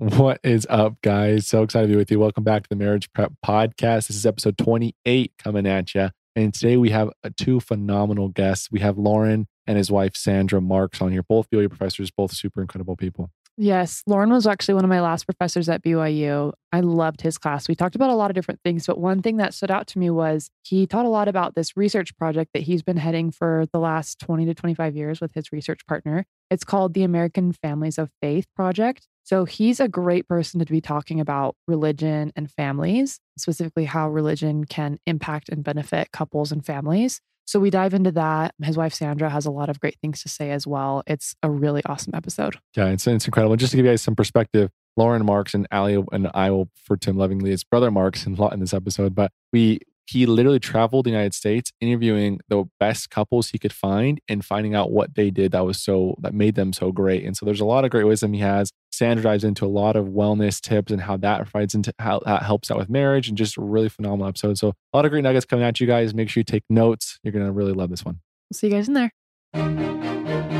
What 0.00 0.40
is 0.42 0.66
up, 0.70 0.94
guys? 1.02 1.46
So 1.46 1.62
excited 1.62 1.88
to 1.88 1.92
be 1.92 1.96
with 1.98 2.10
you. 2.10 2.18
Welcome 2.18 2.42
back 2.42 2.62
to 2.62 2.68
the 2.70 2.74
Marriage 2.74 3.12
Prep 3.12 3.34
Podcast. 3.44 4.06
This 4.06 4.16
is 4.16 4.24
episode 4.24 4.56
28 4.56 5.34
coming 5.36 5.66
at 5.66 5.94
you. 5.94 6.08
And 6.34 6.54
today 6.54 6.78
we 6.78 6.88
have 6.88 7.10
uh, 7.22 7.28
two 7.36 7.60
phenomenal 7.60 8.28
guests. 8.28 8.70
We 8.72 8.80
have 8.80 8.96
Loren 8.96 9.46
and 9.66 9.76
his 9.76 9.90
wife, 9.90 10.16
Sandra 10.16 10.62
Marks, 10.62 11.02
on 11.02 11.12
here. 11.12 11.22
Both 11.22 11.50
BYU 11.50 11.68
professors, 11.68 12.10
both 12.10 12.32
super 12.32 12.62
incredible 12.62 12.96
people. 12.96 13.30
Yes, 13.58 14.02
Loren 14.06 14.30
was 14.30 14.46
actually 14.46 14.72
one 14.72 14.84
of 14.84 14.88
my 14.88 15.02
last 15.02 15.24
professors 15.24 15.68
at 15.68 15.84
BYU. 15.84 16.54
I 16.72 16.80
loved 16.80 17.20
his 17.20 17.36
class. 17.36 17.68
We 17.68 17.74
talked 17.74 17.94
about 17.94 18.08
a 18.08 18.14
lot 18.14 18.30
of 18.30 18.34
different 18.34 18.60
things, 18.64 18.86
but 18.86 18.98
one 18.98 19.20
thing 19.20 19.36
that 19.36 19.52
stood 19.52 19.70
out 19.70 19.86
to 19.88 19.98
me 19.98 20.08
was 20.08 20.48
he 20.62 20.86
taught 20.86 21.04
a 21.04 21.10
lot 21.10 21.28
about 21.28 21.54
this 21.54 21.76
research 21.76 22.16
project 22.16 22.52
that 22.54 22.62
he's 22.62 22.82
been 22.82 22.96
heading 22.96 23.30
for 23.30 23.66
the 23.74 23.78
last 23.78 24.18
20 24.20 24.46
to 24.46 24.54
25 24.54 24.96
years 24.96 25.20
with 25.20 25.34
his 25.34 25.52
research 25.52 25.86
partner. 25.86 26.24
It's 26.50 26.64
called 26.64 26.94
the 26.94 27.02
American 27.02 27.52
Families 27.52 27.98
of 27.98 28.08
Faith 28.22 28.46
Project. 28.56 29.06
So 29.22 29.44
he's 29.44 29.80
a 29.80 29.88
great 29.88 30.26
person 30.26 30.60
to 30.60 30.66
be 30.66 30.80
talking 30.80 31.20
about 31.20 31.56
religion 31.68 32.32
and 32.34 32.50
families, 32.50 33.20
specifically 33.38 33.84
how 33.84 34.08
religion 34.10 34.64
can 34.64 34.98
impact 35.06 35.48
and 35.48 35.62
benefit 35.62 36.10
couples 36.12 36.52
and 36.52 36.64
families. 36.64 37.20
So 37.44 37.58
we 37.58 37.70
dive 37.70 37.94
into 37.94 38.12
that. 38.12 38.54
His 38.62 38.76
wife 38.76 38.94
Sandra 38.94 39.28
has 39.28 39.44
a 39.44 39.50
lot 39.50 39.68
of 39.68 39.80
great 39.80 39.96
things 40.00 40.22
to 40.22 40.28
say 40.28 40.50
as 40.52 40.66
well. 40.66 41.02
It's 41.06 41.34
a 41.42 41.50
really 41.50 41.82
awesome 41.84 42.14
episode. 42.14 42.58
Yeah, 42.76 42.86
it's, 42.86 43.06
it's 43.06 43.26
incredible. 43.26 43.56
Just 43.56 43.72
to 43.72 43.76
give 43.76 43.86
you 43.86 43.90
guys 43.90 44.02
some 44.02 44.14
perspective, 44.14 44.70
Loren 44.96 45.24
Marks 45.24 45.54
and 45.54 45.66
Ali 45.72 46.02
and 46.12 46.30
I 46.34 46.50
will 46.50 46.68
refer 46.76 46.96
to 46.96 47.10
him 47.10 47.16
lovingly 47.16 47.52
as 47.52 47.64
brother 47.64 47.90
Marks 47.90 48.26
in, 48.26 48.40
in 48.40 48.60
this 48.60 48.74
episode, 48.74 49.14
but 49.14 49.32
we 49.52 49.80
he 50.10 50.26
literally 50.26 50.58
traveled 50.58 51.06
the 51.06 51.10
United 51.10 51.34
States 51.34 51.72
interviewing 51.80 52.40
the 52.48 52.64
best 52.80 53.10
couples 53.10 53.50
he 53.50 53.58
could 53.58 53.72
find 53.72 54.20
and 54.28 54.44
finding 54.44 54.74
out 54.74 54.90
what 54.90 55.14
they 55.14 55.30
did 55.30 55.52
that 55.52 55.64
was 55.64 55.80
so 55.80 56.16
that 56.20 56.34
made 56.34 56.56
them 56.56 56.72
so 56.72 56.90
great. 56.90 57.24
And 57.24 57.36
so 57.36 57.46
there's 57.46 57.60
a 57.60 57.64
lot 57.64 57.84
of 57.84 57.92
great 57.92 58.04
wisdom 58.04 58.32
he 58.32 58.40
has. 58.40 58.72
Sandra 58.90 59.22
dives 59.22 59.44
into 59.44 59.64
a 59.64 59.68
lot 59.68 59.94
of 59.94 60.06
wellness 60.06 60.60
tips 60.60 60.90
and 60.90 61.00
how 61.00 61.16
that 61.18 61.36
provides 61.36 61.76
into 61.76 61.94
how 62.00 62.18
that 62.24 62.42
helps 62.42 62.72
out 62.72 62.78
with 62.78 62.90
marriage 62.90 63.28
and 63.28 63.38
just 63.38 63.56
a 63.56 63.60
really 63.60 63.88
phenomenal 63.88 64.26
episode. 64.26 64.58
So 64.58 64.70
a 64.92 64.96
lot 64.96 65.04
of 65.04 65.12
great 65.12 65.22
nuggets 65.22 65.46
coming 65.46 65.64
at 65.64 65.78
you 65.78 65.86
guys. 65.86 66.12
Make 66.12 66.28
sure 66.28 66.40
you 66.40 66.44
take 66.44 66.64
notes. 66.68 67.20
You're 67.22 67.32
gonna 67.32 67.52
really 67.52 67.72
love 67.72 67.90
this 67.90 68.04
one. 68.04 68.18
See 68.52 68.66
you 68.66 68.72
guys 68.72 68.88
in 68.88 68.94
there. 68.94 70.59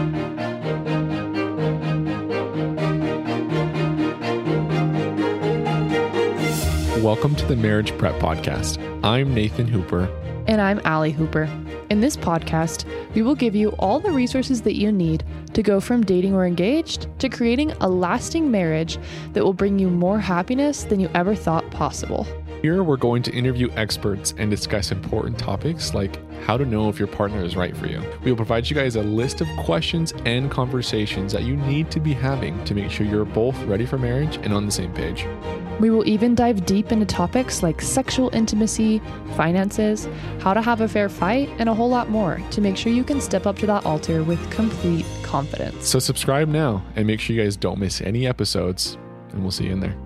Welcome 7.03 7.35
to 7.37 7.47
the 7.47 7.57
Marriage 7.57 7.97
Prep 7.97 8.21
Podcast. 8.21 8.79
I'm 9.03 9.33
Nathan 9.33 9.67
Hooper. 9.67 10.05
And 10.47 10.61
I'm 10.61 10.83
Ali 10.85 11.13
Hooper. 11.13 11.49
In 11.89 12.03
this 12.03 12.15
podcast, 12.15 12.85
we 13.15 13.23
will 13.23 13.35
give 13.35 13.57
you 13.57 13.71
all 13.79 14.01
the 14.01 14.13
resources 14.13 14.61
that 14.63 14.77
you 14.77 14.93
need 14.93 15.25
to 15.55 15.63
go 15.63 15.81
from 15.81 16.03
dating 16.03 16.35
or 16.35 16.45
engaged 16.45 17.09
to 17.21 17.31
creating 17.31 17.73
a 17.81 17.89
lasting 17.89 18.51
marriage 18.51 18.99
that 19.33 19.43
will 19.43 19.55
bring 19.55 19.79
you 19.79 19.89
more 19.89 20.21
happiness 20.21 20.85
than 20.85 21.01
you 21.01 21.09
ever 21.15 21.35
thought 21.35 21.71
possible. 21.71 22.27
Here, 22.63 22.83
we're 22.83 22.99
going 22.99 23.23
to 23.23 23.33
interview 23.33 23.71
experts 23.77 24.35
and 24.37 24.51
discuss 24.51 24.93
important 24.93 25.39
topics 25.39 25.95
like 25.95 26.19
how 26.43 26.59
to 26.59 26.67
know 26.67 26.91
if 26.91 26.99
your 26.99 27.09
partner 27.09 27.43
is 27.43 27.57
right 27.57 27.75
for 27.75 27.87
you. 27.87 28.03
We 28.23 28.31
will 28.31 28.37
provide 28.37 28.69
you 28.69 28.77
guys 28.77 28.97
a 28.97 29.03
list 29.03 29.41
of 29.41 29.49
questions 29.61 30.13
and 30.27 30.51
conversations 30.51 31.33
that 31.33 31.45
you 31.45 31.57
need 31.57 31.91
to 31.91 32.01
be 32.01 32.13
having 32.13 32.63
to 32.65 32.75
make 32.75 32.91
sure 32.91 33.07
you're 33.07 33.25
both 33.25 33.59
ready 33.63 33.87
for 33.87 33.97
marriage 33.97 34.37
and 34.43 34.53
on 34.53 34.67
the 34.67 34.73
same 34.73 34.93
page. 34.93 35.25
We 35.79 35.89
will 35.89 36.07
even 36.07 36.35
dive 36.35 36.67
deep 36.67 36.93
into 36.93 37.07
topics 37.07 37.63
like 37.63 37.81
sexual 37.81 38.29
intimacy, 38.35 39.01
finances, 39.37 40.07
how 40.41 40.53
to 40.53 40.61
have 40.61 40.83
a 40.83 40.89
fair 40.89 41.09
fight, 41.09 41.49
and 41.59 41.67
a 41.67 41.75
whole 41.75 41.89
lot 41.89 42.11
more 42.11 42.43
to 42.51 42.61
make 42.61 42.77
sure 42.77 42.93
you 42.93 43.05
can 43.05 43.23
step 43.23 43.47
up 43.47 43.59
to 43.61 43.67
that 43.69 43.87
altar 43.87 44.23
with 44.23 44.51
complete 44.51 45.07
confidence. 45.23 45.89
So, 45.89 45.99
subscribe 45.99 46.49
now 46.49 46.85
and 46.95 47.07
make 47.07 47.21
sure 47.21 47.35
you 47.35 47.43
guys 47.43 47.57
don't 47.57 47.79
miss 47.79 48.03
any 48.03 48.27
episodes, 48.27 48.99
and 49.31 49.41
we'll 49.41 49.51
see 49.51 49.65
you 49.65 49.73
in 49.73 49.81
there. 49.81 49.97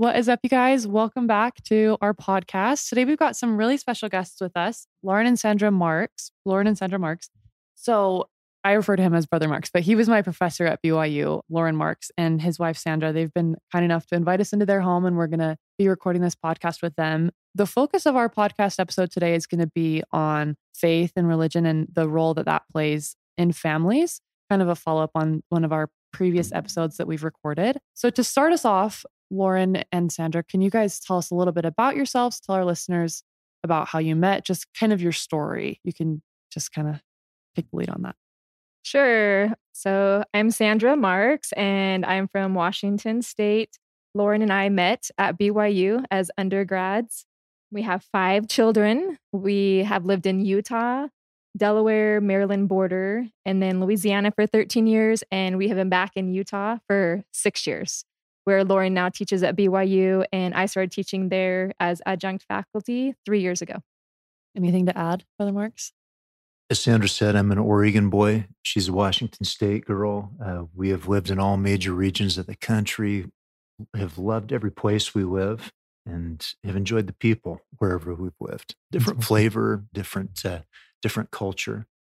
What 0.00 0.16
is 0.16 0.30
up, 0.30 0.40
you 0.42 0.48
guys? 0.48 0.86
Welcome 0.86 1.26
back 1.26 1.62
to 1.64 1.98
our 2.00 2.14
podcast. 2.14 2.88
Today, 2.88 3.04
we've 3.04 3.18
got 3.18 3.36
some 3.36 3.58
really 3.58 3.76
special 3.76 4.08
guests 4.08 4.40
with 4.40 4.56
us 4.56 4.86
Loren 5.02 5.26
and 5.26 5.38
Sandra 5.38 5.70
Marks. 5.70 6.32
Loren 6.46 6.66
and 6.66 6.78
Sandra 6.78 6.98
Marks. 6.98 7.28
So, 7.74 8.30
I 8.64 8.72
refer 8.72 8.96
to 8.96 9.02
him 9.02 9.12
as 9.14 9.26
Brother 9.26 9.46
Marks, 9.46 9.68
but 9.70 9.82
he 9.82 9.94
was 9.94 10.08
my 10.08 10.22
professor 10.22 10.64
at 10.64 10.82
BYU, 10.82 11.42
Loren 11.50 11.76
Marks, 11.76 12.10
and 12.16 12.40
his 12.40 12.58
wife, 12.58 12.78
Sandra. 12.78 13.12
They've 13.12 13.34
been 13.34 13.58
kind 13.70 13.84
enough 13.84 14.06
to 14.06 14.14
invite 14.14 14.40
us 14.40 14.54
into 14.54 14.64
their 14.64 14.80
home, 14.80 15.04
and 15.04 15.18
we're 15.18 15.26
going 15.26 15.40
to 15.40 15.58
be 15.76 15.86
recording 15.86 16.22
this 16.22 16.34
podcast 16.34 16.80
with 16.80 16.96
them. 16.96 17.30
The 17.54 17.66
focus 17.66 18.06
of 18.06 18.16
our 18.16 18.30
podcast 18.30 18.80
episode 18.80 19.10
today 19.10 19.34
is 19.34 19.46
going 19.46 19.60
to 19.60 19.70
be 19.74 20.02
on 20.12 20.56
faith 20.74 21.12
and 21.14 21.28
religion 21.28 21.66
and 21.66 21.88
the 21.92 22.08
role 22.08 22.32
that 22.32 22.46
that 22.46 22.62
plays 22.72 23.16
in 23.36 23.52
families, 23.52 24.22
kind 24.48 24.62
of 24.62 24.68
a 24.68 24.76
follow 24.76 25.02
up 25.02 25.10
on 25.14 25.42
one 25.50 25.62
of 25.62 25.74
our 25.74 25.90
previous 26.10 26.48
mm-hmm. 26.48 26.56
episodes 26.56 26.96
that 26.96 27.06
we've 27.06 27.22
recorded. 27.22 27.76
So, 27.92 28.08
to 28.08 28.24
start 28.24 28.54
us 28.54 28.64
off, 28.64 29.04
Loren 29.30 29.84
and 29.92 30.12
Sandra, 30.12 30.42
can 30.42 30.60
you 30.60 30.70
guys 30.70 30.98
tell 30.98 31.18
us 31.18 31.30
a 31.30 31.34
little 31.34 31.52
bit 31.52 31.64
about 31.64 31.96
yourselves? 31.96 32.40
Tell 32.40 32.56
our 32.56 32.64
listeners 32.64 33.22
about 33.62 33.88
how 33.88 33.98
you 33.98 34.16
met, 34.16 34.44
just 34.44 34.66
kind 34.78 34.92
of 34.92 35.00
your 35.00 35.12
story. 35.12 35.80
You 35.84 35.92
can 35.92 36.22
just 36.52 36.72
kind 36.72 36.88
of 36.88 36.96
take 37.54 37.70
the 37.70 37.76
lead 37.76 37.90
on 37.90 38.02
that. 38.02 38.16
Sure. 38.82 39.52
So 39.72 40.24
I'm 40.34 40.50
Sandra 40.50 40.96
Marks 40.96 41.52
and 41.52 42.04
I'm 42.04 42.28
from 42.28 42.54
Washington 42.54 43.22
State. 43.22 43.78
Loren 44.14 44.42
and 44.42 44.52
I 44.52 44.68
met 44.68 45.10
at 45.18 45.38
BYU 45.38 46.04
as 46.10 46.30
undergrads. 46.36 47.24
We 47.70 47.82
have 47.82 48.02
five 48.10 48.48
children. 48.48 49.18
We 49.32 49.84
have 49.84 50.04
lived 50.04 50.26
in 50.26 50.44
Utah, 50.44 51.06
Delaware, 51.56 52.20
Maryland 52.20 52.68
border, 52.68 53.26
and 53.44 53.62
then 53.62 53.80
Louisiana 53.80 54.32
for 54.32 54.46
13 54.46 54.88
years. 54.88 55.22
And 55.30 55.56
we 55.56 55.68
have 55.68 55.76
been 55.76 55.88
back 55.88 56.12
in 56.16 56.32
Utah 56.32 56.78
for 56.88 57.22
six 57.32 57.66
years 57.66 58.04
where 58.44 58.64
Loren 58.64 58.94
now 58.94 59.08
teaches 59.08 59.42
at 59.42 59.56
BYU, 59.56 60.24
and 60.32 60.54
I 60.54 60.66
started 60.66 60.92
teaching 60.92 61.28
there 61.28 61.72
as 61.80 62.00
adjunct 62.06 62.44
faculty 62.48 63.14
three 63.24 63.40
years 63.40 63.62
ago. 63.62 63.76
Anything 64.56 64.86
to 64.86 64.96
add, 64.96 65.24
Brother 65.38 65.52
Marks? 65.52 65.92
As 66.70 66.78
Sandra 66.78 67.08
said, 67.08 67.34
I'm 67.34 67.50
an 67.50 67.58
Oregon 67.58 68.10
boy. 68.10 68.46
She's 68.62 68.88
a 68.88 68.92
Washington 68.92 69.44
State 69.44 69.84
girl. 69.84 70.30
Uh, 70.44 70.64
we 70.74 70.90
have 70.90 71.08
lived 71.08 71.28
in 71.28 71.40
all 71.40 71.56
major 71.56 71.92
regions 71.92 72.38
of 72.38 72.46
the 72.46 72.54
country, 72.54 73.26
have 73.94 74.18
loved 74.18 74.52
every 74.52 74.70
place 74.70 75.12
we 75.12 75.24
live, 75.24 75.72
and 76.06 76.46
have 76.64 76.76
enjoyed 76.76 77.08
the 77.08 77.12
people 77.12 77.60
wherever 77.78 78.14
we've 78.14 78.32
lived. 78.40 78.76
Different 78.92 79.24
flavor, 79.24 79.84
different 79.92 80.44
uh, 80.44 80.60
different 81.02 81.30
culture, 81.32 81.86
but 81.90 81.99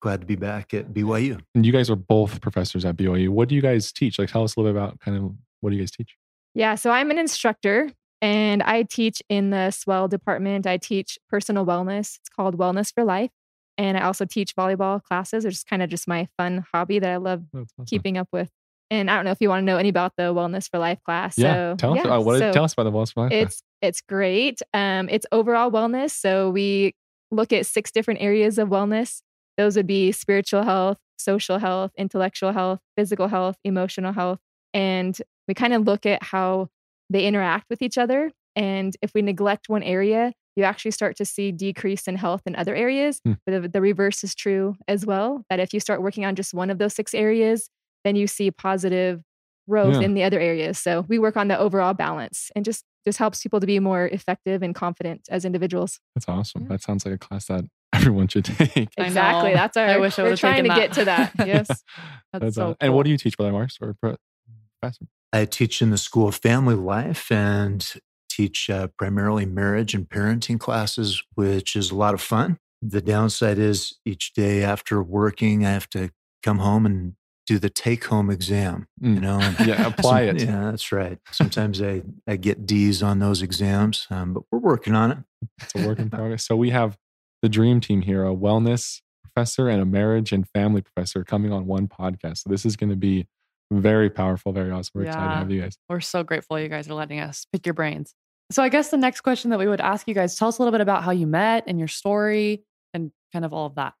glad 0.00 0.20
to 0.20 0.26
be 0.26 0.36
back 0.36 0.74
at 0.74 0.92
BYU. 0.92 1.40
And 1.54 1.64
you 1.64 1.72
guys 1.72 1.90
are 1.90 1.96
both 1.96 2.40
professors 2.40 2.84
at 2.84 2.96
BYU. 2.96 3.28
What 3.28 3.48
do 3.48 3.54
you 3.54 3.62
guys 3.62 3.92
teach? 3.92 4.18
Like, 4.18 4.30
tell 4.30 4.44
us 4.44 4.56
a 4.56 4.60
little 4.60 4.72
bit 4.72 4.78
about 4.78 5.00
kind 5.00 5.16
of 5.16 5.32
what 5.60 5.70
do 5.70 5.76
you 5.76 5.82
guys 5.82 5.90
teach? 5.90 6.16
Yeah, 6.54 6.74
so 6.74 6.90
I'm 6.90 7.10
an 7.10 7.18
instructor 7.18 7.90
and 8.22 8.62
I 8.62 8.82
teach 8.82 9.22
in 9.28 9.50
the 9.50 9.70
Swell 9.70 10.08
department. 10.08 10.66
I 10.66 10.78
teach 10.78 11.18
personal 11.28 11.66
wellness. 11.66 12.18
It's 12.18 12.28
called 12.28 12.56
Wellness 12.56 12.92
for 12.94 13.04
Life. 13.04 13.30
And 13.78 13.98
I 13.98 14.02
also 14.02 14.24
teach 14.24 14.56
volleyball 14.56 15.02
classes, 15.02 15.44
which 15.44 15.54
is 15.54 15.64
kind 15.64 15.82
of 15.82 15.90
just 15.90 16.08
my 16.08 16.28
fun 16.38 16.64
hobby 16.72 16.98
that 16.98 17.10
I 17.10 17.16
love 17.16 17.44
awesome. 17.54 17.84
keeping 17.86 18.16
up 18.16 18.28
with. 18.32 18.50
And 18.90 19.10
I 19.10 19.16
don't 19.16 19.24
know 19.24 19.32
if 19.32 19.38
you 19.40 19.48
want 19.48 19.62
to 19.62 19.64
know 19.66 19.76
any 19.76 19.88
about 19.88 20.12
the 20.16 20.34
Wellness 20.34 20.70
for 20.70 20.78
Life 20.78 21.02
class. 21.04 21.36
Yeah, 21.36 21.72
so, 21.72 21.76
tell 21.76 21.98
us. 21.98 22.04
Yeah, 22.04 22.16
uh, 22.16 22.20
what, 22.20 22.38
so 22.38 22.52
tell 22.52 22.64
us 22.64 22.72
about 22.72 22.84
the 22.84 22.92
Wellness 22.92 23.12
for 23.12 23.24
Life. 23.24 23.32
It's 23.32 23.62
it's 23.82 24.00
great. 24.00 24.62
Um, 24.72 25.08
it's 25.10 25.26
overall 25.32 25.70
wellness. 25.70 26.12
So 26.12 26.50
we 26.50 26.94
look 27.30 27.52
at 27.52 27.66
six 27.66 27.90
different 27.90 28.22
areas 28.22 28.58
of 28.58 28.68
wellness. 28.68 29.20
Those 29.56 29.76
would 29.76 29.86
be 29.86 30.12
spiritual 30.12 30.62
health, 30.62 30.98
social 31.18 31.58
health, 31.58 31.92
intellectual 31.96 32.52
health, 32.52 32.80
physical 32.96 33.28
health, 33.28 33.56
emotional 33.64 34.12
health, 34.12 34.38
and 34.74 35.18
we 35.48 35.54
kind 35.54 35.72
of 35.72 35.86
look 35.86 36.06
at 36.06 36.22
how 36.22 36.68
they 37.08 37.26
interact 37.26 37.66
with 37.70 37.82
each 37.82 37.98
other. 37.98 38.32
And 38.54 38.96
if 39.02 39.12
we 39.14 39.22
neglect 39.22 39.68
one 39.68 39.82
area, 39.82 40.32
you 40.56 40.64
actually 40.64 40.90
start 40.90 41.16
to 41.16 41.24
see 41.24 41.52
decrease 41.52 42.08
in 42.08 42.16
health 42.16 42.42
in 42.46 42.56
other 42.56 42.74
areas. 42.74 43.20
Mm. 43.26 43.38
But 43.44 43.62
the, 43.62 43.68
the, 43.68 43.80
reverse 43.80 44.24
is 44.24 44.34
true 44.34 44.76
as 44.88 45.04
well. 45.04 45.44
That 45.50 45.60
if 45.60 45.74
you 45.74 45.80
start 45.80 46.02
working 46.02 46.24
on 46.24 46.34
just 46.34 46.54
one 46.54 46.70
of 46.70 46.78
those 46.78 46.94
six 46.94 47.14
areas, 47.14 47.68
then 48.04 48.16
you 48.16 48.26
see 48.26 48.50
positive 48.50 49.22
growth 49.68 49.96
yeah. 49.96 50.00
in 50.00 50.14
the 50.14 50.22
other 50.22 50.40
areas. 50.40 50.78
So 50.78 51.04
we 51.08 51.18
work 51.18 51.36
on 51.36 51.48
the 51.48 51.58
overall 51.58 51.94
balance 51.94 52.50
and 52.56 52.64
just 52.64 52.84
just 53.04 53.18
helps 53.18 53.40
people 53.40 53.60
to 53.60 53.66
be 53.66 53.78
more 53.78 54.06
effective 54.08 54.62
and 54.62 54.74
confident 54.74 55.28
as 55.30 55.44
individuals. 55.44 56.00
That's 56.16 56.28
awesome. 56.28 56.62
Yeah. 56.62 56.68
That 56.70 56.82
sounds 56.82 57.06
like 57.06 57.14
a 57.14 57.18
class 57.18 57.46
that 57.46 57.64
everyone 57.92 58.28
should 58.28 58.44
take. 58.44 58.90
Exactly. 58.96 59.54
That's 59.54 59.76
our. 59.76 59.86
I 59.86 59.96
wish 59.98 60.18
I 60.18 60.24
we're 60.24 60.36
trying 60.36 60.64
to 60.64 60.68
that. 60.68 60.76
get 60.76 60.92
to 60.94 61.04
that. 61.06 61.32
Yes. 61.46 61.68
That's, 61.68 61.84
That's 62.32 62.54
so. 62.56 62.66
Cool. 62.66 62.76
And 62.80 62.94
what 62.94 63.04
do 63.04 63.10
you 63.10 63.18
teach, 63.18 63.36
Brother 63.36 63.52
Marks, 63.52 63.78
or 63.80 63.94
professor? 63.94 65.06
I 65.32 65.44
teach 65.44 65.82
in 65.82 65.90
the 65.90 65.98
School 65.98 66.28
of 66.28 66.36
Family 66.36 66.74
Life 66.74 67.30
and 67.30 67.94
teach 68.28 68.68
uh, 68.68 68.88
primarily 68.98 69.46
marriage 69.46 69.94
and 69.94 70.08
parenting 70.08 70.58
classes, 70.58 71.22
which 71.34 71.76
is 71.76 71.90
a 71.90 71.94
lot 71.94 72.14
of 72.14 72.20
fun. 72.20 72.58
The 72.82 73.00
downside 73.00 73.58
is 73.58 73.94
each 74.04 74.34
day 74.34 74.62
after 74.62 75.02
working, 75.02 75.64
I 75.64 75.70
have 75.70 75.88
to 75.90 76.10
come 76.42 76.58
home 76.58 76.86
and 76.86 77.14
do 77.46 77.58
the 77.58 77.70
take 77.70 78.04
home 78.04 78.28
exam, 78.28 78.88
you 79.00 79.16
mm. 79.16 79.20
know? 79.20 79.38
yeah, 79.64 79.86
apply 79.98 80.22
it. 80.22 80.42
Yeah, 80.42 80.70
that's 80.70 80.92
right. 80.92 81.18
Sometimes 81.30 81.80
I, 81.80 82.02
I 82.26 82.36
get 82.36 82.66
D's 82.66 83.02
on 83.02 83.20
those 83.20 83.40
exams, 83.40 84.06
um, 84.10 84.34
but 84.34 84.42
we're 84.50 84.58
working 84.58 84.94
on 84.94 85.12
it. 85.12 85.18
It's 85.62 85.74
a 85.74 85.86
work 85.86 85.98
in 85.98 86.10
progress. 86.10 86.44
So 86.44 86.56
we 86.56 86.70
have 86.70 86.98
the 87.42 87.48
dream 87.48 87.80
team 87.80 88.02
here 88.02 88.24
a 88.24 88.34
wellness 88.34 89.00
professor 89.22 89.68
and 89.68 89.82
a 89.82 89.84
marriage 89.84 90.32
and 90.32 90.48
family 90.48 90.80
professor 90.80 91.24
coming 91.24 91.52
on 91.52 91.66
one 91.66 91.88
podcast. 91.88 92.38
So 92.38 92.50
this 92.50 92.64
is 92.64 92.76
going 92.76 92.90
to 92.90 92.96
be 92.96 93.26
very 93.70 94.08
powerful, 94.08 94.52
very 94.52 94.70
awesome. 94.70 94.92
We're 94.94 95.04
excited 95.06 95.28
to 95.28 95.34
have 95.34 95.50
you 95.50 95.62
guys. 95.62 95.76
We're 95.88 96.00
so 96.00 96.22
grateful 96.22 96.58
you 96.58 96.68
guys 96.68 96.88
are 96.88 96.94
letting 96.94 97.20
us 97.20 97.46
pick 97.52 97.66
your 97.66 97.74
brains. 97.74 98.14
So 98.52 98.62
I 98.62 98.68
guess 98.68 98.90
the 98.90 98.96
next 98.96 99.22
question 99.22 99.50
that 99.50 99.58
we 99.58 99.66
would 99.66 99.80
ask 99.80 100.06
you 100.06 100.14
guys, 100.14 100.36
tell 100.36 100.48
us 100.48 100.58
a 100.58 100.62
little 100.62 100.72
bit 100.72 100.80
about 100.80 101.02
how 101.02 101.10
you 101.10 101.26
met 101.26 101.64
and 101.66 101.78
your 101.78 101.88
story 101.88 102.62
and 102.94 103.10
kind 103.32 103.44
of 103.44 103.52
all 103.52 103.66
of 103.66 103.74
that. 103.74 103.94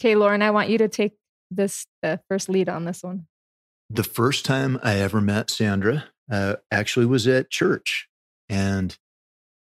Okay, 0.00 0.16
Loren, 0.16 0.42
I 0.42 0.50
want 0.50 0.70
you 0.70 0.78
to 0.78 0.88
take 0.88 1.12
this 1.50 1.86
the 2.02 2.20
first 2.28 2.48
lead 2.48 2.68
on 2.68 2.84
this 2.84 3.02
one. 3.02 3.26
The 3.90 4.02
first 4.02 4.44
time 4.44 4.80
I 4.82 4.96
ever 4.96 5.20
met 5.20 5.50
Sandra 5.50 6.04
uh, 6.30 6.56
actually 6.70 7.06
was 7.06 7.26
at 7.28 7.50
church. 7.50 8.08
And 8.48 8.96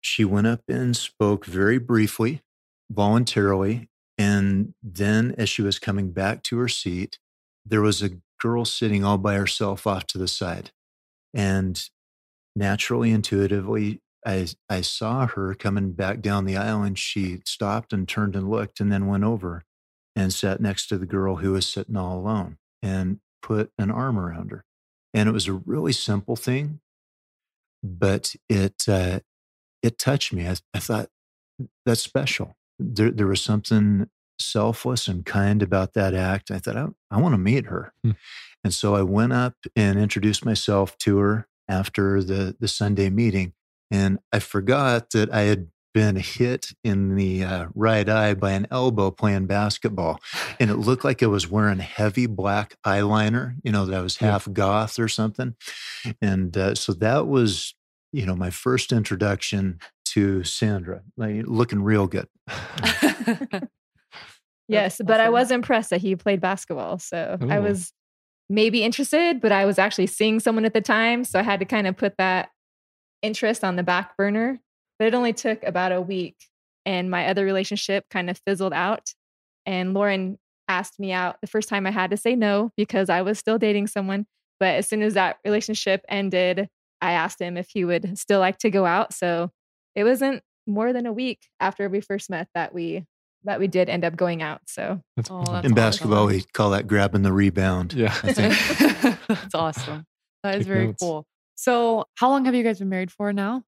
she 0.01 0.25
went 0.25 0.47
up 0.47 0.63
and 0.69 0.97
spoke 0.97 1.45
very 1.45 1.79
briefly, 1.79 2.43
voluntarily. 2.93 3.89
And 4.19 4.75
then, 4.83 5.35
as 5.39 5.49
she 5.49 5.63
was 5.63 5.79
coming 5.79 6.13
back 6.13 6.43
to 6.45 6.59
her 6.59 6.69
seat, 6.69 7.19
there 7.65 7.81
was 7.81 8.03
a 8.03 8.11
girl 8.41 8.65
sitting 8.65 9.05
all 9.05 9.19
by 9.19 9.35
herself 9.35 9.87
off 9.87 10.07
to 10.09 10.19
the 10.19 10.29
side. 10.29 10.71
And 11.35 11.83
naturally, 12.55 13.11
intuitively, 13.11 14.01
I, 14.25 14.49
I 14.69 14.83
saw 14.83 15.27
her 15.27 15.55
coming 15.55 15.93
back 15.93 16.21
down 16.21 16.45
the 16.45 16.57
aisle 16.57 16.83
and 16.83 16.99
she 16.99 17.41
stopped 17.45 17.93
and 17.93 18.09
turned 18.09 18.37
and 18.37 18.51
looked 18.51 18.81
and 18.81 18.93
then 18.93 19.07
went 19.07 19.25
over 19.25 19.65
and 20.15 20.33
sat 20.33 20.61
next 20.61 20.87
to 20.89 20.99
the 20.99 21.07
girl 21.07 21.37
who 21.37 21.53
was 21.53 21.67
sitting 21.67 21.97
all 21.97 22.19
alone 22.19 22.59
and 22.83 23.21
put 23.43 23.73
an 23.79 23.91
arm 23.91 24.19
around 24.19 24.51
her. 24.51 24.65
And 25.15 25.29
it 25.29 25.33
was 25.33 25.49
a 25.49 25.53
really 25.53 25.93
simple 25.93 26.37
thing, 26.37 26.81
but 27.83 28.35
it, 28.49 28.85
uh, 28.87 29.21
it 29.83 29.99
touched 29.99 30.33
me. 30.33 30.47
I, 30.47 30.57
I 30.75 30.79
thought 30.79 31.09
that's 31.85 32.03
special. 32.03 32.57
There, 32.83 33.11
there 33.11 33.27
was 33.27 33.41
something 33.43 34.09
selfless 34.41 35.09
and 35.09 35.25
kind 35.25 35.63
about 35.63 35.95
that 35.95 36.15
act. 36.15 36.51
I 36.51 36.59
thought, 36.59 36.77
I, 36.77 36.89
I 37.11 37.21
want 37.21 37.35
to 37.35 37.39
meet 37.39 37.67
her. 37.67 37.93
Hmm. 38.05 38.13
And 38.65 38.75
so 38.75 38.95
I 38.95 39.03
went 39.03 39.33
up 39.33 39.55
and 39.75 39.99
introduced 39.99 40.45
myself 40.45 40.97
to 40.99 41.19
her 41.19 41.49
after 41.69 42.23
the, 42.23 42.57
the 42.59 42.69
Sunday 42.69 43.11
meeting. 43.11 43.53
And 43.91 44.19
I 44.33 44.39
forgot 44.39 45.11
that 45.11 45.33
I 45.33 45.43
had 45.43 45.69
been 45.95 46.17
hit 46.17 46.69
in 46.83 47.17
the 47.17 47.45
uh, 47.45 47.67
right 47.75 48.09
eye 48.09 48.33
by 48.35 48.53
an 48.53 48.67
elbow 48.71 49.11
playing 49.11 49.47
basketball. 49.47 50.19
And 50.59 50.71
it 50.71 50.77
looked 50.77 51.05
like 51.05 51.23
I 51.23 51.27
was 51.27 51.51
wearing 51.51 51.81
heavy 51.81 52.27
black 52.27 52.77
eyeliner, 52.87 53.57
you 53.63 53.73
know, 53.73 53.85
that 53.85 53.95
I 53.97 54.01
was 54.01 54.19
Yeah. 54.21 54.31
half 54.31 54.51
goth 54.53 54.99
or 54.99 55.09
something. 55.09 55.55
And 56.23 56.57
uh, 56.57 56.75
so 56.77 56.95
that 56.95 57.27
was, 57.27 57.75
you 58.13 58.25
know, 58.25 58.35
my 58.35 58.49
first 58.51 58.91
introduction 58.93 59.81
to 60.15 60.45
Sandra, 60.45 61.03
like 61.17 61.45
looking 61.47 61.83
real 61.83 62.07
good. 62.07 62.29
Yes, 64.73 64.99
That's 64.99 65.07
but 65.07 65.21
I 65.21 65.29
was 65.29 65.51
impressed 65.51 65.91
that 65.91 66.01
he 66.01 66.17
played 66.17 66.41
basketball. 66.41 66.99
So 66.99 67.37
I 67.49 67.59
oh. 67.59 67.63
was 67.63 67.93
maybe 68.49 68.83
interested, 68.83 69.41
but 69.41 69.53
I 69.53 69.65
was 69.65 69.79
actually 69.79 70.07
seeing 70.07 70.41
someone 70.41 70.65
at 70.65 70.75
the 70.75 70.81
time. 70.81 71.25
So 71.25 71.39
I 71.39 71.43
had 71.43 71.61
to 71.61 71.67
kind 71.67 71.87
of 71.87 71.97
put 71.97 72.17
that 72.19 72.49
interest 73.23 73.65
on 73.65 73.77
the 73.77 73.83
back 73.83 74.17
burner. 74.17 74.61
But 74.99 75.09
it 75.09 75.15
only 75.15 75.33
took 75.33 75.63
about 75.65 75.93
a 75.93 76.01
week. 76.01 76.37
And 76.87 77.11
my 77.11 77.27
other 77.27 77.45
relationship 77.45 78.05
kind 78.11 78.31
of 78.31 78.41
fizzled 78.47 78.73
out. 78.73 79.11
And 79.67 79.95
Loren 79.95 80.39
asked 80.69 80.99
me 80.99 81.13
out 81.13 81.37
the 81.41 81.47
first 81.47 81.69
time 81.69 81.87
I 81.87 81.91
had 81.91 82.11
to 82.11 82.17
say 82.17 82.35
no 82.35 82.71
because 82.77 83.11
I 83.11 83.23
was 83.23 83.39
still 83.39 83.59
dating 83.59 83.89
someone. 83.89 84.27
But 84.59 84.77
as 84.77 84.89
soon 84.89 85.03
as 85.03 85.15
that 85.15 85.37
relationship 85.45 86.05
ended, 86.09 86.69
I 87.01 87.13
asked 87.13 87.41
him 87.41 87.57
if 87.57 87.69
he 87.73 87.85
would 87.85 88.17
still 88.17 88.41
like 88.41 88.59
to 88.59 88.71
go 88.71 88.87
out. 88.87 89.13
So 89.13 89.51
it 89.95 90.05
wasn't 90.05 90.43
more 90.67 90.93
than 90.93 91.07
a 91.07 91.13
week 91.13 91.41
after 91.61 91.89
we 91.89 92.01
first 92.01 92.31
met 92.31 92.49
that 92.55 92.75
we 92.75 93.05
that 93.45 93.59
we 93.59 93.67
did 93.67 93.89
end 93.89 94.05
up 94.05 94.15
going 94.15 94.41
out. 94.43 94.61
So 94.69 95.01
That's 95.17 95.29
Oh, 95.31 95.39
that's 95.41 95.49
In 95.49 95.73
awesome. 95.73 95.75
basketball, 95.75 96.27
we 96.29 96.43
call 96.53 96.71
that 96.71 96.87
grabbing 96.87 97.23
the 97.23 97.33
rebound. 97.33 97.93
yeah. 97.93 98.15
I 98.23 98.33
think. 98.33 99.19
That's 99.29 99.55
awesome. 99.55 100.05
That 100.45 100.55
is 100.57 100.61
Take 100.61 100.69
very 100.69 100.87
notes. 100.87 101.03
cool. 101.03 101.25
So, 101.57 102.05
how 102.17 102.29
long 102.31 102.45
have 102.45 102.55
you 102.55 102.63
guys 102.63 102.79
been 102.79 102.89
married 102.89 103.11
for 103.11 103.33
now? 103.33 103.65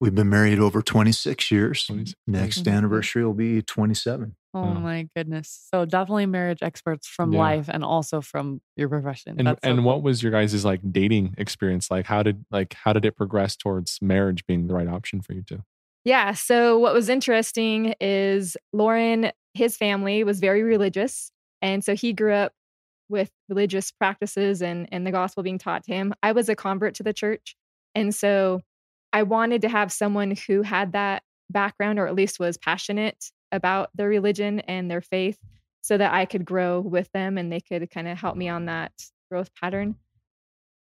We've 0.00 0.14
been 0.14 0.28
married 0.28 0.58
over 0.58 0.82
26 0.82 1.50
years. 1.50 1.86
26 1.86 2.14
Next 2.26 2.64
Mhm. 2.64 2.72
anniversary 2.76 3.24
will 3.24 3.32
be 3.34 3.62
27. 3.62 4.36
Oh 4.56 4.62
Wow. 4.62 4.74
my 4.80 5.08
goodness. 5.14 5.68
So, 5.70 5.84
definitely 5.84 6.26
marriage 6.26 6.62
experts 6.62 7.06
from 7.06 7.32
Yeah. 7.32 7.40
life 7.40 7.68
and 7.68 7.84
also 7.84 8.20
from 8.22 8.60
your 8.76 8.88
profession. 8.88 9.36
And 9.38 9.48
so 9.48 9.70
and 9.70 9.84
what 9.84 10.02
was 10.02 10.22
your 10.22 10.32
guys' 10.32 10.64
like 10.64 10.80
dating 10.90 11.34
experience 11.36 11.90
like? 11.90 12.06
How 12.06 12.22
did 12.22 12.44
like 12.50 12.72
how 12.74 12.92
did 12.92 13.04
it 13.04 13.16
progress 13.16 13.56
towards 13.56 13.98
marriage 14.00 14.46
being 14.46 14.66
the 14.66 14.74
right 14.74 14.88
option 14.88 15.20
for 15.20 15.34
you 15.34 15.42
two? 15.42 15.62
Yeah. 16.04 16.32
So, 16.32 16.78
what 16.78 16.94
was 16.94 17.08
interesting 17.08 17.94
is 18.00 18.56
Loren, 18.72 19.30
his 19.54 19.76
family 19.76 20.24
was 20.24 20.40
very 20.40 20.62
religious. 20.62 21.30
And 21.62 21.82
so 21.84 21.94
he 21.94 22.12
grew 22.12 22.32
up 22.32 22.52
with 23.08 23.30
religious 23.48 23.90
practices 23.90 24.62
and, 24.62 24.88
and 24.92 25.06
the 25.06 25.10
gospel 25.10 25.42
being 25.42 25.58
taught 25.58 25.84
to 25.84 25.92
him. 25.92 26.14
I 26.22 26.32
was 26.32 26.48
a 26.48 26.56
convert 26.56 26.94
to 26.96 27.02
the 27.02 27.12
church. 27.12 27.56
And 27.94 28.14
so 28.14 28.60
I 29.12 29.22
wanted 29.22 29.62
to 29.62 29.68
have 29.68 29.90
someone 29.92 30.34
who 30.46 30.62
had 30.62 30.92
that 30.92 31.22
background 31.50 31.98
or 31.98 32.06
at 32.06 32.14
least 32.14 32.38
was 32.38 32.56
passionate 32.58 33.30
about 33.52 33.90
their 33.94 34.08
religion 34.08 34.60
and 34.60 34.90
their 34.90 35.00
faith 35.00 35.38
so 35.82 35.96
that 35.96 36.12
I 36.12 36.24
could 36.24 36.44
grow 36.44 36.80
with 36.80 37.10
them 37.12 37.38
and 37.38 37.52
they 37.52 37.60
could 37.60 37.88
kind 37.90 38.08
of 38.08 38.18
help 38.18 38.36
me 38.36 38.48
on 38.48 38.66
that 38.66 38.92
growth 39.30 39.50
pattern. 39.54 39.96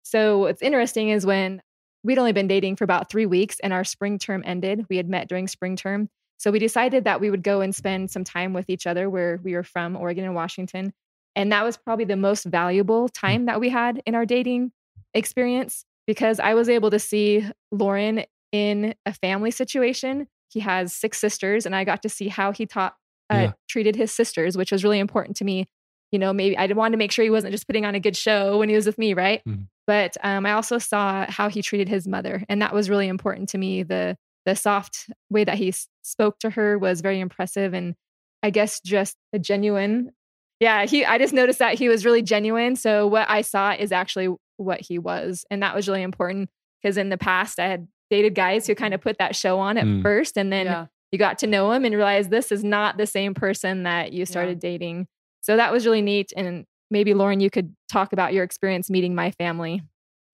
So, 0.02 0.38
what's 0.38 0.62
interesting 0.62 1.10
is 1.10 1.24
when 1.24 1.62
we'd 2.02 2.18
only 2.18 2.32
been 2.32 2.48
dating 2.48 2.76
for 2.76 2.84
about 2.84 3.10
three 3.10 3.26
weeks 3.26 3.58
and 3.60 3.72
our 3.72 3.84
spring 3.84 4.18
term 4.18 4.42
ended. 4.46 4.86
We 4.88 4.96
had 4.96 5.08
met 5.08 5.28
during 5.28 5.48
spring 5.48 5.76
term. 5.76 6.08
So 6.38 6.50
we 6.50 6.58
decided 6.58 7.04
that 7.04 7.20
we 7.20 7.30
would 7.30 7.42
go 7.42 7.60
and 7.60 7.74
spend 7.74 8.10
some 8.10 8.24
time 8.24 8.54
with 8.54 8.70
each 8.70 8.86
other 8.86 9.10
where 9.10 9.38
we 9.42 9.54
were 9.54 9.62
from, 9.62 9.96
Oregon 9.96 10.24
and 10.24 10.34
Washington. 10.34 10.94
And 11.36 11.52
that 11.52 11.64
was 11.64 11.76
probably 11.76 12.06
the 12.06 12.16
most 12.16 12.44
valuable 12.44 13.02
hmm. 13.02 13.12
time 13.12 13.46
that 13.46 13.60
we 13.60 13.68
had 13.68 14.02
in 14.06 14.14
our 14.14 14.26
dating 14.26 14.72
experience 15.14 15.84
because 16.06 16.40
I 16.40 16.54
was 16.54 16.68
able 16.68 16.90
to 16.90 16.98
see 16.98 17.46
Loren 17.70 18.24
in 18.52 18.94
a 19.06 19.12
family 19.12 19.50
situation. 19.50 20.26
He 20.50 20.60
has 20.60 20.92
six 20.92 21.18
sisters, 21.18 21.66
and 21.66 21.74
I 21.74 21.84
got 21.84 22.02
to 22.02 22.08
see 22.08 22.28
how 22.28 22.52
he 22.52 22.66
taught, 22.66 22.94
uh, 23.32 23.36
Yeah. 23.36 23.52
treated 23.68 23.96
his 23.96 24.12
sisters, 24.12 24.56
which 24.56 24.72
was 24.72 24.84
really 24.84 24.98
important 24.98 25.36
to 25.38 25.44
me. 25.44 25.66
You 26.12 26.18
know, 26.18 26.32
maybe 26.32 26.56
I 26.56 26.66
wanted 26.66 26.92
to 26.92 26.98
make 26.98 27.12
sure 27.12 27.22
he 27.24 27.30
wasn't 27.30 27.52
just 27.52 27.66
putting 27.68 27.84
on 27.86 27.94
a 27.94 28.00
good 28.00 28.16
show 28.16 28.58
when 28.58 28.68
he 28.68 28.74
was 28.74 28.86
with 28.86 28.98
me, 28.98 29.14
right? 29.14 29.42
Mhm. 29.46 29.68
But 29.86 30.16
um, 30.22 30.44
I 30.46 30.52
also 30.52 30.78
saw 30.78 31.26
how 31.30 31.48
he 31.48 31.62
treated 31.62 31.88
his 31.88 32.06
mother, 32.08 32.44
and 32.48 32.60
that 32.62 32.74
was 32.74 32.90
really 32.90 33.08
important 33.08 33.48
to 33.50 33.58
me. 33.58 33.82
The 33.82 34.16
the 34.46 34.56
soft 34.56 35.10
way 35.28 35.44
that 35.44 35.58
he 35.58 35.72
spoke 36.02 36.38
to 36.40 36.50
her 36.50 36.78
was 36.78 37.00
very 37.02 37.20
impressive, 37.20 37.74
and 37.74 37.94
I 38.42 38.50
guess 38.50 38.80
just 38.80 39.16
a 39.32 39.38
genuine. 39.38 40.12
Yeah, 40.60 40.86
he. 40.86 41.04
I 41.04 41.18
just 41.18 41.32
noticed 41.34 41.58
that 41.60 41.78
he 41.78 41.88
was 41.88 42.04
really 42.04 42.22
genuine. 42.22 42.74
So 42.76 43.06
what 43.06 43.28
I 43.30 43.42
saw 43.42 43.72
is 43.72 43.92
actually 43.92 44.34
what 44.56 44.80
he 44.80 44.98
was, 44.98 45.44
and 45.50 45.62
that 45.62 45.74
was 45.74 45.88
really 45.88 46.02
important 46.02 46.50
because 46.82 46.96
in 46.96 47.08
the 47.10 47.18
past 47.18 47.58
I 47.58 47.66
had 47.68 47.86
dated 48.10 48.34
guys 48.34 48.66
who 48.66 48.74
kind 48.74 48.92
of 48.94 49.00
put 49.00 49.18
that 49.18 49.36
show 49.36 49.58
on 49.58 49.78
at 49.78 49.84
Mm. 49.84 50.02
first, 50.02 50.36
and 50.36 50.52
then 50.52 50.66
yeah. 50.66 50.86
you 51.12 51.18
got 51.18 51.38
to 51.38 51.46
know 51.46 51.70
him 51.72 51.84
and 51.84 51.94
realized 51.94 52.30
this 52.30 52.50
is 52.52 52.64
not 52.64 52.96
the 52.96 53.06
same 53.06 53.34
person 53.34 53.84
that 53.84 54.12
you 54.12 54.26
started 54.26 54.58
dating. 54.58 55.06
So 55.40 55.56
that 55.56 55.72
was 55.72 55.86
really 55.86 56.02
neat. 56.02 56.32
And 56.36 56.66
maybe 56.90 57.14
Loren, 57.14 57.40
you 57.40 57.50
could 57.50 57.74
talk 57.90 58.12
about 58.12 58.32
your 58.32 58.44
experience 58.44 58.90
meeting 58.90 59.14
my 59.14 59.30
family. 59.30 59.82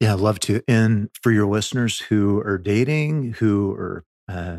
Yeah, 0.01 0.15
I'd 0.15 0.21
love 0.21 0.41
to. 0.41 0.63
And 0.67 1.11
for 1.23 1.33
your 1.33 1.47
listeners 1.47 2.01
who 2.01 2.41
are 2.41 2.59
dating, 2.59 3.35
who 3.35 3.73
are 3.73 4.05
uh, 4.29 4.57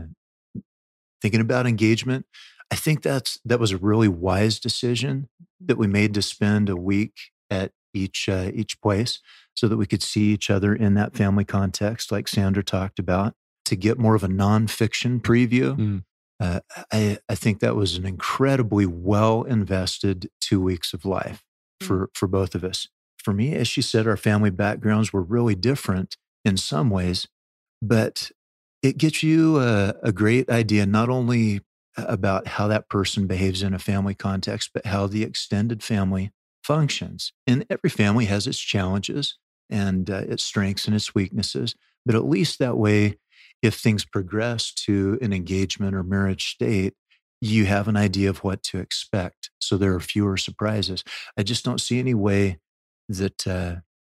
thinking 1.21 1.41
about 1.41 1.67
engagement, 1.67 2.25
I 2.71 2.75
think 2.75 3.01
that's 3.01 3.39
that 3.45 3.59
was 3.59 3.71
a 3.71 3.77
really 3.77 4.07
wise 4.07 4.59
decision 4.59 5.29
that 5.59 5.77
we 5.77 5.87
made 5.87 6.13
to 6.15 6.21
spend 6.21 6.69
a 6.69 6.75
week 6.75 7.13
at 7.49 7.71
each 7.97 8.29
uh, 8.29 8.51
each 8.53 8.79
place 8.81 9.19
so 9.55 9.67
that 9.67 9.77
we 9.77 9.87
could 9.87 10.03
see 10.03 10.33
each 10.33 10.49
other 10.49 10.75
in 10.75 10.93
that 10.93 11.15
family 11.15 11.43
context, 11.43 12.11
like 12.11 12.27
Sandra 12.27 12.63
talked 12.63 12.99
about, 12.99 13.33
to 13.65 13.75
get 13.75 13.97
more 13.97 14.15
of 14.15 14.23
a 14.23 14.27
nonfiction 14.27 15.19
preview. 15.19 15.75
Mm. 15.75 16.03
Uh, 16.39 16.59
I, 16.91 17.17
I 17.27 17.33
think 17.33 17.59
that 17.59 17.75
was 17.75 17.97
an 17.97 18.05
incredibly 18.05 18.85
well 18.85 19.43
invested 19.43 20.29
two 20.39 20.61
weeks 20.61 20.93
of 20.93 21.05
life 21.05 21.43
for, 21.81 22.11
for 22.13 22.27
both 22.27 22.53
of 22.53 22.63
us. 22.63 22.87
For 23.17 23.33
me, 23.33 23.55
as 23.55 23.67
she 23.67 23.81
said, 23.81 24.07
our 24.07 24.17
family 24.17 24.51
backgrounds 24.51 25.11
were 25.11 25.23
really 25.23 25.55
different 25.55 26.15
in 26.45 26.55
some 26.55 26.91
ways, 26.91 27.27
but 27.81 28.31
it 28.83 28.97
gets 28.97 29.23
you 29.23 29.59
a, 29.59 29.95
a 30.03 30.11
great 30.11 30.49
idea 30.49 30.85
not 30.85 31.09
only 31.09 31.61
about 31.97 32.47
how 32.47 32.67
that 32.67 32.89
person 32.89 33.25
behaves 33.25 33.63
in 33.63 33.73
a 33.73 33.79
family 33.79 34.13
context, 34.13 34.69
but 34.73 34.85
how 34.85 35.07
the 35.07 35.23
extended 35.23 35.81
family 35.81 36.31
functions. 36.67 37.31
And 37.47 37.65
every 37.69 37.89
family 37.89 38.25
has 38.25 38.45
its 38.47 38.59
challenges 38.59 39.37
and 39.69 40.09
uh, 40.09 40.23
its 40.27 40.43
strengths 40.43 40.85
and 40.85 40.95
its 40.95 41.15
weaknesses. 41.15 41.75
But 42.05 42.15
at 42.15 42.25
least 42.25 42.59
that 42.59 42.77
way, 42.77 43.17
if 43.61 43.75
things 43.75 44.05
progress 44.05 44.73
to 44.85 45.17
an 45.21 45.33
engagement 45.33 45.95
or 45.95 46.03
marriage 46.03 46.49
state, 46.49 46.93
you 47.41 47.65
have 47.65 47.87
an 47.87 47.97
idea 47.97 48.29
of 48.29 48.43
what 48.43 48.63
to 48.63 48.79
expect. 48.79 49.49
So 49.59 49.77
there 49.77 49.93
are 49.93 49.99
fewer 49.99 50.37
surprises. 50.37 51.03
I 51.37 51.43
just 51.43 51.63
don't 51.65 51.81
see 51.81 51.99
any 51.99 52.13
way 52.13 52.59
that 53.09 53.47
uh, 53.47 53.75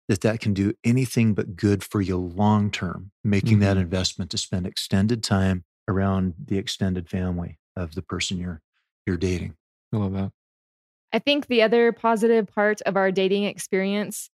that 0.08 0.22
that 0.22 0.40
can 0.40 0.54
do 0.54 0.74
anything 0.84 1.34
but 1.34 1.56
good 1.56 1.84
for 1.84 2.02
you 2.02 2.18
long 2.18 2.72
term. 2.72 3.12
Making 3.24 3.60
that 3.60 3.78
Mhm. 3.78 3.82
investment 3.82 4.32
to 4.32 4.38
spend 4.38 4.66
extended 4.66 5.24
time 5.24 5.66
around 5.88 6.34
the 6.46 6.58
extended 6.58 7.10
family 7.10 7.60
of 7.76 7.96
the 7.96 8.02
person 8.02 8.38
you're 8.40 8.62
you're 9.06 9.18
dating. 9.18 9.56
I 9.94 9.98
love 9.98 10.14
that. 10.14 10.32
I 11.14 11.20
think 11.20 11.48
the 11.48 11.62
other 11.64 11.92
positive 11.92 12.48
part 12.48 12.82
of 12.84 12.96
our 12.96 13.12
dating 13.12 13.46
experience 13.46 14.30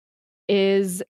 is 0.47 1.03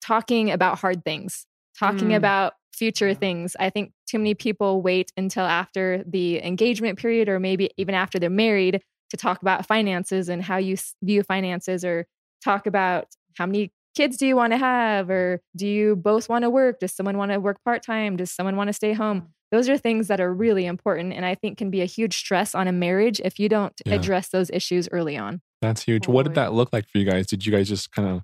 talking 0.00 0.50
about 0.50 0.78
hard 0.78 1.04
things, 1.04 1.46
talking 1.78 2.10
Mm. 2.10 2.16
about 2.16 2.54
future 2.72 3.14
things. 3.14 3.56
I 3.58 3.70
think 3.70 3.92
too 4.06 4.18
many 4.18 4.34
people 4.34 4.82
wait 4.82 5.12
until 5.16 5.44
after 5.44 6.04
the 6.06 6.42
engagement 6.44 6.98
period 6.98 7.28
or 7.28 7.40
maybe 7.40 7.70
even 7.76 7.94
after 7.94 8.18
they're 8.18 8.30
married 8.30 8.82
to 9.10 9.16
talk 9.16 9.42
about 9.42 9.66
finances 9.66 10.28
and 10.28 10.42
how 10.42 10.58
you 10.58 10.76
view 11.02 11.22
finances 11.22 11.84
or 11.84 12.06
talk 12.44 12.66
about 12.66 13.08
how 13.36 13.46
many 13.46 13.72
kids 13.96 14.16
do 14.18 14.26
you 14.26 14.36
want 14.36 14.52
to 14.52 14.58
have 14.58 15.08
or 15.10 15.40
do 15.56 15.66
you 15.66 15.96
both 15.96 16.28
want 16.28 16.42
to 16.42 16.50
work? 16.50 16.80
Does 16.80 16.92
someone 16.92 17.16
want 17.16 17.32
to 17.32 17.40
work 17.40 17.62
part 17.64 17.82
time? 17.82 18.16
Does 18.16 18.30
someone 18.32 18.56
want 18.56 18.68
to 18.68 18.74
stay 18.74 18.92
home? 18.92 19.32
Those 19.52 19.68
are 19.68 19.78
things 19.78 20.08
that 20.08 20.20
are 20.20 20.32
really 20.32 20.66
important 20.66 21.12
and 21.12 21.24
I 21.24 21.34
think 21.34 21.56
can 21.58 21.70
be 21.70 21.80
a 21.80 21.84
huge 21.86 22.16
stress 22.18 22.54
on 22.54 22.66
a 22.68 22.72
marriage 22.72 23.20
if 23.24 23.38
you 23.38 23.48
don't 23.48 23.72
Yeah. 23.86 23.94
address 23.94 24.28
those 24.28 24.50
issues 24.50 24.88
early 24.90 25.16
on. 25.16 25.40
That's 25.62 25.82
huge. 25.82 26.08
What 26.08 26.24
did 26.24 26.34
that 26.34 26.52
look 26.52 26.72
like 26.72 26.88
for 26.88 26.98
you 26.98 27.04
guys? 27.04 27.26
Did 27.26 27.46
you 27.46 27.52
guys 27.52 27.68
just 27.68 27.92
kind 27.92 28.08
of 28.08 28.22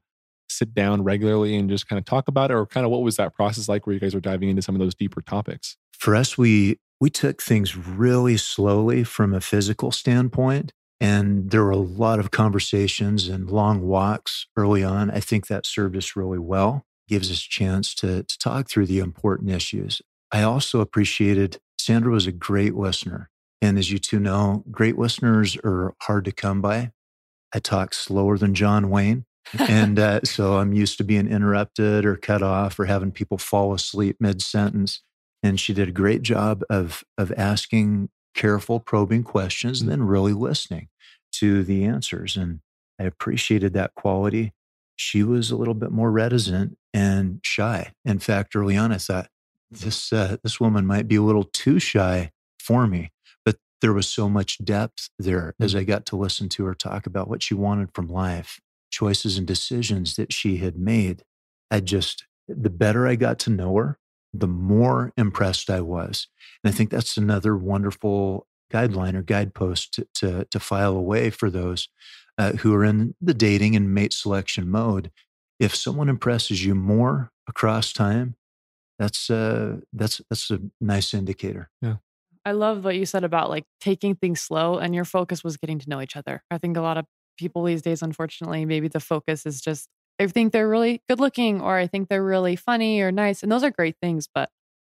sit 0.49 0.75
down 0.75 1.03
regularly 1.03 1.57
and 1.57 1.71
just 1.71 1.89
kind 1.89 1.99
of 1.99 2.05
talk 2.05 2.29
about 2.29 2.51
it, 2.51 2.55
or 2.55 2.67
kind 2.67 2.85
of 2.85 2.93
what 2.93 3.03
was 3.03 3.17
that 3.17 3.35
process 3.35 3.69
like 3.69 3.87
where 3.87 3.95
you 3.95 4.01
guys 4.01 4.15
were 4.15 4.21
diving 4.21 4.49
into 4.51 4.61
some 4.63 4.75
of 4.75 4.81
those 4.81 4.95
deeper 4.95 5.23
topics? 5.23 5.77
For 5.99 6.15
us, 6.15 6.37
we 6.37 6.79
we 7.01 7.09
took 7.11 7.43
things 7.43 7.77
really 7.77 8.37
slowly 8.37 9.03
from 9.03 9.33
a 9.35 9.41
physical 9.41 9.91
standpoint. 9.91 10.73
And 11.01 11.51
there 11.51 11.65
were 11.65 11.71
a 11.73 11.77
lot 11.77 12.21
of 12.21 12.31
conversations 12.31 13.27
and 13.29 13.51
long 13.51 13.81
walks 13.81 14.47
early 14.57 14.85
on. 14.85 15.11
I 15.11 15.19
think 15.19 15.49
that 15.49 15.67
served 15.67 15.97
us 15.97 16.15
really 16.15 16.39
well, 16.39 16.85
gives 17.09 17.29
us 17.29 17.45
a 17.45 17.49
chance 17.49 17.93
to, 17.97 18.23
to 18.23 18.39
talk 18.39 18.69
through 18.69 18.87
the 18.87 19.01
important 19.01 19.51
issues. 19.51 20.01
I 20.33 20.43
also 20.43 20.81
appreciated 20.81 21.61
Sandra 21.79 22.13
was 22.13 22.27
a 22.27 22.33
great 22.33 22.75
listener. 22.75 23.29
And 23.61 23.79
as 23.79 23.93
you 23.93 23.99
two 23.99 24.19
know, 24.19 24.65
great 24.71 24.99
listeners 24.99 25.57
are 25.65 25.95
hard 26.03 26.25
to 26.25 26.33
come 26.33 26.61
by. 26.61 26.93
I 27.55 27.59
talk 27.59 27.93
slower 27.95 28.39
than 28.39 28.55
John 28.55 28.89
Wayne. 28.91 29.27
and 29.59 29.99
uh, 29.99 30.21
so 30.25 30.59
I'm 30.59 30.73
used 30.73 30.99
to 30.99 31.05
being 31.05 31.29
interrupted 31.29 32.05
or 32.05 32.17
cut 32.17 32.43
off 32.43 32.79
or 32.79 32.87
having 32.87 33.13
people 33.13 33.39
fall 33.39 33.75
asleep 33.75 34.17
mid 34.21 34.41
sentence. 34.43 35.03
And 35.43 35.61
she 35.61 35.75
did 35.75 35.89
a 35.89 35.93
great 35.93 36.23
job 36.23 36.63
of 36.71 37.05
of 37.19 37.33
asking 37.37 38.09
careful, 38.35 38.81
probing 38.81 39.25
questions 39.25 39.81
and 39.81 39.91
then 39.91 40.03
really 40.03 40.33
listening 40.33 40.89
to 41.33 41.63
the 41.63 41.85
answers. 41.85 42.37
And 42.37 42.61
I 42.99 43.05
appreciated 43.05 43.75
that 43.75 43.95
quality. 43.95 44.53
She 44.97 45.23
was 45.23 45.51
a 45.51 45.57
little 45.57 45.75
bit 45.75 45.91
more 45.91 46.11
reticent 46.11 46.79
and 46.95 47.41
shy. 47.43 47.93
In 48.05 48.19
fact, 48.19 48.55
early 48.55 48.77
on, 48.77 48.93
I 48.93 48.99
thought 48.99 49.29
this 49.81 50.13
uh, 50.13 50.37
this 50.43 50.61
woman 50.61 50.87
might 50.87 51.09
be 51.09 51.17
a 51.17 51.23
little 51.23 51.45
too 51.45 51.79
shy 51.79 52.31
for 52.59 52.87
me. 52.87 53.11
But 53.45 53.57
there 53.81 53.93
was 53.93 54.09
so 54.09 54.29
much 54.29 54.65
depth 54.65 55.09
there 55.19 55.55
as 55.61 55.75
I 55.75 55.85
got 55.85 56.07
to 56.07 56.17
listen 56.17 56.49
to 56.51 56.65
her 56.67 56.75
talk 56.75 57.07
about 57.07 57.29
what 57.29 57.43
she 57.43 57.55
wanted 57.55 57.91
from 57.95 58.09
life 58.09 58.61
choices 58.91 59.39
and 59.39 59.47
decisions 59.47 60.15
that 60.17 60.33
she 60.33 60.59
had 60.59 60.77
made. 60.77 61.25
I 61.71 61.81
just, 61.81 62.27
the 62.47 62.71
better 62.71 63.09
I 63.09 63.17
got 63.17 63.39
to 63.41 63.51
know 63.51 63.75
her, 63.77 63.99
the 64.33 64.47
more 64.47 65.13
impressed 65.17 65.71
I 65.71 65.81
was. 65.81 66.29
And 66.63 66.73
I 66.73 66.77
think 66.77 66.91
that's 66.91 67.17
another 67.17 67.57
wonderful 67.57 68.47
guideline 68.73 69.15
or 69.15 69.23
guidepost 69.23 69.95
to, 69.95 70.07
to, 70.15 70.45
to 70.51 70.61
file 70.61 70.97
away 70.97 71.31
for 71.31 71.51
those 71.51 71.89
uh, 72.39 72.53
who 72.53 72.75
are 72.75 72.85
in 72.85 73.15
the 73.21 73.35
dating 73.35 73.75
and 73.75 73.93
mate 73.93 74.13
selection 74.13 74.71
mode. 74.71 75.11
If 75.59 75.75
someone 75.75 76.09
impresses 76.09 76.65
you 76.65 76.75
more 76.75 77.31
across 77.49 77.93
time, 77.93 78.37
that's 78.99 79.31
uh, 79.31 79.79
that's 79.93 80.21
that's 80.29 80.51
a 80.51 80.61
nice 80.81 81.15
indicator. 81.15 81.71
Yeah. 81.81 81.97
I 82.45 82.53
love 82.53 82.85
what 82.85 82.97
you 82.97 83.07
said 83.07 83.23
about 83.25 83.51
like 83.51 83.65
taking 83.81 84.17
things 84.17 84.41
slow 84.41 84.79
and 84.79 84.95
your 84.95 85.05
focus 85.05 85.45
was 85.45 85.57
getting 85.57 85.79
to 85.79 85.89
know 85.89 86.01
each 86.01 86.17
other. 86.17 86.43
I 86.51 86.59
think 86.59 86.77
a 86.77 86.81
lot 86.81 86.99
of 86.99 87.07
people 87.39 87.63
these 87.65 87.83
days, 87.83 88.03
unfortunately, 88.03 88.65
maybe 88.65 88.89
the 88.89 88.99
focus 89.01 89.47
is 89.47 89.61
just, 89.61 89.89
I 90.19 90.27
think 90.27 90.53
they're 90.53 90.69
really 90.69 91.03
good 91.09 91.21
looking 91.21 91.61
or 91.61 91.77
I 91.77 91.87
think 91.87 92.09
they're 92.09 92.25
really 92.25 92.57
funny 92.57 93.01
or 93.01 93.13
nice. 93.13 93.43
And 93.45 93.53
those 93.53 93.63
are 93.63 93.71
great 93.71 93.97
things, 94.03 94.27
but 94.35 94.51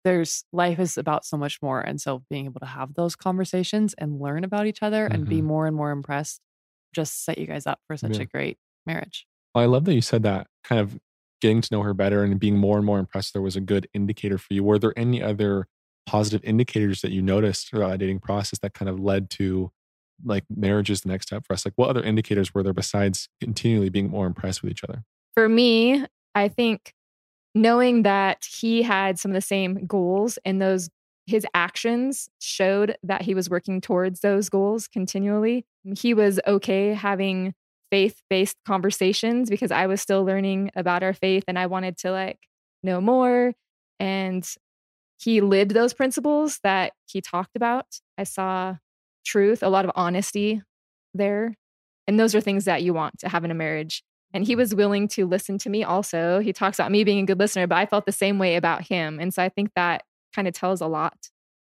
there's 0.05 0.45
life 0.53 0.79
is 0.79 0.97
about 0.97 1.25
so 1.25 1.35
much 1.35 1.61
more. 1.61 1.81
And 1.81 1.99
so 1.99 2.23
being 2.29 2.45
able 2.45 2.61
to 2.61 2.65
have 2.65 2.93
those 2.93 3.15
conversations 3.15 3.93
and 3.97 4.19
learn 4.21 4.45
about 4.45 4.65
each 4.65 4.81
other 4.81 5.07
and 5.07 5.27
be 5.27 5.41
Mhm. 5.41 5.45
more 5.45 5.67
and 5.67 5.75
more 5.75 5.91
impressed 5.91 6.39
just 6.93 7.25
set 7.25 7.37
you 7.37 7.45
guys 7.47 7.67
up 7.67 7.79
for 7.87 7.97
such 7.97 8.15
Yeah. 8.15 8.21
a 8.21 8.25
great 8.25 8.57
marriage. 8.85 9.27
Well, 9.53 9.63
I 9.63 9.67
love 9.67 9.83
that 9.85 9.93
you 9.95 10.01
said 10.01 10.23
that 10.23 10.47
kind 10.63 10.79
of 10.79 10.97
getting 11.43 11.61
to 11.61 11.69
know 11.71 11.83
her 11.83 11.93
better 11.93 12.23
and 12.23 12.39
being 12.39 12.57
more 12.57 12.77
and 12.77 12.85
more 12.85 12.97
impressed 12.97 13.33
there 13.33 13.41
was 13.41 13.55
a 13.55 13.61
good 13.61 13.87
indicator 13.93 14.39
for 14.39 14.53
you. 14.53 14.63
Were 14.63 14.79
there 14.79 14.97
any 14.97 15.21
other 15.21 15.67
positive 16.07 16.43
indicators 16.43 17.01
that 17.01 17.11
you 17.11 17.21
noticed 17.21 17.69
throughout 17.69 17.89
that 17.89 17.99
dating 17.99 18.19
process 18.19 18.59
that 18.59 18.73
kind 18.73 18.89
of 18.89 18.99
led 18.99 19.29
to 19.29 19.71
like 20.25 20.43
marriage 20.49 20.89
is 20.89 21.01
the 21.01 21.09
next 21.09 21.27
step 21.27 21.45
for 21.45 21.53
us? 21.53 21.65
Like 21.65 21.73
what 21.75 21.89
other 21.89 22.01
indicators 22.01 22.53
were 22.53 22.63
there 22.63 22.73
besides 22.73 23.29
continually 23.39 23.89
being 23.89 24.09
more 24.09 24.25
impressed 24.25 24.63
with 24.63 24.71
each 24.71 24.83
other? 24.83 25.03
for 25.33 25.49
me, 25.49 26.05
I 26.35 26.47
think 26.47 26.93
knowing 27.55 28.03
that 28.03 28.45
he 28.45 28.81
had 28.81 29.19
some 29.19 29.31
of 29.31 29.35
the 29.35 29.41
same 29.41 29.85
goals 29.85 30.39
and 30.45 30.61
those 30.61 30.89
his 31.25 31.47
actions 31.53 32.27
showed 32.39 32.97
that 33.01 33.21
he 33.21 33.33
was 33.33 33.49
working 33.49 33.79
towards 33.79 34.19
those 34.19 34.49
goals 34.49 34.89
continually. 34.89 35.65
He 35.97 36.13
was 36.13 36.37
okay 36.45 36.93
having 36.93 37.53
faith-based 37.93 38.57
conversations 38.65 39.51
because 39.51 39.69
I 39.71 39.85
was 39.85 40.01
still 40.01 40.23
learning 40.25 40.71
about 40.75 41.03
our 41.03 41.13
faith 41.13 41.43
and 41.47 41.59
I 41.59 41.67
wanted 41.67 41.95
to 41.99 42.11
like 42.11 42.39
know 42.81 42.99
more 42.99 43.53
and 43.99 44.43
he 45.19 45.41
lived 45.41 45.71
those 45.71 45.93
principles 45.93 46.59
that 46.63 46.93
he 47.05 47.21
talked 47.21 47.55
about. 47.55 47.85
I 48.17 48.23
saw 48.23 48.77
truth, 49.23 49.61
a 49.61 49.69
lot 49.69 49.85
of 49.85 49.91
honesty 49.95 50.63
there. 51.13 51.55
And 52.07 52.19
those 52.19 52.33
are 52.33 52.41
things 52.41 52.65
that 52.65 52.81
you 52.81 52.95
want 52.95 53.19
to 53.19 53.29
have 53.29 53.45
in 53.45 53.51
a 53.51 53.53
marriage 53.53 54.03
and 54.33 54.43
he 54.43 54.55
was 54.55 54.73
willing 54.73 55.07
to 55.09 55.27
listen 55.27 55.59
to 55.59 55.69
me 55.69 55.83
also. 55.83 56.39
He 56.39 56.51
talks 56.51 56.79
about 56.79 56.91
me 56.91 57.03
being 57.03 57.19
a 57.19 57.25
good 57.27 57.37
listener, 57.37 57.67
but 57.67 57.77
I 57.77 57.85
felt 57.85 58.07
the 58.07 58.11
same 58.11 58.39
way 58.39 58.55
about 58.55 58.87
him. 58.87 59.19
And 59.19 59.31
so 59.31 59.43
I 59.43 59.49
think 59.49 59.69
that 59.75 60.01
kind 60.35 60.47
of 60.47 60.55
tells 60.55 60.81
a 60.81 60.87
lot 60.87 61.29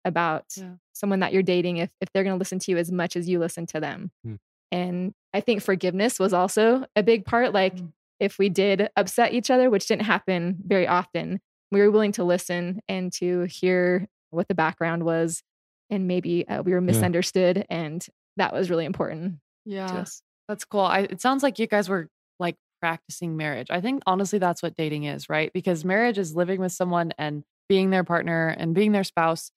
about 0.05 0.47
Yeah. 0.57 0.73
someone 0.93 1.21
that 1.21 1.33
you're 1.33 1.45
dating 1.45 1.77
if, 1.77 1.91
if 2.01 2.09
they're 2.13 2.25
going 2.25 2.35
to 2.35 2.39
listen 2.39 2.59
to 2.59 2.73
you 2.73 2.79
as 2.79 2.91
much 2.91 3.15
as 3.15 3.29
you 3.29 3.39
listen 3.39 3.67
to 3.67 3.79
them. 3.79 4.11
Hmm. 4.25 4.35
And 4.73 5.15
I 5.35 5.41
think 5.41 5.63
forgiveness 5.63 6.19
was 6.19 6.33
also 6.33 6.85
a 6.97 7.03
big 7.03 7.25
part. 7.25 7.53
Like 7.53 7.77
Mm. 7.77 7.93
if 8.21 8.39
we 8.39 8.49
did 8.49 8.89
upset 8.97 9.33
each 9.33 9.51
other, 9.51 9.71
which 9.71 9.87
didn't 9.87 10.03
happen 10.07 10.59
very 10.67 10.87
often, 10.87 11.41
we 11.71 11.81
were 11.81 11.91
willing 11.91 12.13
to 12.13 12.25
listen 12.25 12.81
and 12.89 13.13
to 13.15 13.43
hear 13.43 14.09
what 14.31 14.49
the 14.49 14.55
background 14.55 15.05
was. 15.05 15.43
And 15.91 16.07
maybe 16.09 16.47
uh, 16.49 16.63
we 16.63 16.73
were 16.73 16.81
misunderstood. 16.81 17.65
And 17.71 18.05
that 18.37 18.53
was 18.53 18.71
really 18.71 18.85
important 18.85 19.37
Yeah. 19.65 20.05
That's 20.49 20.65
cool. 20.65 20.81
I, 20.81 21.01
it 21.01 21.21
sounds 21.21 21.43
like 21.43 21.59
you 21.59 21.67
guys 21.67 21.89
were 21.89 22.09
like 22.41 22.57
practicing 22.81 23.37
marriage. 23.37 23.67
I 23.71 23.81
think 23.83 24.03
honestly, 24.07 24.39
that's 24.39 24.63
what 24.63 24.75
dating 24.75 25.05
is, 25.05 25.29
right? 25.29 25.53
Because 25.53 25.85
marriage 25.85 26.17
is 26.17 26.35
living 26.35 26.61
with 26.61 26.73
someone 26.73 27.13
and 27.19 27.43
being 27.69 27.91
their 27.91 28.05
partner 28.05 28.49
and 28.49 28.75
being 28.75 28.93
their 28.93 29.05
spouse 29.05 29.51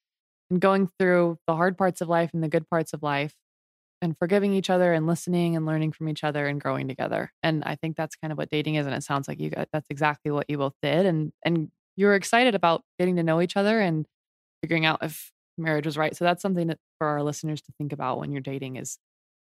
and 0.50 0.60
going 0.60 0.90
through 1.00 1.38
the 1.48 1.56
hard 1.56 1.78
parts 1.78 2.02
of 2.02 2.10
life 2.10 2.32
and 2.34 2.44
the 2.44 2.50
good 2.50 2.68
parts 2.70 2.92
of 2.92 3.02
life 3.02 3.34
and 4.02 4.18
forgiving 4.18 4.54
each 4.54 4.70
other 4.70 4.94
and 4.94 5.06
listening 5.08 5.56
and 5.56 5.66
learning 5.66 5.92
from 5.92 6.10
each 6.10 6.24
other 6.24 6.48
and 6.48 6.60
growing 6.60 6.88
together. 6.88 7.32
And 7.44 7.64
I 7.64 7.76
think 7.76 7.96
that's 7.96 8.16
kind 8.16 8.32
of 8.32 8.38
what 8.38 8.50
dating 8.50 8.76
is. 8.76 8.86
And 8.86 8.96
it 8.96 9.04
sounds 9.04 9.28
like 9.28 9.40
you 9.40 9.50
got 9.50 9.70
that's 9.72 9.88
exactly 9.90 10.32
what 10.32 10.50
you 10.50 10.58
both 10.58 10.74
did. 10.82 11.06
And 11.06 11.32
and 11.44 11.70
you 11.96 12.08
were 12.08 12.16
excited 12.16 12.56
about 12.56 12.84
getting 13.00 13.18
to 13.18 13.24
know 13.24 13.42
each 13.42 13.58
other 13.58 13.80
and 13.80 14.06
figuring 14.62 14.86
out 14.86 15.00
if 15.02 15.32
marriage 15.58 15.86
was 15.86 15.98
right. 15.98 16.16
So 16.16 16.26
that's 16.26 16.42
something 16.42 16.68
that 16.68 16.80
for 16.98 17.08
our 17.08 17.24
listeners 17.24 17.62
to 17.62 17.72
think 17.78 17.94
about 17.94 18.20
when 18.20 18.32
you're 18.32 18.42
dating 18.42 18.78
is 18.78 18.98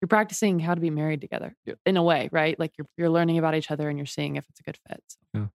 you're 0.01 0.09
practicing 0.09 0.59
how 0.59 0.75
to 0.75 0.81
be 0.81 0.91
married 0.91 1.21
together 1.21 1.57
in 1.87 1.97
a 1.97 2.03
way, 2.03 2.29
right? 2.31 2.59
Like 2.59 2.73
you're 2.79 2.87
you're 2.97 3.11
learning 3.11 3.39
about 3.39 3.55
each 3.55 3.71
other 3.71 3.89
and 3.89 3.99
you're 3.99 4.07
seeing 4.07 4.37
if 4.37 4.45
it's 4.49 4.61
a 4.61 4.63
good 4.63 4.79
fit. 4.89 5.03
So, 5.09 5.51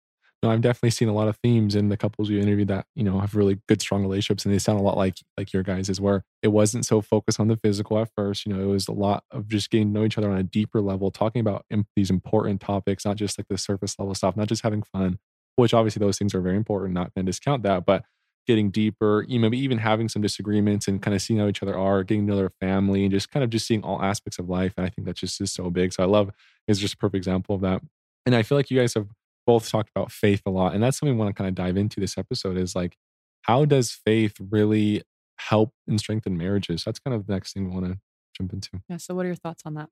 No, 0.42 0.50
I've 0.50 0.60
definitely 0.60 0.90
seen 0.90 1.08
a 1.08 1.14
lot 1.14 1.28
of 1.28 1.36
themes 1.38 1.74
in 1.74 1.88
the 1.88 1.96
couples 1.96 2.28
you 2.28 2.38
interviewed 2.38 2.68
that, 2.68 2.86
you 2.94 3.02
know, 3.02 3.18
have 3.20 3.34
really 3.34 3.58
good, 3.68 3.80
strong 3.80 4.02
relationships. 4.02 4.44
And 4.44 4.52
they 4.54 4.58
sound 4.58 4.78
a 4.78 4.82
lot 4.82 4.96
like 4.96 5.16
like 5.38 5.52
your 5.52 5.62
guys 5.62 5.88
is 5.88 6.00
where 6.00 6.24
it 6.42 6.48
wasn't 6.48 6.84
so 6.84 7.00
focused 7.00 7.40
on 7.40 7.48
the 7.48 7.56
physical 7.56 7.98
at 7.98 8.10
first. 8.14 8.44
You 8.46 8.52
know, 8.52 8.62
it 8.62 8.66
was 8.66 8.86
a 8.86 8.92
lot 8.92 9.24
of 9.30 9.48
just 9.48 9.70
getting 9.70 9.88
to 9.92 9.98
know 10.00 10.04
each 10.04 10.18
other 10.18 10.30
on 10.30 10.36
a 10.38 10.42
deeper 10.42 10.80
level, 10.80 11.10
talking 11.10 11.40
about 11.40 11.64
im- 11.70 11.86
these 11.96 12.10
important 12.10 12.60
topics, 12.60 13.04
not 13.04 13.16
just 13.16 13.38
like 13.38 13.48
the 13.48 13.56
surface 13.58 13.98
level 13.98 14.14
stuff, 14.14 14.36
not 14.36 14.46
just 14.48 14.62
having 14.62 14.82
fun, 14.82 15.18
which 15.56 15.72
obviously 15.72 16.00
those 16.00 16.18
things 16.18 16.34
are 16.34 16.42
very 16.42 16.56
important, 16.56 16.92
not 16.92 17.14
going 17.14 17.24
to 17.24 17.30
discount 17.32 17.62
that, 17.62 17.86
but 17.86 18.04
getting 18.46 18.70
deeper, 18.70 19.24
you 19.26 19.38
know, 19.38 19.42
maybe 19.48 19.58
even 19.58 19.78
having 19.78 20.08
some 20.08 20.22
disagreements 20.22 20.86
and 20.86 21.02
kind 21.02 21.14
of 21.14 21.22
seeing 21.22 21.40
how 21.40 21.48
each 21.48 21.62
other 21.62 21.76
are, 21.76 22.04
getting 22.04 22.26
to 22.26 22.32
know 22.32 22.36
their 22.36 22.52
family 22.60 23.02
and 23.04 23.10
just 23.10 23.30
kind 23.30 23.42
of 23.42 23.50
just 23.50 23.66
seeing 23.66 23.82
all 23.82 24.00
aspects 24.02 24.38
of 24.38 24.48
life. 24.48 24.74
And 24.76 24.86
I 24.86 24.90
think 24.90 25.06
that 25.06 25.16
just 25.16 25.40
is 25.40 25.50
so 25.52 25.70
big. 25.70 25.92
So 25.92 26.02
I 26.02 26.06
love 26.06 26.30
is 26.68 26.78
just 26.78 26.94
a 26.94 26.96
perfect 26.98 27.16
example 27.16 27.54
of 27.56 27.62
that. 27.62 27.82
And 28.24 28.34
I 28.36 28.42
feel 28.42 28.56
like 28.56 28.70
you 28.70 28.78
guys 28.78 28.94
have 28.94 29.08
both 29.46 29.70
talked 29.70 29.90
about 29.94 30.12
faith 30.12 30.42
a 30.46 30.50
lot. 30.50 30.74
And 30.74 30.82
that's 30.82 30.98
something 30.98 31.14
we 31.14 31.18
want 31.18 31.34
to 31.34 31.40
kind 31.40 31.48
of 31.48 31.54
dive 31.54 31.76
into 31.76 32.00
this 32.00 32.18
episode 32.18 32.56
is 32.56 32.74
like, 32.74 32.96
how 33.42 33.64
does 33.64 33.92
faith 33.92 34.36
really 34.50 35.02
help 35.38 35.72
and 35.86 36.00
strengthen 36.00 36.36
marriages? 36.36 36.84
That's 36.84 36.98
kind 36.98 37.14
of 37.14 37.26
the 37.26 37.32
next 37.32 37.52
thing 37.52 37.68
we 37.68 37.74
want 37.74 37.86
to 37.86 37.98
jump 38.36 38.52
into. 38.52 38.70
yeah. 38.88 38.96
So, 38.96 39.14
what 39.14 39.24
are 39.24 39.28
your 39.28 39.36
thoughts 39.36 39.62
on 39.64 39.74
that? 39.74 39.90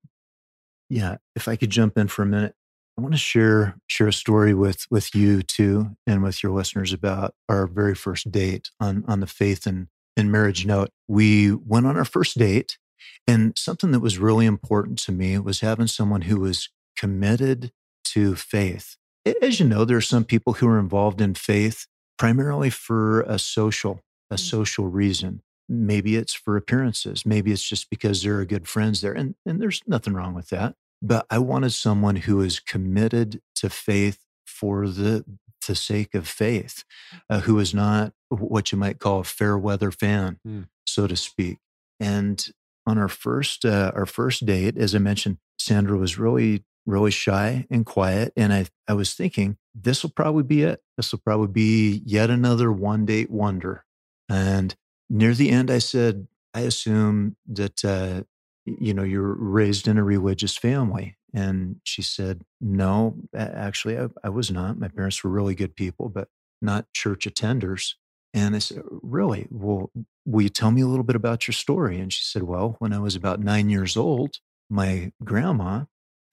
Yeah, 0.90 1.16
if 1.34 1.49
I 1.49 1.56
could 1.56 1.70
jump 1.70 1.96
in 1.96 2.08
for 2.08 2.23
a 2.23 2.26
minute, 2.26 2.54
I 2.99 3.00
want 3.00 3.14
to 3.14 3.18
share 3.18 3.76
share 3.87 4.08
a 4.08 4.12
story 4.12 4.54
with 4.54 4.87
with 4.90 5.14
you 5.14 5.42
too, 5.42 5.96
and 6.06 6.23
with 6.23 6.42
your 6.42 6.52
listeners 6.52 6.92
about 6.92 7.34
our 7.49 7.66
very 7.66 7.94
first 7.94 8.30
date 8.30 8.70
on 8.80 9.04
on 9.08 9.20
the 9.20 9.26
faith 9.26 9.66
and 9.66 9.88
and 10.16 10.30
marriage 10.30 10.66
note. 10.66 10.90
We 11.08 11.52
went 11.52 11.87
on 11.87 11.96
our 11.96 12.04
first 12.04 12.38
date, 12.38 12.78
And 13.26 13.56
something 13.56 13.90
that 13.92 14.00
was 14.00 14.18
really 14.18 14.46
important 14.46 14.99
to 15.00 15.12
me 15.12 15.38
was 15.38 15.61
having 15.61 15.87
someone 15.87 16.23
who 16.23 16.40
was 16.40 16.70
committed 16.96 17.73
to 18.04 18.34
faith. 18.34 18.96
As 19.43 19.59
you 19.61 19.66
know, 19.66 19.85
there 19.85 19.97
are 19.97 20.02
some 20.02 20.25
people 20.25 20.54
who 20.54 20.69
are 20.69 20.78
involved 20.78 21.21
in 21.21 21.35
faith 21.35 21.87
primarily 22.19 22.71
for 22.71 23.23
a 23.23 23.38
social, 23.38 24.00
a 24.31 24.35
Mm. 24.37 24.38
social 24.40 24.88
reason. 24.88 25.43
Maybe 25.69 26.16
it's 26.16 26.35
for 26.35 26.57
appearances. 26.57 27.25
Maybe 27.25 27.50
it's 27.50 27.66
just 27.66 27.88
because 27.88 28.23
there 28.23 28.38
are 28.38 28.45
good 28.45 28.69
friends 28.69 29.00
there. 29.00 29.12
And, 29.12 29.35
and 29.47 29.61
there's 29.61 29.81
nothing 29.87 30.12
wrong 30.12 30.35
with 30.35 30.49
that. 30.50 30.75
But 31.00 31.26
I 31.31 31.38
wanted 31.38 31.73
someone 31.73 32.16
who 32.16 32.40
is 32.43 32.61
committed 32.61 33.40
to 33.57 33.71
faith 33.71 34.19
for 34.47 34.88
the, 34.88 35.25
the 35.66 35.75
sake 35.75 36.14
of 36.14 36.28
faith, 36.28 36.85
uh, 37.31 37.40
who 37.40 37.59
is 37.59 37.75
not 37.75 38.12
what 38.28 38.73
you 38.73 38.78
might 38.78 38.99
call 38.99 39.21
a 39.21 39.25
fair 39.25 39.57
weather 39.59 39.90
fan, 39.90 40.38
Mm. 40.47 40.69
so 40.87 41.07
to 41.07 41.16
speak. 41.16 41.59
And 41.99 42.47
on 42.87 42.99
our 42.99 43.09
first 43.09 43.64
uh, 43.64 43.90
our 43.95 44.04
first 44.07 44.45
date, 44.45 44.76
as 44.76 44.95
I 44.95 44.99
mentioned, 44.99 45.38
Sandra 45.59 45.97
was 45.97 46.19
really 46.19 46.64
really 46.87 47.11
shy 47.11 47.67
and 47.71 47.87
quiet, 47.87 48.33
and 48.37 48.53
I 48.53 48.67
I 48.88 48.95
was 48.95 49.14
thinking 49.14 49.57
this 49.75 50.03
will 50.03 50.11
probably 50.11 50.43
be 50.43 50.62
it. 50.62 50.83
This 50.97 51.12
will 51.12 51.21
probably 51.21 51.49
be 51.49 52.03
yet 52.05 52.31
another 52.31 52.73
one 52.73 53.05
date 53.07 53.31
wonder. 53.31 53.85
And 54.29 54.75
near 55.11 55.35
the 55.35 55.50
end, 55.50 55.71
I 55.71 55.79
said, 55.79 56.29
I 56.55 56.61
assume 56.61 57.37
that 57.49 57.85
uh, 57.85 58.23
you 58.64 58.95
know 58.95 59.03
you're 59.03 59.35
raised 59.35 59.88
in 59.88 59.99
a 59.99 60.05
religious 60.05 60.57
family. 60.57 61.17
And 61.35 61.81
she 61.83 62.00
said, 62.00 62.43
No, 62.61 63.17
actually, 63.37 63.99
I, 63.99 64.07
I 64.23 64.29
was 64.29 64.50
not. 64.50 64.79
My 64.79 64.88
parents 64.88 65.23
were 65.23 65.31
really 65.31 65.55
good 65.57 65.75
people, 65.75 66.09
but 66.09 66.29
not 66.62 66.93
church 66.93 67.26
attenders. 67.26 67.95
And 68.33 68.55
I 68.55 68.61
said, 68.61 68.83
Really? 68.88 69.49
Well, 69.50 69.91
will 70.25 70.43
you 70.43 70.49
tell 70.49 70.71
me 70.71 70.83
a 70.83 70.87
little 70.87 71.05
bit 71.05 71.17
about 71.17 71.49
your 71.49 71.53
story? 71.53 71.99
And 71.99 72.12
she 72.12 72.23
said, 72.23 72.45
Well, 72.45 72.76
when 72.79 72.93
I 72.93 73.00
was 73.00 73.17
about 73.17 73.41
nine 73.41 73.69
years 73.69 73.97
old, 73.97 74.38
my 74.71 75.12
grandma, 75.25 75.85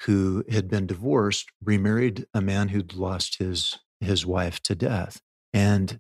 who 0.06 0.44
had 0.50 0.68
been 0.70 0.88
divorced, 0.88 1.50
remarried 1.64 2.26
a 2.34 2.42
man 2.42 2.70
who'd 2.70 2.96
lost 2.96 3.38
his 3.38 3.80
his 4.00 4.26
wife 4.26 4.60
to 4.64 4.74
death. 4.74 5.22
And 5.54 6.00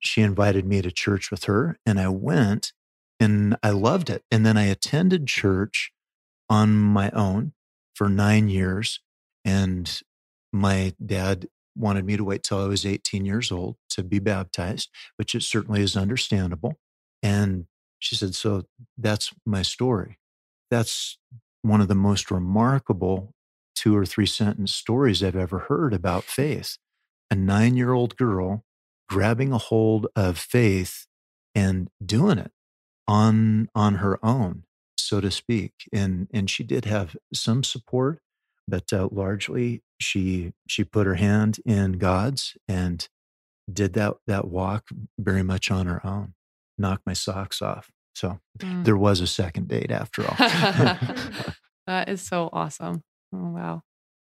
she 0.00 0.22
invited 0.22 0.66
me 0.66 0.82
to 0.82 0.90
church 0.90 1.30
with 1.30 1.44
her, 1.44 1.78
and 1.86 2.00
I 2.00 2.08
went 2.08 2.72
and 3.20 3.56
I 3.62 3.70
loved 3.70 4.10
it. 4.10 4.24
And 4.30 4.44
then 4.44 4.56
I 4.56 4.64
attended 4.64 5.26
church 5.26 5.92
on 6.50 6.74
my 6.74 7.10
own 7.10 7.52
for 7.94 8.08
nine 8.08 8.48
years. 8.48 9.00
And 9.44 10.02
my 10.52 10.94
dad 11.04 11.48
wanted 11.74 12.04
me 12.04 12.16
to 12.16 12.24
wait 12.24 12.42
till 12.42 12.60
I 12.60 12.66
was 12.66 12.84
18 12.84 13.24
years 13.24 13.50
old 13.50 13.76
to 13.90 14.02
be 14.02 14.18
baptized, 14.18 14.90
which 15.16 15.34
it 15.34 15.42
certainly 15.42 15.82
is 15.82 15.96
understandable. 15.96 16.74
And 17.22 17.66
she 17.98 18.16
said, 18.16 18.34
So 18.34 18.64
that's 18.98 19.32
my 19.44 19.62
story. 19.62 20.18
That's 20.70 21.18
one 21.62 21.80
of 21.80 21.88
the 21.88 21.94
most 21.94 22.30
remarkable 22.30 23.34
two 23.76 23.96
or 23.96 24.04
three 24.04 24.26
sentence 24.26 24.74
stories 24.74 25.22
I've 25.22 25.36
ever 25.36 25.60
heard 25.68 25.94
about 25.94 26.24
faith. 26.24 26.78
A 27.30 27.34
nine 27.36 27.76
year 27.76 27.92
old 27.92 28.16
girl 28.16 28.64
grabbing 29.08 29.52
a 29.52 29.58
hold 29.58 30.08
of 30.16 30.36
faith 30.38 31.06
and 31.54 31.88
doing 32.04 32.38
it 32.38 32.50
on 33.08 33.68
on 33.74 33.96
her 33.96 34.18
own 34.24 34.64
so 34.98 35.20
to 35.20 35.30
speak 35.30 35.72
and 35.92 36.26
and 36.34 36.50
she 36.50 36.64
did 36.64 36.84
have 36.86 37.16
some 37.32 37.62
support 37.62 38.18
but 38.66 38.92
uh, 38.92 39.08
largely 39.12 39.80
she 40.00 40.52
she 40.66 40.82
put 40.82 41.06
her 41.06 41.14
hand 41.14 41.60
in 41.64 41.92
god's 41.92 42.56
and 42.66 43.08
did 43.72 43.92
that 43.92 44.14
that 44.26 44.48
walk 44.48 44.86
very 45.18 45.44
much 45.44 45.70
on 45.70 45.86
her 45.86 46.04
own 46.04 46.34
knocked 46.78 47.06
my 47.06 47.12
socks 47.12 47.62
off 47.62 47.90
so 48.14 48.40
Mm. 48.58 48.84
there 48.84 48.96
was 48.96 49.20
a 49.20 49.26
second 49.26 49.68
date 49.68 49.90
after 49.92 50.22
all 50.22 50.34
that 51.86 52.08
is 52.08 52.22
so 52.22 52.48
awesome. 52.52 53.02
Oh, 53.36 53.50
wow. 53.50 53.82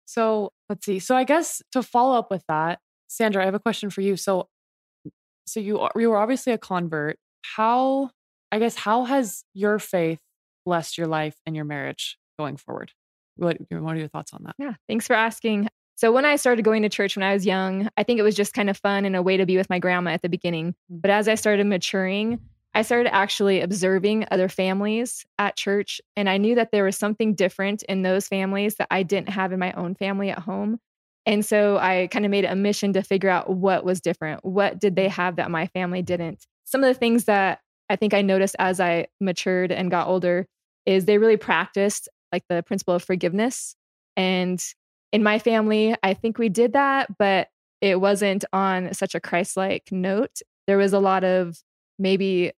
So 0.06 0.52
let's 0.68 0.84
see. 0.86 0.98
So 0.98 1.16
I 1.16 1.24
guess 1.24 1.62
to 1.72 1.82
follow 1.82 2.18
up 2.18 2.30
with 2.30 2.42
that, 2.48 2.78
Sandra, 3.08 3.42
I 3.42 3.44
have 3.44 3.54
a 3.54 3.60
question 3.60 3.90
for 3.90 4.00
you. 4.00 4.16
So, 4.16 4.48
so 5.46 5.60
you 5.60 5.80
are, 5.80 5.92
you 5.96 6.10
were 6.10 6.16
obviously 6.16 6.52
a 6.52 6.58
convert. 6.58 7.18
How, 7.42 8.10
I 8.50 8.58
guess, 8.58 8.76
how 8.76 9.04
has 9.04 9.44
your 9.52 9.78
faith 9.78 10.20
blessed 10.64 10.96
your 10.96 11.06
life 11.06 11.36
and 11.46 11.54
your 11.54 11.64
marriage 11.64 12.18
going 12.38 12.56
forward? 12.56 12.92
What, 13.36 13.58
what 13.70 13.94
are 13.94 13.98
your 13.98 14.08
thoughts 14.08 14.32
on 14.32 14.44
that? 14.44 14.54
Yeah, 14.58 14.74
thanks 14.88 15.06
for 15.06 15.14
asking. 15.14 15.68
So 15.96 16.10
when 16.10 16.24
I 16.24 16.36
started 16.36 16.64
going 16.64 16.82
to 16.82 16.88
church 16.88 17.16
when 17.16 17.22
I 17.22 17.34
was 17.34 17.46
young, 17.46 17.88
I 17.96 18.02
think 18.02 18.18
it 18.18 18.22
was 18.22 18.34
just 18.34 18.52
kind 18.52 18.68
of 18.68 18.76
fun 18.78 19.04
and 19.04 19.14
a 19.14 19.22
way 19.22 19.36
to 19.36 19.46
be 19.46 19.56
with 19.56 19.70
my 19.70 19.78
grandma 19.78 20.10
at 20.10 20.22
the 20.22 20.28
beginning. 20.28 20.74
Mm. 20.90 21.02
But 21.02 21.10
as 21.10 21.28
I 21.28 21.36
started 21.36 21.66
maturing, 21.66 22.40
I 22.74 22.82
started 22.82 23.14
actually 23.14 23.60
observing 23.60 24.26
other 24.30 24.48
families 24.48 25.24
at 25.38 25.56
church. 25.56 26.00
And 26.16 26.28
I 26.28 26.38
knew 26.38 26.56
that 26.56 26.72
there 26.72 26.84
was 26.84 26.96
something 26.96 27.34
different 27.34 27.82
in 27.84 28.02
those 28.02 28.26
families 28.26 28.76
that 28.76 28.88
I 28.90 29.04
didn't 29.04 29.28
have 29.28 29.52
in 29.52 29.60
my 29.60 29.72
own 29.72 29.94
family 29.94 30.30
at 30.30 30.40
home. 30.40 30.80
And 31.26 31.44
so 31.44 31.78
I 31.78 32.08
kind 32.10 32.24
of 32.24 32.30
made 32.30 32.44
a 32.44 32.56
mission 32.56 32.92
to 32.94 33.02
figure 33.02 33.30
out 33.30 33.48
what 33.48 33.84
was 33.84 34.00
different. 34.00 34.44
What 34.44 34.78
did 34.78 34.96
they 34.96 35.08
have 35.08 35.36
that 35.36 35.50
my 35.50 35.68
family 35.68 36.02
didn't? 36.02 36.46
Some 36.64 36.82
of 36.82 36.92
the 36.92 36.98
things 36.98 37.24
that 37.24 37.60
I 37.88 37.96
think 37.96 38.12
I 38.12 38.22
noticed 38.22 38.56
as 38.58 38.80
I 38.80 39.06
matured 39.20 39.70
and 39.70 39.90
got 39.90 40.08
older 40.08 40.46
is 40.84 41.04
they 41.04 41.18
really 41.18 41.36
practiced 41.36 42.08
like 42.32 42.44
the 42.48 42.62
principle 42.62 42.94
of 42.94 43.04
forgiveness. 43.04 43.76
And 44.16 44.62
in 45.12 45.22
my 45.22 45.38
family, 45.38 45.94
I 46.02 46.14
think 46.14 46.38
we 46.38 46.48
did 46.48 46.72
that, 46.72 47.16
but 47.18 47.48
it 47.80 48.00
wasn't 48.00 48.44
on 48.52 48.92
such 48.94 49.14
a 49.14 49.20
Christ 49.20 49.56
like 49.56 49.90
note. 49.92 50.40
There 50.66 50.78
was 50.78 50.92
a 50.92 50.98
lot 50.98 51.24
of 51.24 51.58
maybe, 51.98 52.52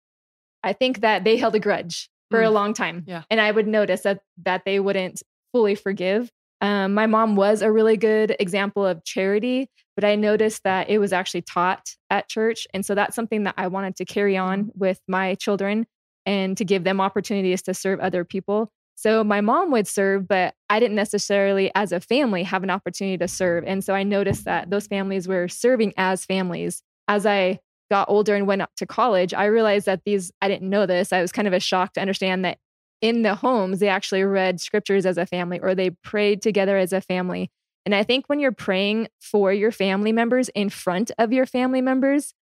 I 0.65 0.73
think 0.73 1.01
that 1.03 1.23
they 1.25 1.37
held 1.37 1.55
a 1.55 1.61
grudge 1.61 2.09
for 2.31 2.43
a 2.43 2.47
Mm. 2.49 2.53
long 2.53 2.75
time. 2.75 3.05
Yeah. 3.07 3.23
And 3.31 3.41
I 3.41 3.51
would 3.51 3.69
notice 3.69 4.01
that, 4.03 4.21
that 4.45 4.65
they 4.65 4.81
wouldn't 4.81 5.23
fully 5.53 5.75
forgive. 5.77 6.31
Um, 6.61 6.95
my 6.95 7.07
mom 7.07 7.37
was 7.37 7.63
a 7.63 7.71
really 7.71 7.97
good 7.97 8.35
example 8.41 8.85
of 8.87 9.05
charity, 9.05 9.69
but 9.95 10.05
I 10.05 10.15
noticed 10.17 10.63
that 10.65 10.89
it 10.89 10.99
was 10.99 11.13
actually 11.13 11.43
taught 11.43 11.95
at 12.11 12.29
church. 12.29 12.67
And 12.73 12.85
so 12.85 12.95
that's 12.95 13.15
something 13.15 13.45
that 13.45 13.55
I 13.59 13.69
wanted 13.69 13.97
to 13.97 14.05
carry 14.05 14.37
on 14.37 14.71
with 14.75 15.01
my 15.07 15.35
children 15.35 15.87
and 16.27 16.57
to 16.57 16.65
give 16.65 16.83
them 16.85 17.01
opportunities 17.01 17.61
to 17.63 17.75
serve 17.75 18.01
other 18.01 18.25
people. 18.25 18.73
So 18.97 19.23
my 19.25 19.41
mom 19.43 19.71
would 19.73 19.87
serve, 19.87 20.27
but 20.27 20.55
I 20.71 20.81
didn't 20.81 20.97
necessarily, 20.97 21.71
as 21.75 21.93
a 21.93 22.01
family, 22.01 22.45
have 22.45 22.63
an 22.63 22.71
opportunity 22.71 23.19
to 23.19 23.29
serve. 23.29 23.65
And 23.67 23.85
so 23.85 23.93
I 23.93 24.05
noticed 24.05 24.45
that 24.47 24.71
those 24.71 24.87
families 24.87 25.29
were 25.29 25.49
serving 25.49 25.93
as 25.99 26.25
families. 26.25 26.83
As 27.09 27.27
I 27.27 27.61
got 27.95 28.09
older 28.09 28.35
and 28.35 28.49
went 28.49 28.61
up 28.61 28.75
to 28.75 28.87
college, 28.87 29.33
I 29.33 29.45
realized 29.45 29.87
that 29.87 30.03
these, 30.05 30.33
I 30.43 30.49
didn't 30.49 30.69
know 30.69 30.85
this. 30.85 31.13
I 31.13 31.23
was 31.23 31.31
kind 31.31 31.47
of 31.47 31.55
a 31.55 31.61
shock 31.61 31.93
to 31.93 32.01
understand 32.01 32.45
that 32.45 32.59
in 33.01 33.23
the 33.23 33.37
homes, 33.37 33.79
they 33.79 33.87
actually 33.87 34.25
read 34.25 34.61
scriptures 34.61 35.07
as 35.07 35.17
a 35.17 35.25
family 35.25 35.61
or 35.61 35.77
they 35.77 35.91
prayed 35.91 36.43
together 36.43 36.77
as 36.77 36.93
a 36.93 37.01
family. 37.01 37.53
And 37.87 37.95
I 37.95 38.03
think 38.03 38.27
when 38.27 38.41
you're 38.41 38.51
praying 38.51 39.07
for 39.21 39.53
your 39.53 39.71
family 39.71 40.11
members 40.11 40.49
in 40.57 40.71
front 40.71 41.13
of 41.19 41.33
your 41.33 41.47
family 41.47 41.81
members, 41.81 42.35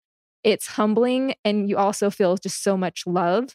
it's 0.42 0.68
humbling 0.68 1.34
and 1.44 1.68
you 1.68 1.76
also 1.76 2.08
feel 2.08 2.38
just 2.38 2.62
so 2.62 2.78
much 2.78 3.06
love. 3.06 3.54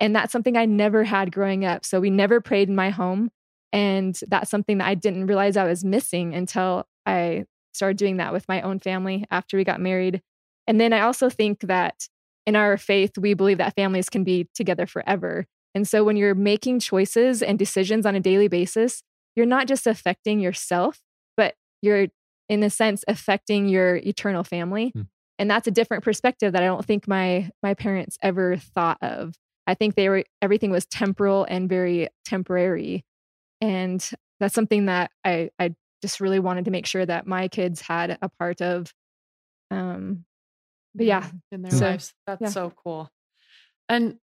And 0.00 0.16
that's 0.16 0.32
something 0.32 0.56
I 0.56 0.64
never 0.64 1.04
had 1.04 1.30
growing 1.30 1.64
up. 1.64 1.84
So 1.84 2.00
we 2.00 2.10
never 2.10 2.40
prayed 2.40 2.68
in 2.68 2.74
my 2.74 2.90
home. 2.90 3.30
And 3.72 4.18
that's 4.26 4.50
something 4.50 4.78
that 4.78 4.88
I 4.88 4.96
didn't 4.96 5.28
realize 5.28 5.56
I 5.56 5.64
was 5.64 5.84
missing 5.84 6.34
until 6.34 6.88
I 7.06 7.44
started 7.72 7.98
doing 7.98 8.16
that 8.16 8.32
with 8.32 8.48
my 8.48 8.62
own 8.62 8.80
family 8.80 9.26
after 9.30 9.56
we 9.56 9.62
got 9.62 9.80
married. 9.80 10.22
And 10.66 10.80
then 10.80 10.92
I 10.92 11.00
also 11.00 11.30
think 11.30 11.60
that 11.60 12.08
in 12.46 12.56
our 12.56 12.76
faith, 12.76 13.18
we 13.18 13.34
believe 13.34 13.58
that 13.58 13.74
families 13.74 14.08
can 14.08 14.24
be 14.24 14.48
together 14.54 14.86
forever. 14.86 15.46
And 15.74 15.86
so 15.86 16.04
when 16.04 16.16
you're 16.16 16.34
making 16.34 16.80
choices 16.80 17.42
and 17.42 17.58
decisions 17.58 18.06
on 18.06 18.14
a 18.14 18.20
daily 18.20 18.48
basis, 18.48 19.02
you're 19.34 19.46
not 19.46 19.66
just 19.66 19.86
affecting 19.86 20.40
yourself, 20.40 21.00
but 21.36 21.54
you're, 21.82 22.06
in 22.48 22.62
a 22.62 22.70
sense, 22.70 23.04
affecting 23.08 23.68
your 23.68 23.96
eternal 23.96 24.44
family. 24.44 24.92
Hmm. 24.94 25.02
And 25.38 25.50
that's 25.50 25.66
a 25.66 25.72
different 25.72 26.02
perspective 26.02 26.52
that 26.52 26.62
I 26.62 26.66
don't 26.66 26.84
think 26.84 27.06
my 27.06 27.50
my 27.62 27.74
parents 27.74 28.16
ever 28.22 28.56
thought 28.56 28.98
of. 29.02 29.34
I 29.66 29.74
think 29.74 29.94
they 29.94 30.08
were 30.08 30.24
everything 30.40 30.70
was 30.70 30.86
temporal 30.86 31.44
and 31.48 31.68
very 31.68 32.08
temporary. 32.24 33.04
And 33.60 34.08
that's 34.40 34.54
something 34.54 34.86
that 34.86 35.10
I 35.24 35.50
I 35.58 35.74
just 36.00 36.20
really 36.20 36.38
wanted 36.38 36.64
to 36.66 36.70
make 36.70 36.86
sure 36.86 37.04
that 37.04 37.26
my 37.26 37.48
kids 37.48 37.82
had 37.82 38.16
a 38.22 38.30
part 38.30 38.62
of. 38.62 38.94
Um 39.70 40.24
but 40.96 41.06
yeah, 41.06 41.30
in 41.52 41.62
their 41.62 41.70
So, 41.70 41.86
lives. 41.90 42.14
That's 42.26 42.40
yeah. 42.42 42.48
so 42.48 42.72
cool. 42.84 43.10
And 43.88 44.16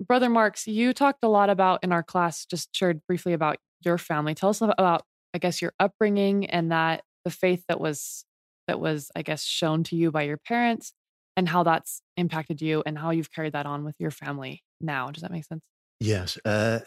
Brother 0.00 0.28
Marks, 0.28 0.66
you 0.66 0.92
talked 0.92 1.20
a 1.22 1.28
lot 1.28 1.50
about 1.50 1.84
in 1.84 1.92
our 1.92 2.02
class, 2.02 2.44
just 2.46 2.74
shared 2.74 3.00
briefly 3.06 3.32
about 3.32 3.58
your 3.84 3.98
family. 3.98 4.34
Tell 4.34 4.50
us 4.50 4.60
about, 4.60 5.02
I 5.34 5.38
guess, 5.38 5.60
your 5.60 5.72
upbringing 5.78 6.46
and 6.46 6.72
that 6.72 7.02
the 7.24 7.30
faith 7.30 7.64
that 7.68 7.80
was 7.80 8.24
that 8.68 8.80
was, 8.80 9.10
I 9.16 9.22
guess, 9.22 9.42
shown 9.44 9.82
to 9.84 9.96
you 9.96 10.10
by 10.10 10.22
your 10.22 10.36
parents 10.38 10.92
and 11.36 11.48
how 11.48 11.62
that's 11.64 12.00
impacted 12.16 12.62
you 12.62 12.82
and 12.86 12.96
how 12.98 13.10
you've 13.10 13.32
carried 13.32 13.54
that 13.54 13.66
on 13.66 13.84
with 13.84 13.96
your 13.98 14.10
family 14.10 14.62
now. 14.80 15.10
Does 15.10 15.22
that 15.22 15.32
make 15.32 15.44
sense? 15.44 15.62
Yes. 16.00 16.38
Uh, 16.44 16.80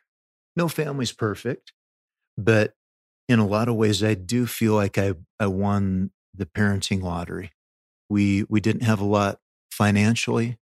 no 0.56 0.68
family's 0.68 1.12
perfect, 1.12 1.72
but 2.36 2.74
in 3.28 3.38
a 3.38 3.46
lot 3.46 3.68
of 3.68 3.74
ways, 3.76 4.02
I 4.04 4.14
do 4.14 4.46
feel 4.46 4.74
like 4.74 4.98
I, 4.98 5.14
I 5.40 5.46
won 5.46 6.10
the 6.34 6.46
parenting 6.46 7.02
lottery. 7.02 7.50
We 8.08 8.44
we 8.48 8.60
didn't 8.60 8.82
have 8.82 9.00
a 9.00 9.04
lot 9.04 9.38
financially, 9.70 10.58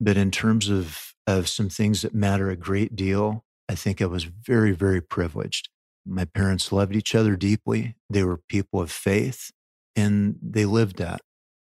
but 0.00 0.16
in 0.16 0.30
terms 0.30 0.68
of, 0.68 1.14
of 1.26 1.48
some 1.48 1.68
things 1.68 2.02
that 2.02 2.14
matter 2.14 2.50
a 2.50 2.56
great 2.56 2.94
deal, 2.94 3.44
I 3.68 3.74
think 3.74 4.00
I 4.00 4.06
was 4.06 4.24
very, 4.24 4.72
very 4.72 5.00
privileged. 5.00 5.68
My 6.06 6.24
parents 6.24 6.72
loved 6.72 6.94
each 6.96 7.14
other 7.14 7.36
deeply. 7.36 7.96
They 8.08 8.22
were 8.22 8.40
people 8.48 8.80
of 8.80 8.90
faith 8.90 9.50
and 9.96 10.36
they 10.42 10.64
lived 10.64 10.96
that. 10.98 11.20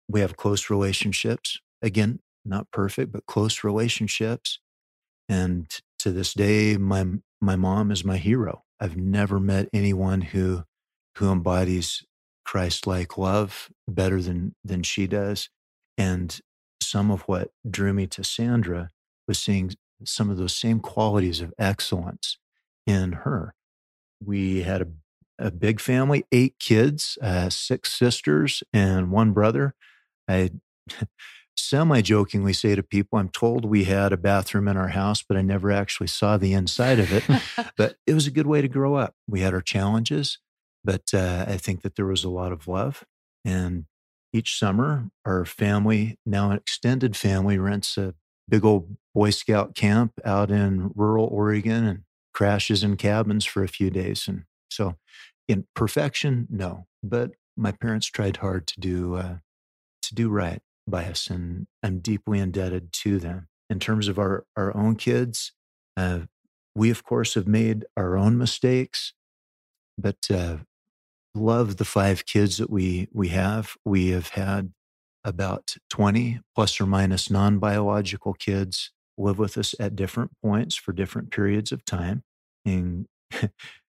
We 0.09 0.21
have 0.21 0.37
close 0.37 0.71
relationships. 0.71 1.59
Again, 1.83 2.21
not 2.45 2.71
perfect, 2.71 3.13
but 3.13 3.27
close 3.27 3.65
relationships. 3.65 4.61
And 5.29 5.69
to 5.99 6.11
this 6.11 6.33
day, 6.35 6.77
my 6.77 7.07
my 7.41 7.57
mom 7.57 7.91
is 7.91 8.05
my 8.05 8.17
hero. 8.17 8.65
I've 8.81 8.97
never 8.97 9.39
met 9.39 9.69
anyone 9.73 10.23
who 10.23 10.65
who 11.17 11.31
embodies 11.31 12.05
Christ-like 12.51 13.17
love 13.17 13.71
better 13.87 14.21
than 14.21 14.57
than 14.65 14.83
she 14.83 15.07
does. 15.07 15.51
And 15.97 16.37
some 16.83 17.13
of 17.13 17.21
what 17.23 17.53
drew 17.69 17.93
me 17.93 18.09
to 18.09 18.25
Sandra 18.25 18.91
was 19.29 19.39
seeing 19.39 19.71
some 20.05 20.31
of 20.31 20.37
those 20.37 20.57
same 20.57 20.81
qualities 20.81 21.41
of 21.41 21.55
excellence 21.61 22.39
in 22.89 23.13
her. 23.13 23.55
We 24.21 24.63
had 24.63 24.83
a, 24.83 24.89
a 25.39 25.53
big 25.53 25.79
family, 25.79 26.25
eight 26.33 26.57
kids, 26.59 27.17
uh, 27.23 27.51
six 27.51 27.93
sisters, 27.93 28.65
and 28.73 29.13
one 29.13 29.31
brother. 29.31 29.77
I 30.27 30.51
semi 31.57 32.01
jokingly 32.01 32.53
say 32.53 32.75
to 32.75 32.83
people, 32.83 33.21
I'm 33.21 33.29
told 33.29 33.65
we 33.65 33.85
had 33.85 34.13
a 34.13 34.17
bathroom 34.17 34.67
in 34.67 34.77
our 34.77 34.89
house, 34.89 35.23
but 35.23 35.37
I 35.37 35.43
never 35.43 35.71
actually 35.71 36.09
saw 36.09 36.37
the 36.37 36.53
inside 36.53 36.99
of 36.99 37.13
it. 37.13 37.23
but 37.77 37.95
it 38.09 38.15
was 38.15 38.27
a 38.27 38.33
good 38.33 38.49
way 38.49 38.61
to 38.61 38.67
grow 38.67 38.97
up. 38.97 39.15
We 39.29 39.39
had 39.39 39.55
our 39.55 39.63
challenges, 39.63 40.39
but 40.85 41.13
uh, 41.13 41.45
I 41.49 41.57
think 41.57 41.83
that 41.83 41.97
there 41.97 42.07
was 42.07 42.25
a 42.25 42.31
lot 42.31 42.53
of 42.53 42.69
love. 42.69 43.05
And 43.45 43.87
each 44.33 44.59
summer, 44.59 45.11
our 45.25 45.45
family, 45.45 46.19
now 46.25 46.51
an 46.51 46.57
extended 46.57 47.17
family, 47.17 47.59
rents 47.59 47.97
a 47.97 48.15
big 48.49 48.65
old 48.65 48.97
Boy 49.15 49.31
Scout 49.31 49.75
camp 49.75 50.13
out 50.25 50.51
in 50.51 50.93
rural 50.95 51.27
Oregon 51.27 51.87
and 51.87 52.01
crashes 52.33 52.83
in 52.85 52.97
cabins 52.97 53.45
for 53.45 53.63
a 53.65 53.69
few 53.69 53.91
days. 53.91 54.29
And 54.29 54.45
so, 54.71 54.97
in 55.49 55.67
perfection, 55.75 56.47
no, 56.49 56.87
but 57.03 57.33
my 57.57 57.73
parents 57.73 58.07
tried 58.07 58.39
hard 58.39 58.67
to 58.69 58.81
do 58.81 59.17
uh, 59.17 59.37
to 60.03 60.15
do 60.15 60.29
right 60.31 60.61
by 60.87 61.05
us, 61.05 61.29
and 61.29 61.67
I'm 61.83 61.99
deeply 61.99 62.39
indebted 62.39 62.93
to 62.93 63.19
them. 63.19 63.49
In 63.69 63.79
terms 63.81 64.09
of 64.09 64.19
our 64.19 64.45
our 64.57 64.77
own 64.77 64.97
kids, 64.97 65.53
uh, 65.97 66.21
we 66.75 66.91
of 66.91 67.05
course 67.05 67.35
have 67.35 67.49
made 67.49 67.85
our 67.97 68.17
own 68.17 68.39
mistakes, 68.39 69.13
but 69.99 70.19
uh, 70.31 70.59
love 71.35 71.77
the 71.77 71.85
five 71.85 72.27
kids 72.27 72.59
that 72.59 72.71
we 72.71 73.09
we 73.13 73.29
have. 73.29 73.77
We 73.85 74.11
have 74.11 74.31
had 74.31 74.73
about 75.25 75.77
20 75.91 76.41
plus 76.55 76.81
or 76.81 76.87
minus 76.87 77.31
non-biological 77.31 78.35
kids 78.35 78.91
live 79.19 79.39
with 79.39 79.59
us 79.59 79.75
at 79.79 79.95
different 79.95 80.31
points 80.43 80.75
for 80.75 80.93
different 80.93 81.31
periods 81.31 81.73
of 81.73 81.85
time, 81.85 82.23
in, 82.65 83.07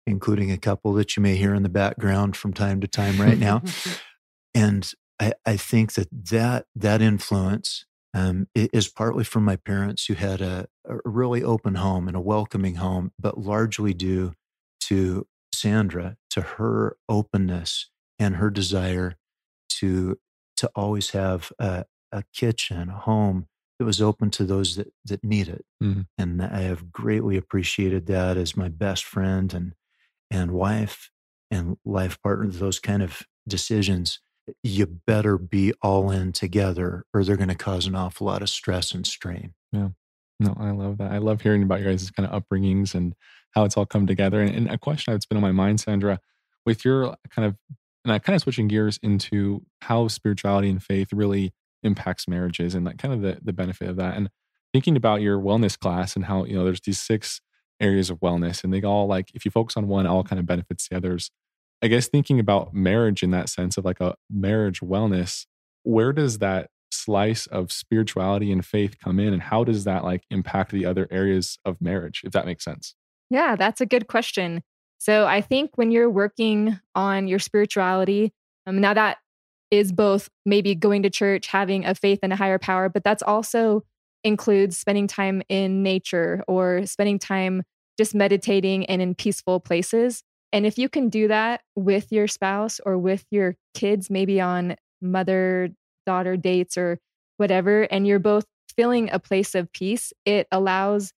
including 0.08 0.52
a 0.52 0.58
couple 0.58 0.94
that 0.94 1.16
you 1.16 1.24
may 1.24 1.36
hear 1.36 1.54
in 1.54 1.64
the 1.64 1.70
background 1.70 2.36
from 2.36 2.54
time 2.54 2.80
to 2.82 2.88
time 2.88 3.20
right 3.20 3.38
now. 3.38 3.62
and 4.56 4.90
I, 5.20 5.34
I, 5.46 5.58
think 5.58 5.94
that 5.94 6.08
that, 6.12 6.66
that 6.76 7.02
influence 7.02 7.86
um, 8.14 8.48
is 8.56 8.88
partly 8.88 9.26
from 9.26 9.44
my 9.44 9.58
parents 9.58 10.06
who 10.06 10.14
had 10.14 10.40
a, 10.40 10.68
a 10.88 10.96
really 11.04 11.44
open 11.44 11.76
home 11.76 12.08
and 12.08 12.16
a 12.16 12.22
welcoming 12.22 12.76
home, 12.76 13.12
but 13.20 13.38
largely 13.38 13.94
due 13.94 14.34
to 14.82 15.28
Sandra, 15.54 16.18
to 16.32 16.42
her 16.42 16.98
openness 17.10 17.90
and 18.20 18.36
her 18.36 18.50
desire 18.50 19.16
to 19.70 20.18
to 20.58 20.72
always 20.76 21.12
have 21.12 21.52
a, 21.60 21.86
a 22.12 22.24
kitchen, 22.34 22.90
a 22.90 22.98
home 22.98 23.48
that 23.78 23.86
was 23.86 24.02
open 24.02 24.32
to 24.32 24.44
those 24.44 24.76
that 24.76 24.92
that 25.06 25.24
need 25.24 25.48
it. 25.48 25.66
Mm-hmm. 25.82 26.02
And 26.18 26.42
I 26.42 26.62
have 26.62 26.92
greatly 26.92 27.38
appreciated 27.38 28.08
that 28.08 28.38
as 28.38 28.58
my 28.58 28.70
best 28.70 29.04
friend 29.04 29.54
and 29.54 29.74
and 30.30 30.52
wife 30.52 31.12
and 31.52 31.78
life 31.86 32.22
partner. 32.22 32.48
Those 32.48 32.80
kind 32.80 33.04
of 33.04 33.24
decisions, 33.48 34.20
you 34.64 34.86
better 34.86 35.38
be 35.38 35.74
all 35.82 36.12
in 36.12 36.32
together, 36.32 37.06
or 37.14 37.24
they're 37.24 37.38
going 37.38 37.48
to 37.50 37.56
cause 37.56 37.88
an 37.88 37.96
awful 37.96 38.28
lot 38.28 38.42
of 38.42 38.50
stress 38.50 38.94
and 38.94 39.06
strain. 39.06 39.54
Yeah. 39.72 39.90
No, 40.40 40.56
I 40.60 40.72
love 40.72 41.00
that. 41.00 41.12
I 41.12 41.18
love 41.18 41.42
hearing 41.42 41.64
about 41.64 41.82
your 41.82 41.92
guys' 41.92 42.12
kind 42.12 42.30
of 42.30 42.44
upbringings 42.44 42.94
and 42.94 43.16
how 43.58 43.66
it's 43.66 43.76
all 43.76 43.88
come 43.88 44.06
together. 44.06 44.40
And, 44.40 44.54
and 44.54 44.70
a 44.70 44.78
question 44.78 45.14
that's 45.14 45.26
been 45.26 45.38
on 45.38 45.42
my 45.42 45.52
mind, 45.52 45.80
Sandra, 45.80 46.20
with 46.64 46.86
your 46.86 47.16
kind 47.32 47.48
of, 47.48 47.56
and 48.06 48.14
I 48.14 48.20
kind 48.20 48.36
of 48.36 48.44
switching 48.44 48.68
gears 48.68 49.00
into 49.02 49.66
how 49.82 50.10
spirituality 50.10 50.70
and 50.70 50.82
faith 50.82 51.12
really 51.12 51.54
impacts 51.82 52.28
marriages 52.28 52.76
and 52.76 52.86
like 52.86 53.00
kind 53.00 53.16
of 53.16 53.22
the, 53.22 53.40
the 53.44 53.54
benefit 53.54 53.90
of 53.90 53.96
that. 53.96 54.16
And 54.16 54.30
thinking 54.74 54.96
about 54.96 55.22
your 55.22 55.40
wellness 55.40 55.78
class 55.78 56.16
and 56.16 56.26
how, 56.26 56.46
you 56.46 56.56
know, 56.56 56.66
there's 56.66 56.82
these 56.82 57.02
six 57.02 57.42
areas 57.80 58.12
of 58.12 58.20
wellness 58.20 58.64
and 58.64 58.72
they 58.72 58.84
all 58.84 59.08
like, 59.08 59.32
if 59.34 59.44
you 59.44 59.50
focus 59.50 59.76
on 59.76 59.88
one, 59.88 60.06
all 60.06 60.24
kind 60.24 60.40
of 60.40 60.46
benefits 60.46 60.88
the 60.88 60.96
others. 60.96 61.32
I 61.82 61.88
guess 61.88 62.08
thinking 62.08 62.40
about 62.40 62.76
marriage 62.76 63.24
in 63.24 63.32
that 63.32 63.50
sense 63.50 63.76
of 63.76 63.86
like 63.86 64.00
a 64.00 64.14
marriage 64.30 64.82
wellness, 64.82 65.48
where 65.82 66.14
does 66.14 66.38
that 66.40 66.70
slice 66.92 67.48
of 67.48 67.72
spirituality 67.72 68.52
and 68.52 68.64
faith 68.64 68.98
come 69.04 69.20
in 69.20 69.34
and 69.34 69.42
how 69.42 69.64
does 69.64 69.84
that 69.84 70.04
like 70.04 70.26
impact 70.30 70.72
the 70.72 70.86
other 70.86 71.08
areas 71.10 71.58
of 71.66 71.82
marriage 71.82 72.22
if 72.24 72.32
that 72.32 72.46
makes 72.46 72.64
sense 72.64 72.96
yeah 73.30 73.56
that's 73.56 73.82
a 73.82 73.86
good 73.86 74.08
question. 74.08 74.64
So 75.00 75.28
i 75.28 75.42
think 75.42 75.72
when 75.76 75.92
you're 75.92 76.10
working 76.10 76.80
on 76.96 77.28
your 77.28 77.40
spirituality 77.40 78.34
um, 78.66 78.82
now 78.82 78.94
that 78.94 79.18
is 79.70 79.92
both 79.92 80.30
maybe 80.46 80.74
going 80.76 81.04
to 81.04 81.10
church 81.10 81.48
having 81.48 81.86
a 81.86 81.94
faith 81.94 82.20
in 82.24 82.32
a 82.32 82.36
higher 82.36 82.58
power 82.58 82.90
but 82.90 83.04
that's 83.04 83.24
also 83.24 83.84
includes 84.24 84.78
spending 84.78 85.08
time 85.08 85.42
in 85.50 85.84
nature 85.84 86.44
or 86.48 86.86
spending 86.86 87.20
time 87.20 87.64
just 87.98 88.14
meditating 88.14 88.86
and 88.86 89.02
in 89.02 89.16
peaceful 89.16 89.60
places. 89.60 90.24
And 90.54 90.66
if 90.66 90.78
you 90.78 90.88
can 90.88 91.10
do 91.10 91.28
that 91.28 91.62
with 91.76 92.12
your 92.12 92.28
spouse 92.28 92.80
or 92.86 92.98
with 92.98 93.26
your 93.32 93.56
kids 93.74 94.10
maybe 94.10 94.40
on 94.40 94.76
mother 95.02 95.70
daughter 96.06 96.38
dates 96.38 96.78
or 96.78 97.00
whatever, 97.38 97.84
and 97.84 98.08
you're 98.08 98.20
both 98.20 98.46
feeling 98.76 99.10
a 99.12 99.20
place 99.20 99.56
of 99.56 99.72
peace, 99.72 100.14
it 100.26 100.48
allows 100.52 101.12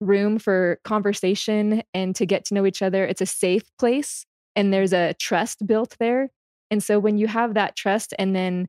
room 0.00 0.38
for 0.38 0.80
conversation 0.84 1.82
and 1.94 2.16
to 2.16 2.26
get 2.26 2.44
to 2.46 2.54
know 2.54 2.66
each 2.66 2.82
other. 2.82 3.04
It's 3.04 3.20
a 3.20 3.26
safe 3.26 3.64
place 3.78 4.24
and 4.56 4.72
there's 4.72 4.92
a 4.92 5.14
trust 5.14 5.66
built 5.66 5.96
there. 6.00 6.30
And 6.70 6.82
so 6.82 6.98
when 6.98 7.18
you 7.18 7.26
have 7.26 7.54
that 7.54 7.76
trust, 7.76 8.14
and 8.18 8.34
then 8.34 8.68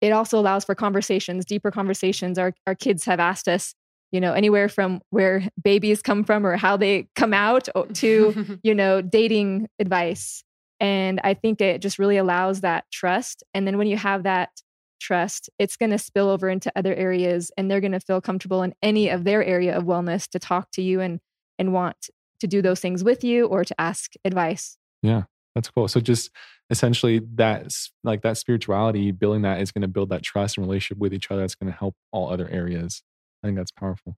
it 0.00 0.12
also 0.12 0.38
allows 0.38 0.64
for 0.64 0.74
conversations, 0.74 1.44
deeper 1.44 1.70
conversations. 1.70 2.38
Our, 2.38 2.52
our 2.66 2.74
kids 2.74 3.04
have 3.06 3.20
asked 3.20 3.48
us, 3.48 3.74
you 4.12 4.20
know, 4.20 4.32
anywhere 4.32 4.68
from 4.68 5.00
where 5.10 5.48
babies 5.62 6.02
come 6.02 6.24
from 6.24 6.46
or 6.46 6.56
how 6.56 6.76
they 6.76 7.08
come 7.16 7.34
out 7.34 7.68
to, 7.94 8.58
you 8.62 8.74
know, 8.74 9.00
dating 9.00 9.68
advice. 9.78 10.44
And 10.80 11.20
I 11.24 11.34
think 11.34 11.60
it 11.60 11.80
just 11.80 11.98
really 11.98 12.16
allows 12.16 12.60
that 12.60 12.84
trust. 12.92 13.42
And 13.54 13.66
then 13.66 13.78
when 13.78 13.86
you 13.86 13.96
have 13.96 14.24
that 14.24 14.50
trust, 15.04 15.50
it's 15.58 15.76
going 15.76 15.90
to 15.90 15.98
spill 15.98 16.28
over 16.28 16.48
into 16.48 16.72
other 16.74 16.94
areas 16.94 17.52
and 17.56 17.70
they're 17.70 17.80
going 17.80 17.92
to 17.92 18.00
feel 18.00 18.20
comfortable 18.20 18.62
in 18.62 18.74
any 18.82 19.08
of 19.08 19.24
their 19.24 19.44
area 19.44 19.76
of 19.76 19.84
wellness 19.84 20.28
to 20.28 20.38
talk 20.38 20.70
to 20.72 20.82
you 20.82 21.00
and 21.00 21.20
and 21.58 21.72
want 21.72 22.10
to 22.40 22.46
do 22.46 22.60
those 22.60 22.80
things 22.80 23.04
with 23.04 23.22
you 23.22 23.46
or 23.46 23.64
to 23.64 23.80
ask 23.80 24.14
advice. 24.24 24.76
Yeah. 25.02 25.22
That's 25.54 25.70
cool. 25.70 25.86
So 25.86 26.00
just 26.00 26.30
essentially 26.68 27.20
that's 27.34 27.92
like 28.02 28.22
that 28.22 28.36
spirituality, 28.38 29.12
building 29.12 29.42
that 29.42 29.60
is 29.60 29.70
going 29.70 29.82
to 29.82 29.88
build 29.88 30.08
that 30.08 30.22
trust 30.22 30.56
and 30.56 30.66
relationship 30.66 30.98
with 30.98 31.14
each 31.14 31.30
other. 31.30 31.42
That's 31.42 31.54
going 31.54 31.72
to 31.72 31.78
help 31.78 31.94
all 32.10 32.30
other 32.30 32.48
areas. 32.48 33.02
I 33.42 33.46
think 33.46 33.56
that's 33.56 33.70
powerful. 33.70 34.16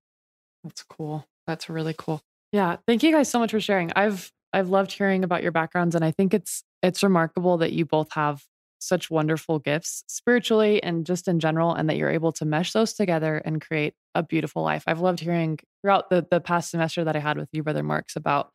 That's 0.65 0.83
cool. 0.83 1.27
That's 1.47 1.69
really 1.69 1.95
cool. 1.97 2.23
Yeah. 2.53 2.77
Thank 2.87 3.03
you 3.03 3.13
guys 3.13 3.29
so 3.29 3.39
much 3.39 3.51
for 3.51 3.61
sharing. 3.61 3.93
I've 3.95 4.33
I've 4.53 4.71
loved 4.71 4.93
hearing 4.93 5.25
about 5.25 5.43
your 5.43 5.53
backgrounds 5.53 5.95
and 5.95 6.05
I 6.05 6.11
think 6.11 6.33
it's 6.33 6.65
it's 6.83 7.03
remarkable 7.03 7.59
that 7.59 7.73
you 7.73 7.85
both 7.85 8.13
have 8.13 8.45
such 8.79 9.11
wonderful 9.11 9.59
gifts 9.59 10.05
spiritually 10.07 10.83
and 10.83 11.07
just 11.07 11.29
in 11.29 11.41
general, 11.41 11.75
and 11.75 11.89
that 11.89 11.97
you're 11.97 12.11
able 12.11 12.33
to 12.33 12.45
mesh 12.45 12.73
those 12.73 12.95
together 12.95 13.39
and 13.45 13.61
create 13.61 13.95
a 14.15 14.23
beautiful 14.23 14.63
life. 14.63 14.85
I've 14.87 15.01
loved 15.01 15.21
hearing 15.21 15.59
throughout 15.83 16.11
the, 16.11 16.27
the 16.31 16.41
past 16.41 16.71
semester 16.71 17.05
that 17.05 17.17
I 17.17 17.21
had 17.21 17.37
with 17.37 17.49
you, 17.53 17.63
Brother 17.63 17.83
Marks, 17.83 18.17
about 18.17 18.51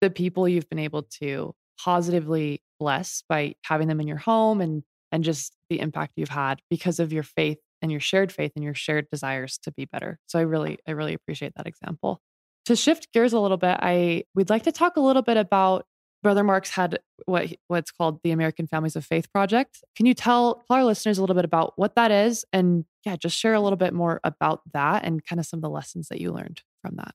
the 0.00 0.10
people 0.10 0.48
you've 0.48 0.68
been 0.68 0.78
able 0.78 1.02
to 1.20 1.54
positively 1.78 2.62
bless 2.78 3.22
by 3.28 3.54
having 3.64 3.88
them 3.88 4.00
in 4.00 4.08
your 4.08 4.18
home 4.18 4.60
and 4.60 4.82
and 5.12 5.24
just 5.24 5.56
the 5.68 5.80
impact 5.80 6.12
you've 6.16 6.28
had 6.28 6.60
because 6.70 7.00
of 7.00 7.12
your 7.12 7.22
faith 7.22 7.58
and 7.82 7.90
your 7.90 8.00
shared 8.00 8.30
faith 8.30 8.52
and 8.54 8.64
your 8.64 8.74
shared 8.74 9.08
desires 9.10 9.58
to 9.62 9.72
be 9.72 9.84
better. 9.84 10.18
So 10.26 10.38
I 10.38 10.42
really 10.42 10.78
I 10.86 10.92
really 10.92 11.14
appreciate 11.14 11.54
that 11.56 11.66
example. 11.66 12.20
To 12.66 12.76
shift 12.76 13.12
gears 13.12 13.32
a 13.32 13.40
little 13.40 13.56
bit, 13.56 13.76
I 13.80 14.24
we'd 14.34 14.50
like 14.50 14.64
to 14.64 14.72
talk 14.72 14.96
a 14.96 15.00
little 15.00 15.22
bit 15.22 15.36
about 15.36 15.86
Brother 16.22 16.44
Marks 16.44 16.70
had 16.70 16.98
what 17.26 17.48
what's 17.68 17.90
called 17.90 18.20
the 18.22 18.30
American 18.30 18.66
Families 18.66 18.96
of 18.96 19.04
Faith 19.04 19.32
Project. 19.32 19.82
Can 19.96 20.06
you 20.06 20.14
tell 20.14 20.62
our 20.68 20.84
listeners 20.84 21.18
a 21.18 21.22
little 21.22 21.36
bit 21.36 21.44
about 21.44 21.72
what 21.76 21.94
that 21.96 22.10
is, 22.10 22.44
and 22.52 22.84
yeah, 23.04 23.16
just 23.16 23.36
share 23.36 23.54
a 23.54 23.60
little 23.60 23.76
bit 23.76 23.94
more 23.94 24.20
about 24.24 24.60
that 24.72 25.04
and 25.04 25.24
kind 25.24 25.40
of 25.40 25.46
some 25.46 25.58
of 25.58 25.62
the 25.62 25.70
lessons 25.70 26.08
that 26.08 26.20
you 26.20 26.32
learned 26.32 26.62
from 26.82 26.96
that? 26.96 27.14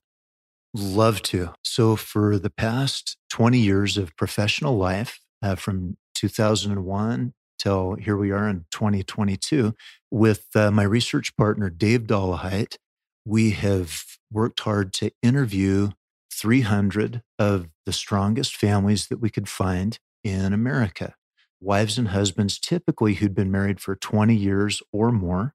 Love 0.74 1.22
to. 1.22 1.54
So, 1.62 1.96
for 1.96 2.38
the 2.38 2.50
past 2.50 3.16
20 3.30 3.58
years 3.58 3.96
of 3.96 4.16
professional 4.16 4.76
life, 4.76 5.20
uh, 5.42 5.54
from 5.54 5.96
2001 6.14 7.32
till 7.58 7.94
here 7.94 8.16
we 8.16 8.30
are 8.30 8.48
in 8.48 8.66
2022. 8.70 9.74
With 10.10 10.46
uh, 10.54 10.70
my 10.70 10.82
research 10.82 11.36
partner, 11.36 11.70
Dave 11.70 12.02
Dollahite, 12.02 12.76
we 13.24 13.50
have 13.52 14.02
worked 14.30 14.60
hard 14.60 14.92
to 14.94 15.10
interview 15.22 15.90
300 16.36 17.22
of 17.38 17.68
the 17.84 17.92
strongest 17.92 18.56
families 18.56 19.08
that 19.08 19.20
we 19.20 19.30
could 19.30 19.48
find 19.48 19.98
in 20.22 20.52
America. 20.52 21.14
Wives 21.60 21.98
and 21.98 22.08
husbands, 22.08 22.58
typically 22.58 23.14
who'd 23.14 23.34
been 23.34 23.50
married 23.50 23.80
for 23.80 23.96
20 23.96 24.34
years 24.34 24.82
or 24.92 25.10
more, 25.10 25.54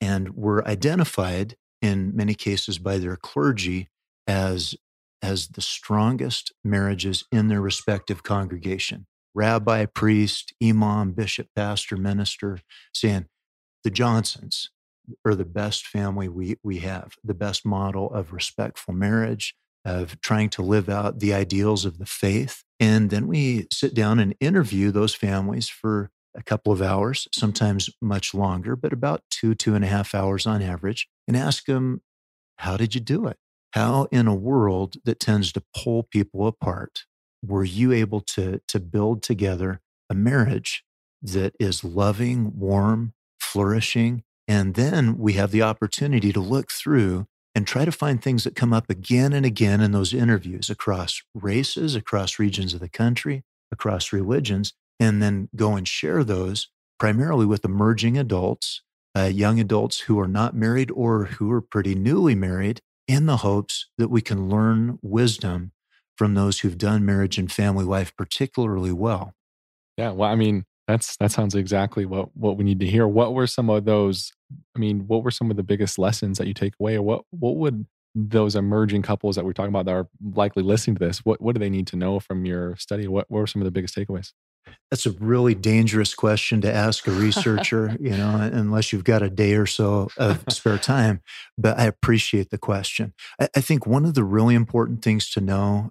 and 0.00 0.36
were 0.36 0.66
identified 0.66 1.56
in 1.80 2.14
many 2.14 2.34
cases 2.34 2.78
by 2.78 2.98
their 2.98 3.16
clergy 3.16 3.88
as, 4.26 4.76
as 5.20 5.48
the 5.48 5.60
strongest 5.60 6.52
marriages 6.62 7.24
in 7.32 7.48
their 7.48 7.60
respective 7.60 8.22
congregation. 8.22 9.06
Rabbi, 9.34 9.86
priest, 9.86 10.52
imam, 10.62 11.12
bishop, 11.12 11.48
pastor, 11.56 11.96
minister, 11.96 12.58
saying 12.92 13.26
the 13.82 13.90
Johnsons 13.90 14.70
are 15.24 15.34
the 15.34 15.44
best 15.44 15.86
family 15.86 16.28
we, 16.28 16.56
we 16.62 16.78
have, 16.78 17.14
the 17.24 17.34
best 17.34 17.64
model 17.64 18.12
of 18.12 18.32
respectful 18.32 18.94
marriage, 18.94 19.56
of 19.84 20.20
trying 20.20 20.48
to 20.50 20.62
live 20.62 20.88
out 20.88 21.18
the 21.18 21.34
ideals 21.34 21.84
of 21.84 21.98
the 21.98 22.06
faith. 22.06 22.62
And 22.78 23.10
then 23.10 23.26
we 23.26 23.66
sit 23.72 23.94
down 23.94 24.18
and 24.18 24.34
interview 24.40 24.90
those 24.90 25.14
families 25.14 25.68
for 25.68 26.10
a 26.34 26.42
couple 26.42 26.72
of 26.72 26.80
hours, 26.80 27.28
sometimes 27.34 27.90
much 28.00 28.32
longer, 28.32 28.74
but 28.76 28.92
about 28.92 29.22
two, 29.30 29.54
two 29.54 29.74
and 29.74 29.84
a 29.84 29.88
half 29.88 30.14
hours 30.14 30.46
on 30.46 30.62
average, 30.62 31.08
and 31.28 31.36
ask 31.36 31.66
them, 31.66 32.00
How 32.56 32.76
did 32.76 32.94
you 32.94 33.00
do 33.00 33.26
it? 33.26 33.36
How, 33.72 34.06
in 34.10 34.26
a 34.26 34.34
world 34.34 34.96
that 35.04 35.20
tends 35.20 35.52
to 35.52 35.62
pull 35.74 36.04
people 36.04 36.46
apart, 36.46 37.04
were 37.44 37.64
you 37.64 37.92
able 37.92 38.20
to, 38.20 38.60
to 38.68 38.80
build 38.80 39.22
together 39.22 39.80
a 40.08 40.14
marriage 40.14 40.84
that 41.22 41.54
is 41.58 41.84
loving, 41.84 42.58
warm, 42.58 43.14
flourishing? 43.40 44.22
And 44.46 44.74
then 44.74 45.18
we 45.18 45.34
have 45.34 45.50
the 45.50 45.62
opportunity 45.62 46.32
to 46.32 46.40
look 46.40 46.70
through 46.70 47.26
and 47.54 47.66
try 47.66 47.84
to 47.84 47.92
find 47.92 48.22
things 48.22 48.44
that 48.44 48.56
come 48.56 48.72
up 48.72 48.88
again 48.88 49.32
and 49.32 49.44
again 49.44 49.80
in 49.80 49.92
those 49.92 50.14
interviews 50.14 50.70
across 50.70 51.22
races, 51.34 51.94
across 51.94 52.38
regions 52.38 52.74
of 52.74 52.80
the 52.80 52.88
country, 52.88 53.44
across 53.70 54.12
religions, 54.12 54.72
and 54.98 55.22
then 55.22 55.48
go 55.54 55.74
and 55.74 55.86
share 55.86 56.24
those 56.24 56.68
primarily 56.98 57.44
with 57.44 57.64
emerging 57.64 58.16
adults, 58.16 58.82
uh, 59.16 59.24
young 59.24 59.58
adults 59.60 60.00
who 60.00 60.18
are 60.18 60.28
not 60.28 60.54
married 60.54 60.90
or 60.92 61.24
who 61.24 61.50
are 61.50 61.60
pretty 61.60 61.94
newly 61.94 62.34
married, 62.34 62.80
in 63.08 63.26
the 63.26 63.38
hopes 63.38 63.88
that 63.98 64.08
we 64.08 64.20
can 64.22 64.48
learn 64.48 64.98
wisdom 65.02 65.72
from 66.16 66.34
those 66.34 66.60
who've 66.60 66.78
done 66.78 67.04
marriage 67.04 67.38
and 67.38 67.50
family 67.50 67.84
life 67.84 68.14
particularly 68.16 68.92
well. 68.92 69.34
Yeah, 69.96 70.12
well, 70.12 70.30
I 70.30 70.36
mean, 70.36 70.64
that's 70.92 71.16
that 71.16 71.32
sounds 71.32 71.54
exactly 71.54 72.04
what 72.04 72.36
what 72.36 72.56
we 72.56 72.64
need 72.64 72.80
to 72.80 72.86
hear. 72.86 73.08
What 73.08 73.34
were 73.34 73.46
some 73.46 73.70
of 73.70 73.84
those? 73.84 74.32
I 74.76 74.78
mean, 74.78 75.06
what 75.06 75.24
were 75.24 75.30
some 75.30 75.50
of 75.50 75.56
the 75.56 75.62
biggest 75.62 75.98
lessons 75.98 76.38
that 76.38 76.46
you 76.46 76.54
take 76.54 76.74
away, 76.78 76.96
or 76.96 77.02
what 77.02 77.24
what 77.30 77.56
would 77.56 77.86
those 78.14 78.54
emerging 78.54 79.00
couples 79.00 79.36
that 79.36 79.44
we're 79.44 79.54
talking 79.54 79.70
about 79.70 79.86
that 79.86 79.94
are 79.94 80.08
likely 80.34 80.62
listening 80.62 80.96
to 80.96 81.06
this? 81.06 81.24
What 81.24 81.40
what 81.40 81.54
do 81.54 81.60
they 81.60 81.70
need 81.70 81.86
to 81.88 81.96
know 81.96 82.20
from 82.20 82.44
your 82.44 82.76
study? 82.76 83.08
What, 83.08 83.30
what 83.30 83.40
were 83.40 83.46
some 83.46 83.62
of 83.62 83.64
the 83.64 83.70
biggest 83.70 83.96
takeaways? 83.96 84.32
That's 84.90 85.06
a 85.06 85.12
really 85.12 85.54
dangerous 85.54 86.14
question 86.14 86.60
to 86.60 86.72
ask 86.72 87.06
a 87.08 87.10
researcher, 87.10 87.96
you 87.98 88.10
know, 88.10 88.36
unless 88.52 88.92
you've 88.92 89.02
got 89.02 89.22
a 89.22 89.30
day 89.30 89.54
or 89.54 89.66
so 89.66 90.08
of 90.18 90.44
spare 90.50 90.78
time. 90.78 91.20
But 91.58 91.78
I 91.78 91.86
appreciate 91.86 92.50
the 92.50 92.58
question. 92.58 93.12
I, 93.40 93.48
I 93.56 93.60
think 93.60 93.86
one 93.86 94.04
of 94.04 94.14
the 94.14 94.22
really 94.22 94.54
important 94.54 95.02
things 95.02 95.30
to 95.30 95.40
know 95.40 95.90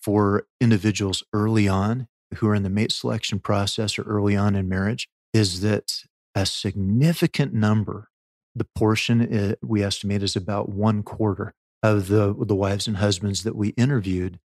for 0.00 0.46
individuals 0.60 1.22
early 1.34 1.68
on 1.68 2.06
who 2.36 2.48
are 2.48 2.54
in 2.54 2.62
the 2.62 2.70
mate 2.70 2.92
selection 2.92 3.38
process 3.38 3.98
or 3.98 4.02
early 4.02 4.36
on 4.36 4.54
in 4.54 4.68
marriage 4.68 5.08
is 5.32 5.60
that 5.60 6.02
a 6.34 6.46
significant 6.46 7.52
number, 7.52 8.08
the 8.54 8.66
portion 8.74 9.20
uh, 9.34 9.54
we 9.62 9.82
estimate 9.82 10.22
is 10.22 10.36
about 10.36 10.68
one 10.68 11.02
quarter 11.02 11.54
of 11.82 12.08
the, 12.08 12.34
the 12.46 12.54
wives 12.54 12.86
and 12.86 12.98
husbands 12.98 13.42
that 13.44 13.56
we 13.56 13.68
interviewed 13.70 14.38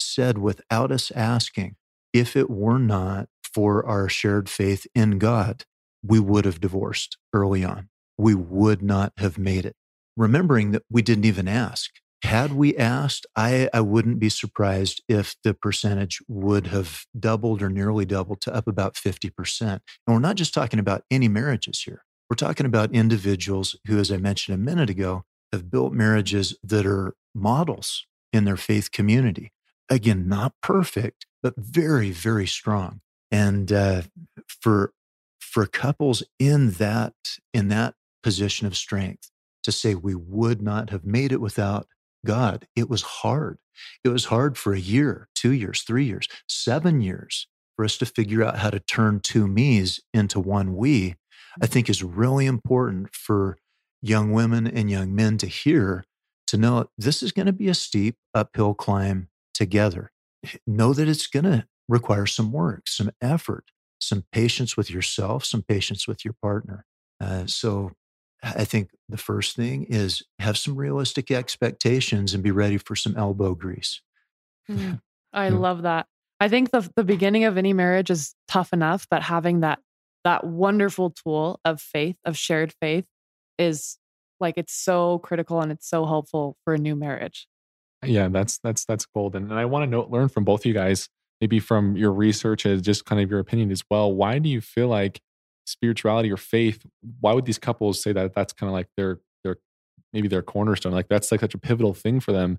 said 0.00 0.38
without 0.38 0.90
us 0.90 1.10
asking, 1.12 1.76
if 2.12 2.36
it 2.36 2.50
were 2.50 2.78
not 2.78 3.28
for 3.42 3.84
our 3.86 4.08
shared 4.08 4.48
faith 4.48 4.86
in 4.94 5.18
God, 5.18 5.64
we 6.02 6.18
would 6.18 6.44
have 6.44 6.60
divorced 6.60 7.16
early 7.32 7.64
on. 7.64 7.88
We 8.18 8.34
would 8.34 8.82
not 8.82 9.12
have 9.18 9.38
made 9.38 9.64
it. 9.64 9.76
Remembering 10.16 10.72
that 10.72 10.82
we 10.90 11.00
didn't 11.02 11.24
even 11.24 11.48
ask. 11.48 11.90
Had 12.22 12.52
we 12.52 12.76
asked, 12.76 13.26
I, 13.36 13.68
I 13.74 13.80
wouldn't 13.80 14.20
be 14.20 14.28
surprised 14.28 15.02
if 15.08 15.34
the 15.42 15.54
percentage 15.54 16.20
would 16.28 16.68
have 16.68 17.04
doubled 17.18 17.62
or 17.62 17.68
nearly 17.68 18.04
doubled 18.04 18.40
to 18.42 18.54
up 18.54 18.68
about 18.68 18.94
50%. 18.94 19.32
And 19.60 19.80
we're 20.06 20.18
not 20.20 20.36
just 20.36 20.54
talking 20.54 20.78
about 20.78 21.04
any 21.10 21.28
marriages 21.28 21.82
here. 21.82 22.04
We're 22.30 22.36
talking 22.36 22.64
about 22.64 22.94
individuals 22.94 23.76
who, 23.86 23.98
as 23.98 24.10
I 24.10 24.16
mentioned 24.16 24.54
a 24.54 24.58
minute 24.58 24.88
ago, 24.88 25.24
have 25.52 25.70
built 25.70 25.92
marriages 25.92 26.56
that 26.62 26.86
are 26.86 27.14
models 27.34 28.06
in 28.32 28.44
their 28.44 28.56
faith 28.56 28.90
community. 28.92 29.52
Again, 29.90 30.28
not 30.28 30.54
perfect, 30.62 31.26
but 31.42 31.54
very, 31.58 32.10
very 32.10 32.46
strong. 32.46 33.00
And 33.30 33.70
uh, 33.72 34.02
for 34.46 34.92
for 35.38 35.66
couples 35.66 36.22
in 36.38 36.70
that 36.72 37.12
in 37.52 37.68
that 37.68 37.94
position 38.22 38.66
of 38.66 38.76
strength 38.76 39.30
to 39.62 39.72
say 39.72 39.94
we 39.94 40.14
would 40.14 40.62
not 40.62 40.90
have 40.90 41.04
made 41.04 41.32
it 41.32 41.40
without 41.40 41.86
God. 42.24 42.66
It 42.76 42.88
was 42.88 43.02
hard. 43.02 43.58
It 44.04 44.08
was 44.08 44.26
hard 44.26 44.56
for 44.56 44.72
a 44.74 44.80
year, 44.80 45.28
two 45.34 45.52
years, 45.52 45.82
three 45.82 46.04
years, 46.04 46.28
seven 46.48 47.00
years 47.00 47.46
for 47.76 47.84
us 47.84 47.96
to 47.98 48.06
figure 48.06 48.44
out 48.44 48.58
how 48.58 48.70
to 48.70 48.80
turn 48.80 49.20
two 49.20 49.46
me's 49.46 50.00
into 50.12 50.38
one 50.38 50.76
we, 50.76 51.16
I 51.60 51.66
think 51.66 51.88
is 51.88 52.02
really 52.02 52.46
important 52.46 53.14
for 53.14 53.56
young 54.00 54.32
women 54.32 54.66
and 54.66 54.90
young 54.90 55.14
men 55.14 55.38
to 55.38 55.46
hear 55.46 56.04
to 56.48 56.56
know 56.56 56.86
this 56.98 57.22
is 57.22 57.32
going 57.32 57.46
to 57.46 57.52
be 57.52 57.68
a 57.68 57.74
steep 57.74 58.16
uphill 58.34 58.74
climb 58.74 59.28
together. 59.54 60.10
Know 60.66 60.92
that 60.92 61.08
it's 61.08 61.26
going 61.26 61.44
to 61.44 61.66
require 61.88 62.26
some 62.26 62.52
work, 62.52 62.88
some 62.88 63.10
effort, 63.20 63.70
some 64.00 64.24
patience 64.32 64.76
with 64.76 64.90
yourself, 64.90 65.44
some 65.44 65.62
patience 65.62 66.06
with 66.06 66.24
your 66.24 66.34
partner. 66.42 66.84
Uh, 67.20 67.46
so 67.46 67.92
I 68.42 68.64
think 68.64 68.90
the 69.08 69.16
first 69.16 69.54
thing 69.54 69.84
is 69.84 70.22
have 70.38 70.58
some 70.58 70.74
realistic 70.74 71.30
expectations 71.30 72.34
and 72.34 72.42
be 72.42 72.50
ready 72.50 72.76
for 72.76 72.96
some 72.96 73.16
elbow 73.16 73.54
grease. 73.54 74.00
Mm, 74.68 75.00
I 75.32 75.48
yeah. 75.48 75.56
love 75.56 75.82
that. 75.82 76.06
I 76.40 76.48
think 76.48 76.70
the 76.70 76.88
the 76.96 77.04
beginning 77.04 77.44
of 77.44 77.56
any 77.56 77.72
marriage 77.72 78.10
is 78.10 78.34
tough 78.48 78.72
enough, 78.72 79.06
but 79.08 79.22
having 79.22 79.60
that 79.60 79.78
that 80.24 80.44
wonderful 80.44 81.10
tool 81.10 81.60
of 81.64 81.80
faith, 81.80 82.16
of 82.24 82.36
shared 82.36 82.72
faith 82.80 83.04
is 83.58 83.96
like 84.40 84.54
it's 84.56 84.74
so 84.74 85.18
critical 85.20 85.60
and 85.60 85.70
it's 85.70 85.88
so 85.88 86.04
helpful 86.04 86.56
for 86.64 86.74
a 86.74 86.78
new 86.78 86.96
marriage. 86.96 87.46
Yeah, 88.04 88.28
that's 88.28 88.58
that's 88.58 88.84
that's 88.84 89.06
golden. 89.06 89.44
And 89.50 89.58
I 89.58 89.64
want 89.66 89.84
to 89.84 89.86
know 89.90 90.08
learn 90.10 90.28
from 90.28 90.44
both 90.44 90.62
of 90.62 90.66
you 90.66 90.74
guys, 90.74 91.08
maybe 91.40 91.60
from 91.60 91.96
your 91.96 92.12
research 92.12 92.66
as 92.66 92.82
just 92.82 93.04
kind 93.04 93.22
of 93.22 93.30
your 93.30 93.38
opinion 93.38 93.70
as 93.70 93.84
well. 93.88 94.12
Why 94.12 94.40
do 94.40 94.48
you 94.48 94.60
feel 94.60 94.88
like 94.88 95.20
spirituality 95.66 96.30
or 96.30 96.36
faith, 96.36 96.84
why 97.20 97.32
would 97.32 97.44
these 97.44 97.58
couples 97.58 98.02
say 98.02 98.12
that 98.12 98.34
that's 98.34 98.52
kind 98.52 98.68
of 98.68 98.74
like 98.74 98.88
their 98.96 99.20
their 99.44 99.56
maybe 100.12 100.28
their 100.28 100.42
cornerstone? 100.42 100.92
Like 100.92 101.08
that's 101.08 101.30
like 101.30 101.40
such 101.40 101.54
a 101.54 101.58
pivotal 101.58 101.94
thing 101.94 102.20
for 102.20 102.32
them. 102.32 102.58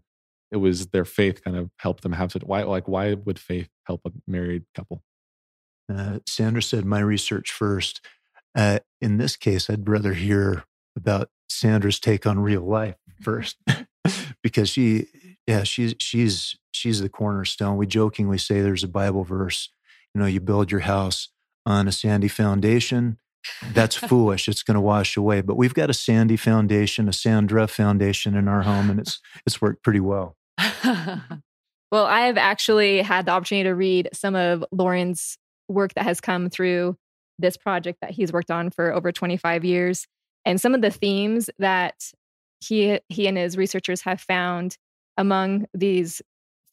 It 0.51 0.57
was 0.57 0.87
their 0.87 1.05
faith 1.05 1.43
kind 1.43 1.57
of 1.57 1.71
helped 1.77 2.03
them 2.03 2.13
have 2.13 2.31
such 2.31 2.43
why 2.43 2.63
like 2.63 2.87
why 2.87 3.13
would 3.13 3.39
faith 3.39 3.69
help 3.85 4.01
a 4.05 4.11
married 4.27 4.63
couple? 4.75 5.03
Uh, 5.93 6.19
Sandra 6.27 6.61
said 6.61 6.85
my 6.85 6.99
research 6.99 7.51
first. 7.51 8.01
Uh, 8.55 8.79
in 9.01 9.17
this 9.17 9.35
case, 9.35 9.69
I'd 9.69 9.89
rather 9.89 10.13
hear 10.13 10.63
about 10.95 11.29
Sandra's 11.49 11.99
take 11.99 12.25
on 12.25 12.39
real 12.39 12.61
life 12.61 12.95
first, 13.21 13.57
because 14.43 14.69
she, 14.69 15.07
yeah, 15.47 15.63
she's 15.63 15.95
she's 15.99 16.55
she's 16.71 16.99
the 16.99 17.09
cornerstone. 17.09 17.77
We 17.77 17.87
jokingly 17.87 18.37
say 18.37 18.61
there's 18.61 18.83
a 18.83 18.87
Bible 18.87 19.23
verse. 19.23 19.69
You 20.13 20.21
know, 20.21 20.27
you 20.27 20.39
build 20.39 20.71
your 20.71 20.81
house 20.81 21.29
on 21.65 21.87
a 21.87 21.91
sandy 21.91 22.27
foundation, 22.27 23.17
that's 23.73 23.95
foolish. 23.95 24.47
It's 24.47 24.63
going 24.63 24.75
to 24.75 24.81
wash 24.81 25.17
away. 25.17 25.41
But 25.41 25.57
we've 25.57 25.73
got 25.73 25.89
a 25.89 25.93
sandy 25.93 26.37
foundation, 26.37 27.09
a 27.09 27.13
Sandra 27.13 27.67
foundation 27.67 28.35
in 28.35 28.47
our 28.47 28.61
home, 28.61 28.89
and 28.89 28.99
it's 28.99 29.19
it's 29.45 29.61
worked 29.61 29.83
pretty 29.83 29.99
well. 29.99 30.35
well, 30.83 32.05
I 32.05 32.21
have 32.21 32.37
actually 32.37 33.01
had 33.01 33.25
the 33.25 33.31
opportunity 33.31 33.67
to 33.67 33.75
read 33.75 34.09
some 34.13 34.35
of 34.35 34.63
Loren's 34.71 35.37
work 35.67 35.93
that 35.95 36.03
has 36.03 36.21
come 36.21 36.49
through 36.49 36.97
this 37.39 37.57
project 37.57 37.99
that 38.01 38.11
he's 38.11 38.31
worked 38.31 38.51
on 38.51 38.69
for 38.69 38.93
over 38.93 39.11
25 39.11 39.65
years, 39.65 40.07
and 40.45 40.59
some 40.59 40.73
of 40.73 40.81
the 40.81 40.91
themes 40.91 41.49
that 41.59 41.95
he 42.59 42.99
he 43.09 43.27
and 43.27 43.37
his 43.37 43.57
researchers 43.57 44.01
have 44.01 44.21
found 44.21 44.77
among 45.17 45.65
these 45.73 46.21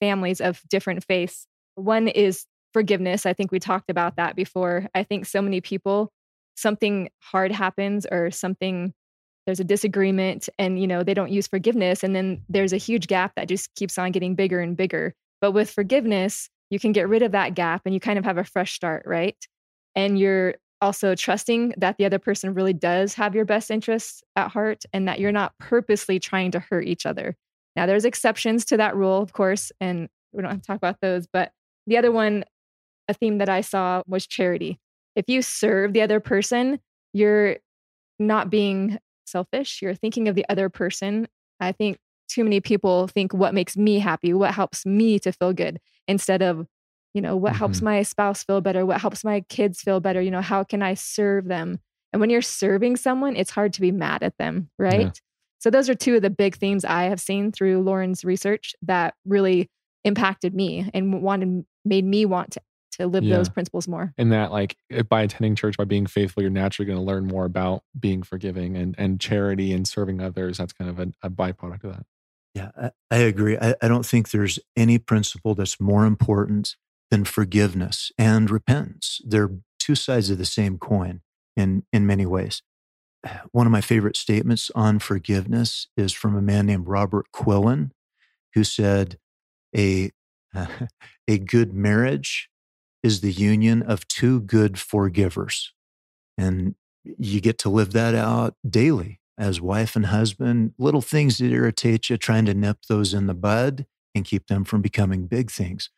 families 0.00 0.40
of 0.40 0.62
different 0.68 1.04
faiths. 1.04 1.46
One 1.74 2.08
is 2.08 2.46
forgiveness. 2.72 3.26
I 3.26 3.32
think 3.32 3.52
we 3.52 3.58
talked 3.58 3.90
about 3.90 4.16
that 4.16 4.36
before. 4.36 4.86
I 4.94 5.02
think 5.02 5.26
so 5.26 5.42
many 5.42 5.60
people, 5.60 6.12
something 6.56 7.10
hard 7.20 7.52
happens 7.52 8.06
or 8.10 8.30
something, 8.30 8.92
there's 9.46 9.60
a 9.60 9.64
disagreement 9.64 10.48
and, 10.58 10.80
you 10.80 10.86
know, 10.86 11.02
they 11.02 11.14
don't 11.14 11.32
use 11.32 11.48
forgiveness. 11.48 12.04
And 12.04 12.14
then 12.14 12.42
there's 12.48 12.72
a 12.72 12.78
huge 12.78 13.06
gap 13.06 13.32
that 13.36 13.48
just 13.48 13.74
keeps 13.74 13.98
on 13.98 14.12
getting 14.12 14.34
bigger 14.34 14.60
and 14.60 14.76
bigger. 14.76 15.14
But 15.40 15.52
with 15.52 15.70
forgiveness, 15.70 16.48
you 16.70 16.78
can 16.78 16.92
get 16.92 17.08
rid 17.08 17.22
of 17.22 17.32
that 17.32 17.54
gap 17.54 17.82
and 17.84 17.94
you 17.94 18.00
kind 18.00 18.18
of 18.18 18.24
have 18.24 18.38
a 18.38 18.44
fresh 18.44 18.74
start, 18.74 19.04
right? 19.06 19.36
and 19.94 20.18
you're 20.18 20.54
also 20.80 21.14
trusting 21.14 21.74
that 21.76 21.98
the 21.98 22.04
other 22.06 22.18
person 22.18 22.54
really 22.54 22.72
does 22.72 23.14
have 23.14 23.34
your 23.34 23.44
best 23.44 23.70
interests 23.70 24.22
at 24.36 24.50
heart 24.50 24.84
and 24.92 25.06
that 25.08 25.20
you're 25.20 25.32
not 25.32 25.52
purposely 25.58 26.18
trying 26.18 26.50
to 26.52 26.60
hurt 26.60 26.86
each 26.86 27.04
other. 27.04 27.36
Now, 27.76 27.86
there's 27.86 28.04
exceptions 28.04 28.64
to 28.66 28.76
that 28.78 28.96
rule, 28.96 29.20
of 29.20 29.32
course, 29.32 29.72
and 29.80 30.08
we 30.32 30.42
don't 30.42 30.50
have 30.50 30.60
to 30.60 30.66
talk 30.66 30.76
about 30.76 31.00
those. 31.02 31.26
But 31.26 31.52
the 31.86 31.98
other 31.98 32.10
one, 32.10 32.44
a 33.10 33.14
theme 33.14 33.38
that 33.38 33.48
I 33.48 33.60
saw 33.60 34.02
was 34.06 34.26
charity. 34.26 34.78
If 35.16 35.26
you 35.28 35.42
serve 35.42 35.92
the 35.92 36.02
other 36.02 36.20
person, 36.20 36.80
you're 37.12 37.56
not 38.18 38.48
being 38.50 38.98
selfish, 39.26 39.82
you're 39.82 39.94
thinking 39.94 40.28
of 40.28 40.34
the 40.34 40.46
other 40.48 40.68
person. 40.68 41.28
I 41.58 41.72
think 41.72 41.98
too 42.28 42.44
many 42.44 42.60
people 42.60 43.08
think 43.08 43.34
what 43.34 43.54
makes 43.54 43.76
me 43.76 43.98
happy, 43.98 44.32
what 44.32 44.54
helps 44.54 44.86
me 44.86 45.18
to 45.18 45.32
feel 45.32 45.52
good, 45.52 45.80
instead 46.06 46.42
of, 46.42 46.66
you 47.12 47.20
know, 47.20 47.36
what 47.36 47.52
mm-hmm. 47.52 47.58
helps 47.58 47.82
my 47.82 48.02
spouse 48.02 48.44
feel 48.44 48.60
better, 48.60 48.86
what 48.86 49.00
helps 49.00 49.24
my 49.24 49.40
kids 49.48 49.80
feel 49.80 50.00
better, 50.00 50.20
you 50.20 50.30
know, 50.30 50.40
how 50.40 50.62
can 50.62 50.82
I 50.82 50.94
serve 50.94 51.46
them? 51.46 51.80
And 52.12 52.20
when 52.20 52.30
you're 52.30 52.42
serving 52.42 52.96
someone, 52.96 53.36
it's 53.36 53.50
hard 53.50 53.72
to 53.74 53.80
be 53.80 53.92
mad 53.92 54.22
at 54.22 54.36
them, 54.38 54.70
right? 54.78 55.00
Yeah. 55.00 55.12
So 55.58 55.70
those 55.70 55.90
are 55.90 55.94
two 55.94 56.16
of 56.16 56.22
the 56.22 56.30
big 56.30 56.56
themes 56.56 56.84
I 56.84 57.04
have 57.04 57.20
seen 57.20 57.52
through 57.52 57.82
Loren's 57.82 58.24
research 58.24 58.74
that 58.82 59.14
really 59.26 59.68
impacted 60.04 60.54
me 60.54 60.88
and 60.94 61.22
wanted 61.22 61.64
made 61.84 62.04
me 62.04 62.24
want 62.24 62.52
to 62.52 62.60
to 63.00 63.06
live 63.06 63.24
yeah. 63.24 63.36
those 63.36 63.48
principles 63.48 63.88
more. 63.88 64.12
And 64.16 64.32
that 64.32 64.52
like 64.52 64.76
eh, 64.90 65.02
by 65.02 65.22
attending 65.22 65.56
church, 65.56 65.76
by 65.76 65.84
being 65.84 66.06
faithful, 66.06 66.42
you're 66.42 66.50
naturally 66.50 66.86
going 66.86 66.98
to 66.98 67.04
learn 67.04 67.26
more 67.26 67.44
about 67.44 67.82
being 67.98 68.22
forgiving 68.22 68.76
and 68.76 68.94
and 68.98 69.20
charity 69.20 69.72
and 69.72 69.86
serving 69.86 70.20
others. 70.20 70.58
That's 70.58 70.72
kind 70.72 70.90
of 70.90 70.98
a, 70.98 71.12
a 71.22 71.30
byproduct 71.30 71.84
of 71.84 71.92
that. 71.96 72.06
Yeah, 72.54 72.70
I, 72.76 72.90
I 73.10 73.18
agree. 73.18 73.56
I, 73.56 73.74
I 73.82 73.88
don't 73.88 74.06
think 74.06 74.30
there's 74.30 74.58
any 74.76 74.98
principle 74.98 75.54
that's 75.54 75.80
more 75.80 76.04
important 76.04 76.76
than 77.10 77.24
forgiveness 77.24 78.12
and 78.18 78.50
repentance. 78.50 79.20
They're 79.24 79.50
two 79.78 79.94
sides 79.94 80.30
of 80.30 80.38
the 80.38 80.44
same 80.44 80.78
coin 80.78 81.20
in 81.56 81.84
in 81.92 82.06
many 82.06 82.26
ways. 82.26 82.62
One 83.52 83.66
of 83.66 83.72
my 83.72 83.80
favorite 83.80 84.16
statements 84.16 84.70
on 84.74 84.98
forgiveness 84.98 85.88
is 85.96 86.12
from 86.12 86.36
a 86.36 86.42
man 86.42 86.66
named 86.66 86.86
Robert 86.86 87.26
Quillen, 87.34 87.90
who 88.54 88.64
said, 88.64 89.18
"a 89.76 90.10
a 91.28 91.38
good 91.38 91.72
marriage 91.72 92.49
is 93.02 93.20
the 93.20 93.32
union 93.32 93.82
of 93.82 94.06
two 94.08 94.40
good 94.40 94.78
forgivers. 94.78 95.72
And 96.36 96.74
you 97.04 97.40
get 97.40 97.58
to 97.58 97.70
live 97.70 97.92
that 97.92 98.14
out 98.14 98.54
daily 98.68 99.20
as 99.38 99.60
wife 99.60 99.96
and 99.96 100.06
husband. 100.06 100.74
Little 100.78 101.00
things 101.00 101.38
that 101.38 101.50
irritate 101.50 102.10
you, 102.10 102.16
trying 102.16 102.44
to 102.46 102.54
nip 102.54 102.78
those 102.88 103.14
in 103.14 103.26
the 103.26 103.34
bud 103.34 103.86
and 104.14 104.24
keep 104.24 104.48
them 104.48 104.64
from 104.64 104.82
becoming 104.82 105.26
big 105.26 105.50
things. 105.50 105.90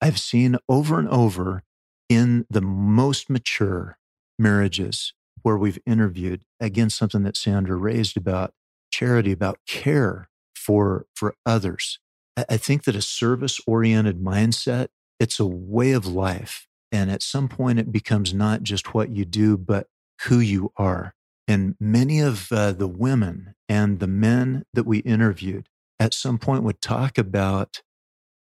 I've 0.00 0.18
seen 0.18 0.56
over 0.68 0.98
and 0.98 1.08
over 1.08 1.62
in 2.08 2.46
the 2.50 2.60
most 2.60 3.30
mature 3.30 3.98
marriages 4.38 5.14
where 5.42 5.56
we've 5.56 5.78
interviewed, 5.86 6.42
again, 6.58 6.90
something 6.90 7.22
that 7.22 7.36
Sandra 7.36 7.76
raised 7.76 8.16
about 8.16 8.52
charity, 8.90 9.32
about 9.32 9.58
care 9.66 10.28
for, 10.54 11.06
for 11.14 11.34
others. 11.46 11.98
I 12.36 12.56
think 12.56 12.84
that 12.84 12.96
a 12.96 13.02
service 13.02 13.60
oriented 13.66 14.20
mindset 14.20 14.88
it's 15.20 15.38
a 15.38 15.46
way 15.46 15.92
of 15.92 16.06
life. 16.06 16.66
And 16.90 17.10
at 17.10 17.22
some 17.22 17.48
point, 17.48 17.78
it 17.78 17.92
becomes 17.92 18.34
not 18.34 18.62
just 18.62 18.94
what 18.94 19.10
you 19.10 19.24
do, 19.24 19.56
but 19.56 19.86
who 20.22 20.40
you 20.40 20.72
are. 20.76 21.14
And 21.46 21.76
many 21.78 22.20
of 22.20 22.50
uh, 22.50 22.72
the 22.72 22.88
women 22.88 23.54
and 23.68 24.00
the 24.00 24.08
men 24.08 24.64
that 24.74 24.86
we 24.86 24.98
interviewed 24.98 25.68
at 26.00 26.14
some 26.14 26.38
point 26.38 26.64
would 26.64 26.80
talk 26.80 27.18
about 27.18 27.82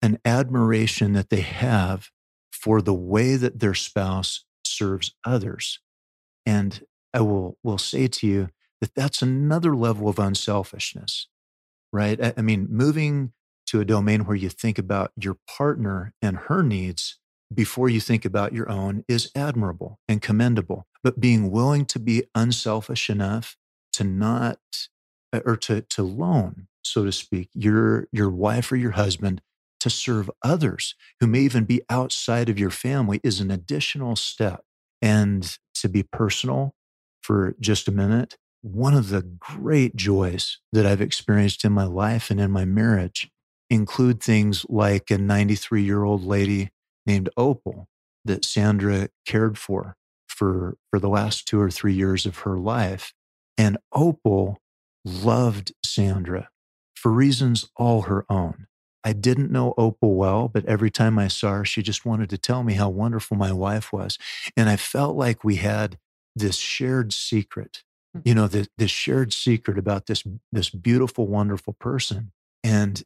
an 0.02 0.20
admiration 0.26 1.14
that 1.14 1.30
they 1.30 1.42
have 1.42 2.10
for 2.52 2.82
the 2.82 2.94
way 2.94 3.36
that 3.36 3.60
their 3.60 3.74
spouse 3.74 4.46
serves 4.66 5.14
others. 5.26 5.80
And 6.46 6.86
I 7.14 7.22
will, 7.22 7.58
will 7.64 7.78
say 7.78 8.08
to 8.08 8.28
you 8.28 8.50
that 8.82 8.96
that's 8.96 9.22
another 9.22 9.76
level 9.76 10.10
of 10.10 10.20
unselfishness, 10.20 11.28
right? 11.92 12.22
I, 12.24 12.34
I 12.38 12.42
mean, 12.42 12.68
moving 12.70 13.34
to 13.74 13.80
a 13.80 13.86
domain 13.86 14.26
where 14.26 14.36
you 14.36 14.50
think 14.50 14.78
about 14.78 15.12
your 15.20 15.36
partner 15.48 16.14
and 16.22 16.38
her 16.38 16.62
needs 16.62 17.18
before 17.52 17.90
you 17.90 18.00
think 18.00 18.24
about 18.24 18.54
your 18.54 18.70
own 18.70 19.04
is 19.08 19.32
admirable 19.36 19.98
and 20.08 20.22
commendable. 20.22 20.86
But 21.04 21.20
being 21.20 21.50
willing 21.50 21.86
to 21.86 21.98
be 21.98 22.26
unselfish 22.36 23.10
enough 23.10 23.58
to 23.94 24.04
not 24.04 24.60
uh, 25.34 25.40
or 25.44 25.58
to 25.58 25.82
to 25.82 26.04
loan, 26.04 26.68
so 26.84 27.04
to 27.04 27.12
speak, 27.12 27.50
your 27.56 28.08
your 28.12 28.30
wife 28.30 28.72
or 28.72 28.76
your 28.76 28.92
husband 28.92 29.42
to 29.80 29.90
serve 29.90 30.30
others 30.44 30.94
who 31.20 31.26
may 31.26 31.40
even 31.40 31.64
be 31.64 31.82
outside 31.90 32.50
of 32.50 32.60
your 32.60 32.70
family 32.70 33.20
is 33.24 33.40
an 33.40 33.50
additional 33.50 34.16
step. 34.16 34.62
And 35.02 35.58
to 35.76 35.90
be 35.90 36.04
personal 36.04 36.76
for 37.24 37.56
just 37.60 37.88
a 37.88 37.92
minute, 37.92 38.38
one 38.62 38.94
of 38.94 39.10
the 39.10 39.24
great 39.24 39.96
joys 39.96 40.60
that 40.72 40.86
I've 40.86 41.02
experienced 41.02 41.66
in 41.66 41.74
my 41.74 41.86
life 41.86 42.30
and 42.30 42.40
in 42.40 42.52
my 42.52 42.66
marriage 42.66 43.32
include 43.74 44.22
things 44.22 44.66
like 44.70 45.10
a 45.12 45.18
93 45.18 45.84
year 45.84 46.04
old 46.04 46.24
lady 46.24 46.70
named 47.06 47.30
Opal 47.36 47.88
that 48.26 48.46
Sandra 48.46 49.10
cared 49.26 49.58
for 49.58 49.98
for, 50.28 50.78
for 50.90 51.00
the 51.00 51.10
last 51.10 51.48
two 51.48 51.60
or 51.60 51.70
three 51.70 51.94
years 51.94 52.26
of 52.26 52.40
her 52.40 52.58
life. 52.58 53.14
And 53.58 53.78
Opal 53.92 54.60
loved 55.06 55.74
Sandra 55.84 56.50
for 56.96 57.12
reasons 57.12 57.70
all 57.76 58.04
her 58.04 58.26
own. 58.30 58.68
I 59.04 59.14
didn't 59.14 59.52
know 59.52 59.74
Opal 59.78 60.16
well, 60.16 60.48
but 60.48 60.66
every 60.66 60.90
time 60.90 61.20
I 61.20 61.28
saw 61.28 61.56
her, 61.56 61.66
she 61.66 61.82
just 61.84 62.06
wanted 62.06 62.30
to 62.30 62.38
tell 62.38 62.64
me 62.64 62.74
how 62.74 62.90
wonderful 62.90 63.36
my 63.36 63.52
wife 63.52 63.92
was. 63.92 64.18
And 64.56 64.70
I 64.70 64.78
felt 64.78 65.18
like 65.18 65.44
we 65.44 65.58
had 65.58 65.98
this 66.36 66.56
shared 66.56 67.12
secret, 67.12 67.84
you 68.14 68.20
mm-hmm. 68.22 68.40
know, 68.40 68.48
this, 68.48 68.70
this 68.78 68.92
shared 68.92 69.34
secret 69.34 69.78
about 69.78 70.06
this, 70.06 70.24
this 70.52 70.70
beautiful, 70.70 71.28
wonderful 71.28 71.74
person. 71.74 72.32
And 72.64 73.04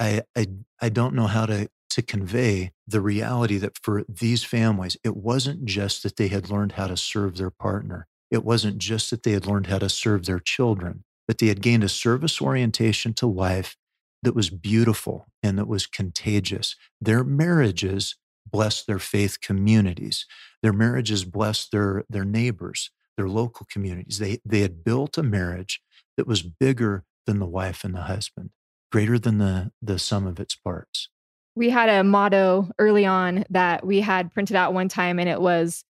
I, 0.00 0.22
I, 0.36 0.46
I 0.80 0.88
don't 0.88 1.14
know 1.14 1.26
how 1.26 1.46
to, 1.46 1.68
to 1.90 2.02
convey 2.02 2.72
the 2.86 3.00
reality 3.00 3.58
that 3.58 3.78
for 3.82 4.04
these 4.08 4.44
families, 4.44 4.96
it 5.02 5.16
wasn't 5.16 5.64
just 5.64 6.02
that 6.02 6.16
they 6.16 6.28
had 6.28 6.50
learned 6.50 6.72
how 6.72 6.86
to 6.86 6.96
serve 6.96 7.36
their 7.36 7.50
partner. 7.50 8.06
It 8.30 8.44
wasn't 8.44 8.78
just 8.78 9.10
that 9.10 9.22
they 9.22 9.32
had 9.32 9.46
learned 9.46 9.68
how 9.68 9.78
to 9.78 9.88
serve 9.88 10.26
their 10.26 10.38
children, 10.38 11.04
but 11.26 11.38
they 11.38 11.46
had 11.46 11.62
gained 11.62 11.84
a 11.84 11.88
service 11.88 12.40
orientation 12.40 13.14
to 13.14 13.26
life 13.26 13.76
that 14.22 14.34
was 14.34 14.50
beautiful 14.50 15.26
and 15.42 15.58
that 15.58 15.68
was 15.68 15.86
contagious. 15.86 16.76
Their 17.00 17.24
marriages 17.24 18.16
blessed 18.50 18.86
their 18.86 18.98
faith 18.98 19.40
communities. 19.40 20.26
Their 20.62 20.72
marriages 20.72 21.24
blessed 21.24 21.72
their, 21.72 22.04
their 22.08 22.24
neighbors, 22.24 22.90
their 23.16 23.28
local 23.28 23.66
communities. 23.70 24.18
They, 24.18 24.38
they 24.44 24.60
had 24.60 24.84
built 24.84 25.18
a 25.18 25.22
marriage 25.22 25.80
that 26.16 26.26
was 26.26 26.42
bigger 26.42 27.04
than 27.26 27.38
the 27.38 27.46
wife 27.46 27.84
and 27.84 27.94
the 27.94 28.02
husband 28.02 28.50
greater 28.90 29.18
than 29.18 29.38
the 29.38 29.70
the 29.82 29.98
sum 29.98 30.26
of 30.26 30.40
its 30.40 30.54
parts. 30.54 31.08
We 31.54 31.70
had 31.70 31.88
a 31.88 32.04
motto 32.04 32.70
early 32.78 33.04
on 33.04 33.44
that 33.50 33.84
we 33.84 34.00
had 34.00 34.32
printed 34.32 34.56
out 34.56 34.74
one 34.74 34.88
time 34.88 35.18
and 35.18 35.28
it 35.28 35.40
was 35.40 35.84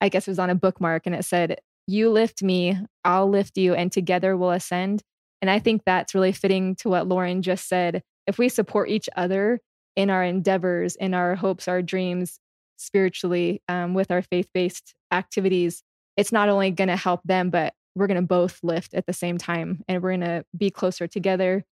I 0.00 0.08
guess 0.08 0.28
it 0.28 0.30
was 0.30 0.38
on 0.38 0.50
a 0.50 0.54
bookmark 0.54 1.06
and 1.06 1.14
it 1.14 1.24
said 1.24 1.58
you 1.86 2.10
lift 2.10 2.42
me, 2.42 2.78
I'll 3.04 3.28
lift 3.28 3.58
you 3.58 3.74
and 3.74 3.92
together 3.92 4.36
we'll 4.36 4.50
ascend. 4.50 5.02
And 5.42 5.50
I 5.50 5.58
think 5.58 5.82
that's 5.84 6.14
really 6.14 6.32
fitting 6.32 6.76
to 6.76 6.88
what 6.88 7.06
Loren 7.06 7.42
just 7.42 7.68
said. 7.68 8.02
If 8.26 8.38
we 8.38 8.48
support 8.48 8.88
each 8.88 9.08
other 9.16 9.60
in 9.94 10.08
our 10.08 10.24
endeavors, 10.24 10.96
in 10.96 11.12
our 11.12 11.34
hopes, 11.34 11.68
our 11.68 11.82
dreams, 11.82 12.38
spiritually, 12.76 13.62
um, 13.68 13.94
with 13.94 14.10
our 14.10 14.22
faith 14.22 14.48
based 14.54 14.94
activities, 15.12 15.82
it's 16.16 16.32
not 16.32 16.48
only 16.48 16.70
going 16.70 16.88
to 16.88 16.96
help 16.96 17.20
them, 17.24 17.50
but 17.50 17.74
we're 17.94 18.06
going 18.06 18.20
to 18.20 18.26
both 18.26 18.60
lift 18.62 18.94
at 18.94 19.06
the 19.06 19.12
same 19.12 19.36
time 19.38 19.84
and 19.86 20.02
we're 20.02 20.16
going 20.16 20.20
to 20.20 20.44
be 20.56 20.70
closer 20.70 21.06
together 21.06 21.64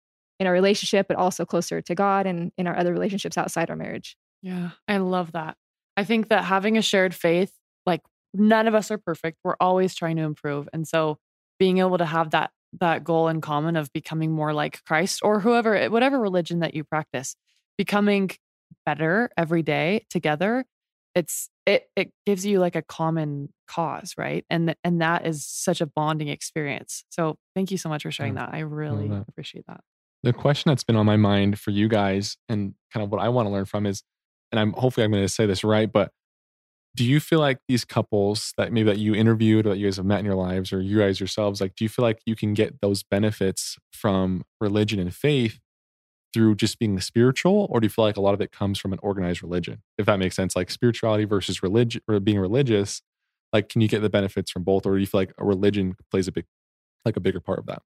in 0.41 0.47
our 0.47 0.54
relationship, 0.54 1.08
but 1.08 1.17
also 1.17 1.45
closer 1.45 1.84
to 1.84 1.93
God 1.93 2.25
and 2.25 2.51
in 2.58 2.65
our 2.65 2.75
other 2.75 2.91
relationships 2.91 3.38
outside 3.38 3.69
our 3.69 3.75
marriage. 3.75 4.17
Yeah, 4.41 4.71
I 4.88 4.97
love 4.97 5.34
that. 5.34 5.56
I 5.95 6.04
think 6.04 6.30
that 6.30 6.45
having 6.45 6.80
a 6.80 6.82
shared 6.82 7.13
faith, 7.13 7.54
like 7.86 8.01
none 8.34 8.67
of 8.67 8.73
us 8.73 8.89
are 8.89 8.97
perfect. 8.97 9.38
We're 9.43 9.56
always 9.60 9.93
trying 9.93 10.15
to 10.15 10.23
improve. 10.23 10.67
And 10.73 10.88
so 10.88 11.19
being 11.60 11.77
able 11.77 11.99
to 11.99 12.06
have 12.06 12.32
that 12.32 12.49
that 12.80 13.04
goal 13.04 13.27
in 13.27 13.39
common 13.39 13.75
of 13.75 13.94
becoming 13.94 14.31
more 14.31 14.52
like 14.52 14.83
Christ 14.83 15.19
or 15.23 15.42
whoever 15.42 15.75
eh, 15.75 15.87
whatever 15.89 16.19
religion 16.19 16.62
that 16.62 16.73
you 16.73 16.83
practice, 16.85 17.35
becoming 17.77 18.31
better 18.83 19.29
every 19.37 19.62
day 19.62 20.08
together, 20.10 20.65
it's 21.13 21.52
it 21.67 21.87
it 21.96 22.12
gives 22.25 22.48
you 22.48 22.60
like 22.60 22.75
a 22.75 22.81
common 22.81 23.50
cause, 23.67 24.15
right? 24.17 24.44
And 24.50 24.75
and 24.83 25.02
that 25.02 25.27
is 25.27 25.46
such 25.46 25.81
a 25.81 25.85
bonding 25.85 26.29
experience. 26.29 27.04
So 27.10 27.37
thank 27.54 27.69
you 27.69 27.77
so 27.77 27.89
much 27.89 28.02
for 28.02 28.12
sharing 28.12 28.33
that. 28.35 28.50
I 28.54 28.62
really 28.62 29.08
that. 29.10 29.25
appreciate 29.27 29.65
that 29.67 29.81
the 30.24 30.34
question 30.34 30.69
that's 30.69 30.84
been 30.84 30.96
on 30.96 31.06
my 31.06 31.17
mind 31.17 31.60
for 31.60 31.72
you 31.72 31.88
guys 31.88 32.38
and 32.50 32.74
kind 32.94 33.04
of 33.04 33.12
what 33.12 33.22
I 33.22 33.30
want 33.30 33.48
to 33.48 33.52
learn 33.52 33.65
from 33.65 33.86
is, 33.86 34.04
and 34.52 34.60
I'm 34.60 34.74
hopefully 34.74 35.04
I'm 35.04 35.12
going 35.12 35.24
to 35.24 35.30
say 35.30 35.46
this 35.46 35.63
right, 35.63 35.92
but 35.92 36.12
do 36.96 37.06
you 37.06 37.19
feel 37.19 37.40
like 37.40 37.60
these 37.69 37.86
couples 37.86 38.54
that 38.58 38.74
maybe 38.74 38.88
that 38.88 39.00
you 39.00 39.15
interviewed 39.15 39.65
or 39.65 39.69
that 39.69 39.78
you 39.78 39.88
guys 39.88 39.96
have 39.96 40.06
met 40.06 40.19
in 40.19 40.26
your 40.26 40.36
lives 40.36 40.74
or 40.74 40.82
you 40.82 41.00
guys 41.00 41.19
yourselves, 41.19 41.62
like, 41.62 41.76
do 41.76 41.86
you 41.86 41.90
feel 41.90 42.04
like 42.04 42.19
you 42.26 42.36
can 42.36 42.54
get 42.54 42.82
those 42.82 43.02
benefits 43.02 43.78
from 43.94 44.44
religion 44.60 45.00
and 45.00 45.15
faith 45.15 45.60
through 46.34 46.56
just 46.56 46.80
being 46.80 47.00
spiritual, 47.00 47.67
or 47.69 47.80
do 47.80 47.86
you 47.86 47.90
feel 47.90 48.06
like 48.06 48.17
a 48.17 48.22
lot 48.22 48.34
of 48.34 48.42
it 48.42 48.52
comes 48.52 48.80
from 48.80 48.94
an 48.94 49.00
organized 49.02 49.42
religion? 49.42 49.82
If 49.98 50.06
that 50.06 50.19
makes 50.19 50.36
sense, 50.36 50.56
like 50.56 50.69
spirituality 50.69 51.26
versus 51.26 51.63
religion 51.63 52.02
or 52.08 52.19
being 52.19 52.40
religious, 52.40 53.02
like 53.54 53.69
can 53.69 53.82
you 53.82 53.88
get 53.88 54.02
the 54.02 54.10
benefits 54.10 54.52
from 54.52 54.63
both, 54.63 54.86
or 54.86 54.96
do 54.96 55.00
you 55.00 55.08
feel 55.08 55.22
like 55.22 55.34
a 55.38 55.46
religion 55.46 55.96
plays 56.10 56.28
a 56.28 56.32
big, 56.32 56.46
like 57.06 57.17
a 57.17 57.22
bigger 57.22 57.40
part 57.40 57.60
of 57.60 57.65
that? 57.67 57.82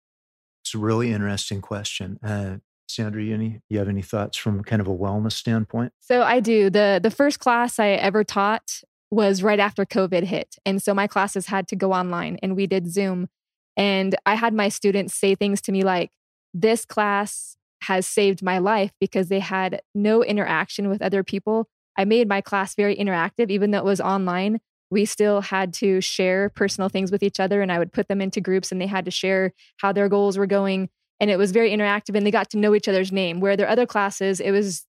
It's 0.62 0.74
a 0.74 0.78
really 0.78 1.12
interesting 1.12 1.60
question. 1.60 2.18
Uh, 2.22 2.56
Sandra, 2.88 3.22
you, 3.22 3.34
any, 3.34 3.60
you 3.68 3.78
have 3.78 3.88
any 3.88 4.02
thoughts 4.02 4.36
from 4.36 4.62
kind 4.62 4.80
of 4.80 4.86
a 4.86 4.94
wellness 4.94 5.32
standpoint? 5.32 5.92
So 6.00 6.22
I 6.22 6.40
do. 6.40 6.70
the 6.70 7.00
The 7.02 7.10
first 7.10 7.38
class 7.38 7.78
I 7.78 7.88
ever 7.88 8.22
taught 8.22 8.82
was 9.10 9.42
right 9.42 9.60
after 9.60 9.84
COVID 9.84 10.24
hit, 10.24 10.56
and 10.64 10.82
so 10.82 10.94
my 10.94 11.06
classes 11.06 11.46
had 11.46 11.68
to 11.68 11.76
go 11.76 11.92
online, 11.92 12.38
and 12.42 12.56
we 12.56 12.66
did 12.66 12.90
Zoom. 12.90 13.28
And 13.76 14.14
I 14.26 14.34
had 14.34 14.52
my 14.52 14.68
students 14.68 15.14
say 15.14 15.34
things 15.34 15.60
to 15.62 15.72
me 15.72 15.82
like, 15.82 16.10
"This 16.52 16.84
class 16.84 17.56
has 17.82 18.06
saved 18.06 18.42
my 18.42 18.58
life 18.58 18.92
because 19.00 19.28
they 19.28 19.40
had 19.40 19.82
no 19.94 20.22
interaction 20.22 20.88
with 20.88 21.02
other 21.02 21.24
people. 21.24 21.68
I 21.96 22.04
made 22.04 22.28
my 22.28 22.40
class 22.40 22.74
very 22.74 22.96
interactive, 22.96 23.50
even 23.50 23.70
though 23.70 23.78
it 23.78 23.84
was 23.84 24.00
online. 24.00 24.60
We 24.93 25.05
still 25.05 25.40
had 25.40 25.72
to 25.74 26.01
share 26.01 26.51
personal 26.51 26.88
things 26.88 27.11
with 27.11 27.22
each 27.22 27.40
other, 27.40 27.62
and 27.62 27.72
I 27.72 27.78
would 27.78 27.93
put 27.93 28.09
them 28.09 28.20
into 28.20 28.40
groups, 28.40 28.70
and 28.70 28.80
they 28.80 28.86
had 28.86 29.05
to 29.07 29.11
share 29.11 29.53
how 29.78 29.93
their 29.93 30.09
goals 30.09 30.36
were 30.36 30.47
going. 30.47 30.88
And 31.18 31.30
it 31.30 31.38
was 31.38 31.53
very 31.53 31.70
interactive, 31.70 32.16
and 32.16 32.26
they 32.26 32.30
got 32.30 32.51
to 32.51 32.59
know 32.59 32.74
each 32.74 32.88
other's 32.88 33.12
name. 33.12 33.40
Where 33.40 33.57
their 33.57 33.68
other 33.68 33.86
classes, 33.86 34.40
it 34.40 34.51
was 34.51 34.86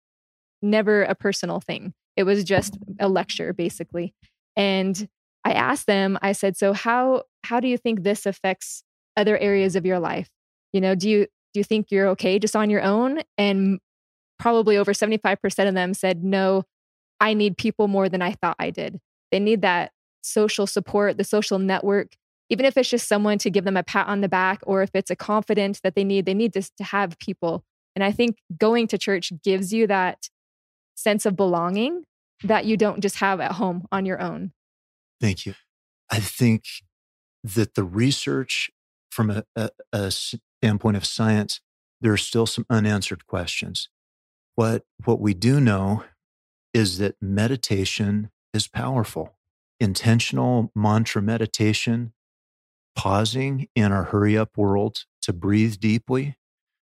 never 0.62 1.04
a 1.04 1.16
personal 1.16 1.60
thing, 1.60 1.94
it 2.16 2.24
was 2.24 2.44
just 2.44 2.78
a 3.00 3.10
lecture, 3.10 3.54
basically. 3.54 4.14
And 4.56 5.08
I 5.44 5.54
asked 5.54 5.88
them, 5.88 6.18
I 6.22 6.32
said, 6.32 6.58
So, 6.58 6.74
how, 6.74 7.24
how 7.44 7.60
do 7.60 7.68
you 7.68 7.78
think 7.78 8.04
this 8.04 8.26
affects 8.26 8.84
other 9.16 9.38
areas 9.38 9.76
of 9.76 9.86
your 9.86 10.00
life? 10.00 10.30
You 10.74 10.82
know, 10.82 10.96
do 10.96 11.10
you 11.10 11.28
do 11.54 11.60
you 11.60 11.64
think 11.64 11.88
you're 11.90 12.10
okay 12.10 12.38
just 12.40 12.56
on 12.56 12.70
your 12.70 12.84
own? 12.84 13.22
And 13.38 13.80
probably 14.38 14.78
over 14.78 14.94
75% 14.94 15.68
of 15.68 15.74
them 15.74 15.94
said, 15.94 16.24
no, 16.24 16.64
I 17.20 17.34
need 17.34 17.58
people 17.58 17.88
more 17.88 18.10
than 18.10 18.22
I 18.22 18.34
thought 18.34 18.56
I 18.60 18.70
did. 18.70 19.00
They 19.32 19.40
need 19.40 19.62
that 19.62 19.92
social 20.22 20.68
support, 20.68 21.18
the 21.18 21.24
social 21.24 21.60
network, 21.60 22.16
even 22.50 22.66
if 22.66 22.78
it's 22.78 22.90
just 22.90 23.08
someone 23.08 23.38
to 23.40 23.50
give 23.50 23.66
them 23.66 23.78
a 23.78 23.84
pat 23.84 24.08
on 24.08 24.22
the 24.22 24.30
back 24.30 24.60
or 24.64 24.82
if 24.82 24.92
it's 24.94 25.12
a 25.12 25.16
confidence 25.16 25.82
that 25.82 25.96
they 25.96 26.04
need, 26.04 26.26
they 26.26 26.34
need 26.34 26.54
to, 26.54 26.62
to 26.62 26.84
have 26.84 27.18
people. 27.20 27.64
And 27.96 28.04
I 28.04 28.12
think 28.12 28.38
going 28.58 28.88
to 28.88 28.98
church 28.98 29.32
gives 29.44 29.74
you 29.74 29.88
that 29.88 30.30
sense 30.96 31.26
of 31.26 31.36
belonging 31.36 32.04
that 32.44 32.66
you 32.66 32.78
don't 32.78 33.02
just 33.02 33.18
have 33.18 33.40
at 33.40 33.54
home 33.54 33.88
on 33.92 34.06
your 34.06 34.22
own. 34.22 34.52
Thank 35.20 35.46
you. 35.46 35.56
I 36.10 36.20
think 36.20 36.66
that 37.44 37.76
the 37.76 37.84
research 37.84 38.70
from 39.10 39.30
a, 39.30 39.44
a, 39.56 39.70
a 39.92 40.12
standpoint 40.12 40.98
of 40.98 41.06
science, 41.06 41.60
there 42.02 42.14
are 42.14 42.18
still 42.18 42.46
some 42.46 42.66
unanswered 42.70 43.26
questions. 43.26 43.90
What, 44.56 44.84
what 45.06 45.20
we 45.20 45.34
do 45.34 45.60
know 45.60 46.04
is 46.74 47.00
that 47.00 47.16
meditation 47.22 48.30
is 48.58 48.68
powerful. 48.68 49.36
Intentional 49.80 50.72
mantra 50.76 51.22
meditation, 51.22 52.12
pausing 52.96 53.70
in 53.76 53.92
our 53.92 54.06
hurry 54.06 54.38
up 54.38 54.58
world 54.58 55.06
to 55.22 55.32
breathe 55.32 55.76
deeply, 55.80 56.36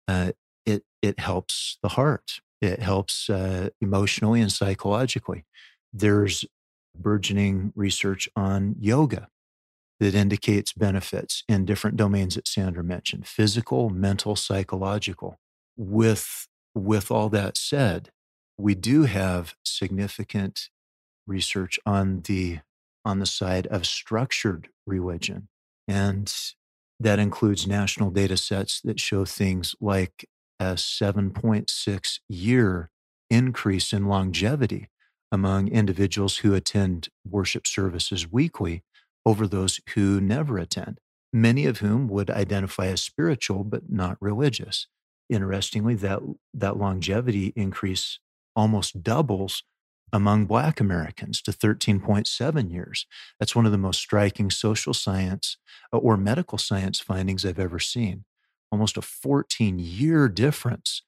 uh, 0.08 0.32
it, 0.66 0.84
it 1.02 1.20
helps 1.20 1.78
the 1.84 1.90
heart. 1.90 2.42
It 2.60 2.82
helps 2.82 3.30
uh, 3.30 3.70
emotionally 3.80 4.42
and 4.42 4.52
psychologically. 4.52 5.46
There's 5.94 6.44
burgeoning 6.98 7.72
research 7.76 8.28
on 8.36 8.76
yoga 8.80 9.30
that 10.00 10.16
indicates 10.16 10.74
benefits 10.74 11.44
in 11.48 11.66
different 11.66 11.96
domains 11.96 12.34
that 12.36 12.48
Sandra 12.48 12.84
mentioned 12.84 13.28
physical, 13.28 13.90
mental, 13.92 14.36
psychological. 14.36 15.38
With, 15.78 16.48
with 16.74 17.12
all 17.12 17.30
that 17.30 17.56
said, 17.58 18.10
we 18.58 18.74
do 18.74 19.04
have 19.04 19.56
significant 19.64 20.70
research 21.28 21.80
on 21.86 22.22
the, 22.22 22.60
on 23.06 23.20
the 23.20 23.26
side 23.26 23.68
of 23.68 23.86
structured 23.86 24.70
religion. 24.86 25.48
And 25.88 26.34
that 27.00 27.20
includes 27.20 27.68
national 27.68 28.12
data 28.12 28.38
sets 28.38 28.82
that 28.82 29.00
show 29.00 29.26
things 29.26 29.76
like 29.82 30.28
a 30.60 30.76
7.6 30.76 32.20
year 32.30 32.92
increase 33.30 33.94
in 33.94 34.06
longevity 34.06 34.90
among 35.32 35.70
individuals 35.70 36.38
who 36.38 36.54
attend 36.54 37.10
worship 37.28 37.66
services 37.66 38.32
weekly 38.32 38.84
over 39.26 39.48
those 39.48 39.80
who 39.96 40.20
never 40.20 40.58
attend, 40.58 41.00
many 41.32 41.66
of 41.66 41.80
whom 41.80 42.08
would 42.08 42.30
identify 42.30 42.88
as 42.88 43.02
spiritual 43.02 43.64
but 43.64 43.90
not 43.90 44.18
religious. 44.20 44.88
Interestingly, 45.30 45.96
that, 45.96 46.20
that 46.54 46.78
longevity 46.78 47.54
increase 47.56 48.20
almost 48.56 49.02
doubles 49.02 49.64
among 50.14 50.46
Black 50.46 50.80
Americans 50.80 51.42
to 51.44 51.52
13.7 51.52 52.72
years. 52.72 53.06
That's 53.40 53.56
one 53.56 53.66
of 53.66 53.72
the 53.72 53.78
most 53.78 54.00
striking 54.00 54.50
social 54.50 54.94
science 54.94 55.58
uh, 55.94 55.98
or 55.98 56.18
medical 56.18 56.58
science 56.58 57.00
findings 57.00 57.46
I've 57.46 57.60
ever 57.60 57.80
seen. 57.80 58.26
Almost 58.72 58.98
a 58.98 59.02
14 59.02 59.80
year 59.80 60.28
difference 60.28 61.04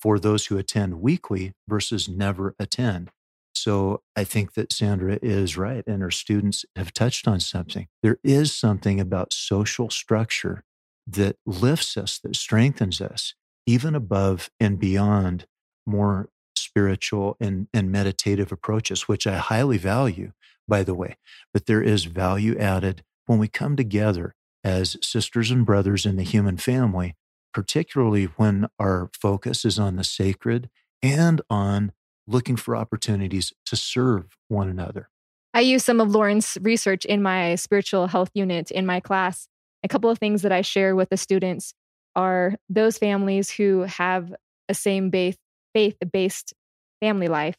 for 0.00 0.18
those 0.18 0.46
who 0.46 0.58
attend 0.58 1.00
weekly 1.00 1.52
versus 1.68 2.08
never 2.08 2.54
attend. 2.58 3.10
So 3.54 4.02
I 4.16 4.24
think 4.24 4.54
that 4.54 4.72
Sandra 4.72 5.18
is 5.22 5.56
right, 5.56 5.84
and 5.86 6.02
her 6.02 6.10
students 6.10 6.64
have 6.74 6.92
touched 6.92 7.28
on 7.28 7.38
something. 7.38 7.86
There 8.02 8.18
is 8.24 8.54
something 8.54 8.98
about 8.98 9.32
social 9.32 9.90
structure 9.90 10.64
that 11.06 11.36
lifts 11.46 11.96
us, 11.96 12.18
that 12.20 12.34
strengthens 12.34 13.00
us, 13.00 13.34
even 13.66 13.94
above 13.94 14.50
and 14.58 14.78
beyond 14.78 15.46
more 15.86 16.28
spiritual 16.72 17.36
and, 17.38 17.68
and 17.74 17.92
meditative 17.92 18.50
approaches, 18.50 19.02
which 19.02 19.26
I 19.26 19.36
highly 19.36 19.76
value, 19.76 20.32
by 20.66 20.82
the 20.82 20.94
way. 20.94 21.16
But 21.52 21.66
there 21.66 21.82
is 21.82 22.04
value 22.04 22.56
added 22.58 23.02
when 23.26 23.38
we 23.38 23.48
come 23.48 23.76
together 23.76 24.34
as 24.64 24.96
sisters 25.02 25.50
and 25.50 25.66
brothers 25.66 26.06
in 26.06 26.16
the 26.16 26.22
human 26.22 26.56
family, 26.56 27.14
particularly 27.52 28.24
when 28.36 28.68
our 28.78 29.10
focus 29.20 29.64
is 29.64 29.78
on 29.78 29.96
the 29.96 30.04
sacred 30.04 30.70
and 31.02 31.42
on 31.50 31.92
looking 32.26 32.56
for 32.56 32.74
opportunities 32.74 33.52
to 33.66 33.76
serve 33.76 34.36
one 34.48 34.68
another. 34.68 35.08
I 35.52 35.60
use 35.60 35.84
some 35.84 36.00
of 36.00 36.10
Loren's 36.10 36.56
research 36.62 37.04
in 37.04 37.22
my 37.22 37.56
spiritual 37.56 38.06
health 38.06 38.30
unit 38.32 38.70
in 38.70 38.86
my 38.86 39.00
class. 39.00 39.48
A 39.84 39.88
couple 39.88 40.08
of 40.08 40.18
things 40.18 40.42
that 40.42 40.52
I 40.52 40.62
share 40.62 40.96
with 40.96 41.10
the 41.10 41.16
students 41.16 41.74
are 42.14 42.54
those 42.70 42.96
families 42.96 43.50
who 43.50 43.82
have 43.82 44.32
a 44.68 44.74
same 44.74 45.10
faith 45.10 45.96
based 46.12 46.54
family 47.02 47.28
life. 47.28 47.56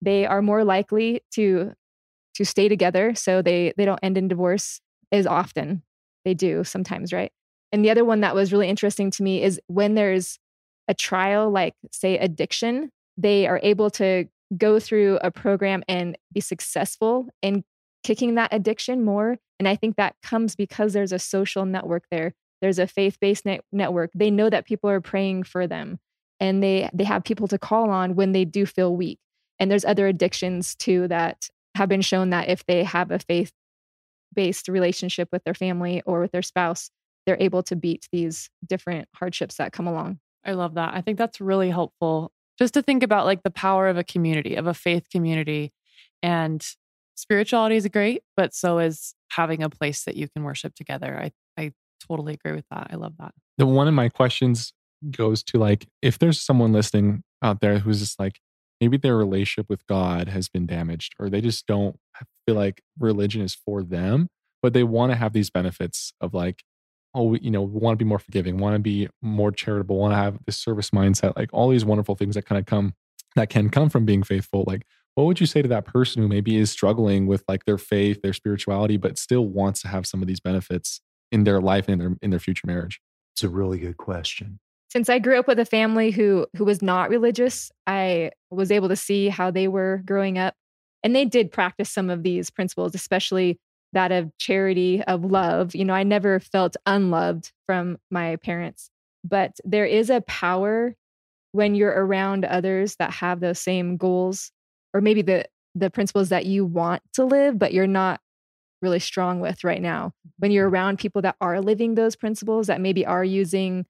They 0.00 0.26
are 0.26 0.42
more 0.42 0.64
likely 0.64 1.22
to 1.34 1.74
to 2.34 2.44
stay 2.44 2.68
together, 2.68 3.14
so 3.14 3.42
they 3.42 3.72
they 3.76 3.84
don't 3.84 4.00
end 4.02 4.16
in 4.16 4.28
divorce 4.28 4.80
as 5.12 5.26
often. 5.26 5.82
They 6.24 6.34
do 6.34 6.64
sometimes, 6.64 7.12
right? 7.12 7.32
And 7.70 7.84
the 7.84 7.90
other 7.90 8.04
one 8.04 8.20
that 8.20 8.34
was 8.34 8.52
really 8.52 8.68
interesting 8.68 9.10
to 9.12 9.22
me 9.22 9.42
is 9.42 9.60
when 9.66 9.94
there's 9.94 10.38
a 10.88 10.94
trial, 10.94 11.50
like 11.50 11.74
say 11.92 12.16
addiction, 12.18 12.90
they 13.16 13.46
are 13.46 13.60
able 13.62 13.90
to 13.90 14.26
go 14.56 14.80
through 14.80 15.18
a 15.22 15.30
program 15.30 15.82
and 15.86 16.16
be 16.32 16.40
successful 16.40 17.28
in 17.42 17.64
kicking 18.02 18.36
that 18.36 18.52
addiction 18.52 19.04
more. 19.04 19.36
And 19.58 19.68
I 19.68 19.76
think 19.76 19.96
that 19.96 20.16
comes 20.22 20.56
because 20.56 20.94
there's 20.94 21.12
a 21.12 21.18
social 21.18 21.66
network 21.66 22.04
there. 22.10 22.34
There's 22.62 22.78
a 22.78 22.86
faith-based 22.86 23.44
net- 23.44 23.64
network. 23.70 24.10
They 24.14 24.30
know 24.30 24.48
that 24.48 24.64
people 24.64 24.88
are 24.88 25.02
praying 25.02 25.42
for 25.42 25.66
them 25.66 25.98
and 26.40 26.62
they 26.62 26.88
they 26.92 27.04
have 27.04 27.24
people 27.24 27.48
to 27.48 27.58
call 27.58 27.90
on 27.90 28.14
when 28.14 28.32
they 28.32 28.44
do 28.44 28.66
feel 28.66 28.94
weak. 28.94 29.18
And 29.58 29.70
there's 29.70 29.84
other 29.84 30.06
addictions 30.06 30.74
too 30.76 31.08
that 31.08 31.48
have 31.74 31.88
been 31.88 32.02
shown 32.02 32.30
that 32.30 32.48
if 32.48 32.64
they 32.66 32.84
have 32.84 33.10
a 33.10 33.18
faith-based 33.18 34.68
relationship 34.68 35.28
with 35.32 35.44
their 35.44 35.54
family 35.54 36.02
or 36.06 36.20
with 36.20 36.32
their 36.32 36.42
spouse, 36.42 36.90
they're 37.26 37.36
able 37.40 37.62
to 37.64 37.76
beat 37.76 38.08
these 38.12 38.50
different 38.66 39.08
hardships 39.14 39.56
that 39.56 39.72
come 39.72 39.86
along. 39.86 40.18
I 40.44 40.52
love 40.52 40.74
that. 40.74 40.94
I 40.94 41.00
think 41.00 41.18
that's 41.18 41.40
really 41.40 41.70
helpful 41.70 42.32
just 42.58 42.74
to 42.74 42.82
think 42.82 43.02
about 43.02 43.26
like 43.26 43.42
the 43.42 43.50
power 43.50 43.88
of 43.88 43.96
a 43.96 44.04
community, 44.04 44.56
of 44.56 44.66
a 44.66 44.74
faith 44.74 45.08
community. 45.10 45.72
And 46.22 46.64
spirituality 47.14 47.76
is 47.76 47.86
great, 47.88 48.22
but 48.36 48.54
so 48.54 48.78
is 48.78 49.14
having 49.30 49.62
a 49.62 49.70
place 49.70 50.04
that 50.04 50.16
you 50.16 50.28
can 50.28 50.42
worship 50.42 50.74
together. 50.74 51.16
I, 51.20 51.32
I 51.60 51.72
totally 52.08 52.34
agree 52.34 52.52
with 52.52 52.64
that. 52.70 52.88
I 52.90 52.96
love 52.96 53.14
that. 53.18 53.34
The 53.58 53.66
one 53.66 53.88
of 53.88 53.94
my 53.94 54.08
questions 54.08 54.72
goes 55.10 55.42
to 55.44 55.58
like, 55.58 55.86
if 56.02 56.18
there's 56.18 56.40
someone 56.40 56.72
listening 56.72 57.22
out 57.42 57.60
there 57.60 57.78
who's 57.78 58.00
just 58.00 58.18
like, 58.18 58.40
maybe 58.80 58.96
their 58.96 59.16
relationship 59.16 59.68
with 59.68 59.86
God 59.86 60.28
has 60.28 60.48
been 60.48 60.66
damaged, 60.66 61.14
or 61.18 61.28
they 61.28 61.40
just 61.40 61.66
don't 61.66 61.96
feel 62.46 62.56
like 62.56 62.82
religion 62.98 63.42
is 63.42 63.54
for 63.54 63.82
them, 63.82 64.28
but 64.62 64.72
they 64.72 64.84
want 64.84 65.10
to 65.12 65.16
have 65.16 65.32
these 65.32 65.50
benefits 65.50 66.12
of 66.20 66.34
like 66.34 66.62
oh, 67.14 67.34
you 67.34 67.50
know, 67.50 67.62
want 67.62 67.98
to 67.98 68.04
be 68.04 68.08
more 68.08 68.18
forgiving, 68.18 68.58
want 68.58 68.74
to 68.74 68.78
be 68.78 69.08
more 69.22 69.50
charitable, 69.50 69.96
want 69.96 70.12
to 70.12 70.16
have 70.16 70.38
this 70.46 70.56
service 70.56 70.90
mindset, 70.90 71.36
like 71.36 71.50
all 71.52 71.68
these 71.68 71.84
wonderful 71.84 72.14
things 72.14 72.34
that 72.34 72.46
kind 72.46 72.58
of 72.58 72.66
come 72.66 72.94
that 73.36 73.50
can 73.50 73.68
come 73.70 73.88
from 73.88 74.04
being 74.04 74.22
faithful. 74.22 74.64
Like, 74.66 74.86
what 75.14 75.24
would 75.24 75.40
you 75.40 75.46
say 75.46 75.62
to 75.62 75.68
that 75.68 75.84
person 75.84 76.22
who 76.22 76.28
maybe 76.28 76.56
is 76.56 76.70
struggling 76.70 77.26
with 77.26 77.44
like 77.48 77.64
their 77.64 77.78
faith, 77.78 78.22
their 78.22 78.32
spirituality, 78.32 78.96
but 78.96 79.18
still 79.18 79.46
wants 79.46 79.82
to 79.82 79.88
have 79.88 80.06
some 80.06 80.22
of 80.22 80.28
these 80.28 80.40
benefits 80.40 81.00
in 81.32 81.44
their 81.44 81.60
life 81.60 81.88
and 81.88 81.94
in 81.94 81.98
their 81.98 82.16
in 82.22 82.30
their 82.30 82.40
future 82.40 82.66
marriage? 82.66 83.00
It's 83.34 83.42
a 83.42 83.48
really 83.48 83.78
good 83.78 83.96
question. 83.96 84.60
Since 84.88 85.08
I 85.08 85.18
grew 85.18 85.38
up 85.38 85.46
with 85.46 85.58
a 85.58 85.64
family 85.64 86.10
who 86.10 86.46
who 86.56 86.64
was 86.64 86.82
not 86.82 87.10
religious, 87.10 87.70
I 87.86 88.30
was 88.50 88.70
able 88.70 88.88
to 88.88 88.96
see 88.96 89.28
how 89.28 89.50
they 89.50 89.68
were 89.68 90.02
growing 90.04 90.38
up 90.38 90.54
and 91.02 91.14
they 91.14 91.24
did 91.24 91.52
practice 91.52 91.90
some 91.90 92.10
of 92.10 92.22
these 92.22 92.50
principles, 92.50 92.94
especially 92.94 93.58
that 93.92 94.12
of 94.12 94.36
charity, 94.38 95.02
of 95.04 95.24
love. 95.24 95.74
You 95.74 95.84
know, 95.84 95.94
I 95.94 96.02
never 96.02 96.40
felt 96.40 96.76
unloved 96.86 97.52
from 97.66 97.98
my 98.10 98.36
parents, 98.36 98.90
but 99.24 99.58
there 99.64 99.86
is 99.86 100.10
a 100.10 100.20
power 100.22 100.94
when 101.52 101.74
you're 101.74 101.90
around 101.90 102.44
others 102.44 102.96
that 102.98 103.12
have 103.12 103.40
those 103.40 103.58
same 103.58 103.96
goals 103.96 104.52
or 104.94 105.00
maybe 105.00 105.22
the 105.22 105.44
the 105.74 105.90
principles 105.90 106.30
that 106.30 106.46
you 106.46 106.64
want 106.64 107.02
to 107.12 107.24
live 107.24 107.58
but 107.58 107.72
you're 107.72 107.86
not 107.86 108.20
really 108.82 108.98
strong 108.98 109.40
with 109.40 109.64
right 109.64 109.82
now 109.82 110.12
when 110.38 110.50
you're 110.50 110.66
mm-hmm. 110.66 110.74
around 110.74 110.98
people 110.98 111.22
that 111.22 111.36
are 111.40 111.60
living 111.60 111.94
those 111.94 112.16
principles 112.16 112.66
that 112.66 112.80
maybe 112.80 113.04
are 113.06 113.24
using 113.24 113.84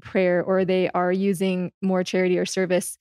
prayer 0.00 0.42
or 0.42 0.64
they 0.64 0.90
are 0.90 1.12
using 1.12 1.72
more 1.82 2.04
charity 2.04 2.38
or 2.38 2.46
service 2.46 2.98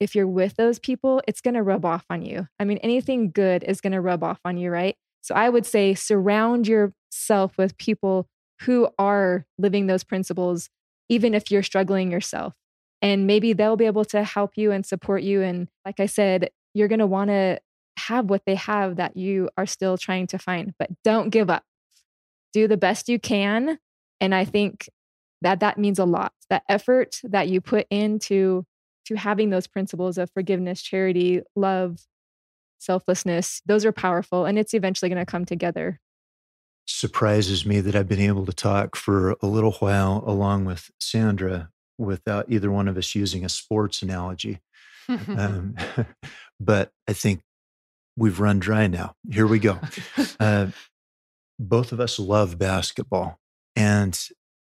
if 0.00 0.14
you're 0.14 0.26
with 0.26 0.56
those 0.56 0.78
people 0.78 1.22
it's 1.28 1.40
going 1.40 1.54
to 1.54 1.62
rub 1.62 1.84
off 1.84 2.04
on 2.10 2.22
you. 2.22 2.48
I 2.58 2.64
mean 2.64 2.78
anything 2.78 3.30
good 3.30 3.62
is 3.62 3.80
going 3.80 3.92
to 3.92 4.00
rub 4.00 4.22
off 4.22 4.40
on 4.44 4.56
you 4.56 4.70
right? 4.70 4.96
So 5.20 5.34
i 5.34 5.48
would 5.48 5.66
say 5.66 5.94
surround 5.94 6.66
yourself 6.66 7.56
with 7.56 7.78
people 7.78 8.28
who 8.62 8.88
are 8.98 9.46
living 9.58 9.86
those 9.86 10.04
principles 10.04 10.68
even 11.08 11.34
if 11.34 11.50
you're 11.50 11.62
struggling 11.62 12.10
yourself. 12.10 12.54
And 13.02 13.26
maybe 13.26 13.52
they'll 13.52 13.76
be 13.76 13.86
able 13.86 14.04
to 14.06 14.22
help 14.22 14.52
you 14.56 14.70
and 14.70 14.86
support 14.86 15.22
you 15.22 15.42
and 15.42 15.68
like 15.84 16.00
i 16.00 16.06
said 16.06 16.50
you're 16.74 16.88
going 16.88 16.98
to 16.98 17.06
want 17.06 17.28
to 17.28 17.60
have 17.98 18.30
what 18.30 18.42
they 18.46 18.54
have 18.54 18.96
that 18.96 19.16
you 19.16 19.50
are 19.58 19.66
still 19.66 19.98
trying 19.98 20.26
to 20.26 20.38
find 20.38 20.74
but 20.78 20.90
don't 21.04 21.28
give 21.28 21.50
up. 21.50 21.64
Do 22.52 22.66
the 22.66 22.76
best 22.76 23.08
you 23.08 23.18
can 23.18 23.78
and 24.20 24.34
i 24.34 24.44
think 24.44 24.88
that 25.42 25.60
that 25.60 25.78
means 25.78 25.98
a 25.98 26.04
lot 26.04 26.32
that 26.50 26.62
effort 26.68 27.20
that 27.24 27.48
you 27.48 27.60
put 27.60 27.86
into 27.90 28.64
to 29.04 29.14
having 29.14 29.50
those 29.50 29.66
principles 29.66 30.18
of 30.18 30.30
forgiveness 30.30 30.82
charity 30.82 31.42
love 31.56 31.98
selflessness 32.78 33.62
those 33.66 33.84
are 33.84 33.92
powerful 33.92 34.44
and 34.44 34.58
it's 34.58 34.74
eventually 34.74 35.08
going 35.08 35.24
to 35.24 35.30
come 35.30 35.44
together 35.44 36.00
surprises 36.86 37.64
me 37.64 37.80
that 37.80 37.94
i've 37.94 38.08
been 38.08 38.20
able 38.20 38.44
to 38.44 38.52
talk 38.52 38.96
for 38.96 39.36
a 39.40 39.46
little 39.46 39.72
while 39.72 40.24
along 40.26 40.64
with 40.64 40.90
sandra 40.98 41.68
without 42.02 42.46
either 42.48 42.70
one 42.70 42.88
of 42.88 42.96
us 42.96 43.14
using 43.14 43.44
a 43.44 43.48
sports 43.48 44.02
analogy. 44.02 44.60
um, 45.08 45.74
but 46.60 46.90
I 47.08 47.12
think 47.12 47.40
we've 48.16 48.40
run 48.40 48.58
dry 48.58 48.86
now. 48.86 49.14
Here 49.30 49.46
we 49.46 49.58
go. 49.58 49.78
Uh, 50.40 50.68
both 51.58 51.92
of 51.92 52.00
us 52.00 52.18
love 52.18 52.58
basketball. 52.58 53.38
And 53.76 54.18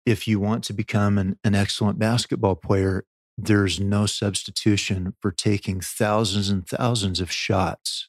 if 0.07 0.29
you 0.29 0.39
want 0.39 0.65
to 0.65 0.73
become 0.73 1.19
an, 1.19 1.39
an 1.45 1.55
excellent 1.55 1.99
basketball 1.99 2.55
player, 2.55 3.05
there's 3.37 3.79
no 3.79 4.07
substitution 4.07 5.15
for 5.21 5.31
taking 5.31 5.81
thousands 5.81 6.49
and 6.49 6.67
thousands 6.67 7.21
of 7.21 7.31
shots, 7.31 8.09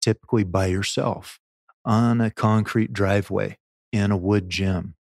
typically 0.00 0.44
by 0.44 0.66
yourself 0.66 1.40
on 1.84 2.20
a 2.20 2.30
concrete 2.30 2.92
driveway 2.92 3.56
in 3.92 4.10
a 4.10 4.16
wood 4.16 4.50
gym 4.50 4.94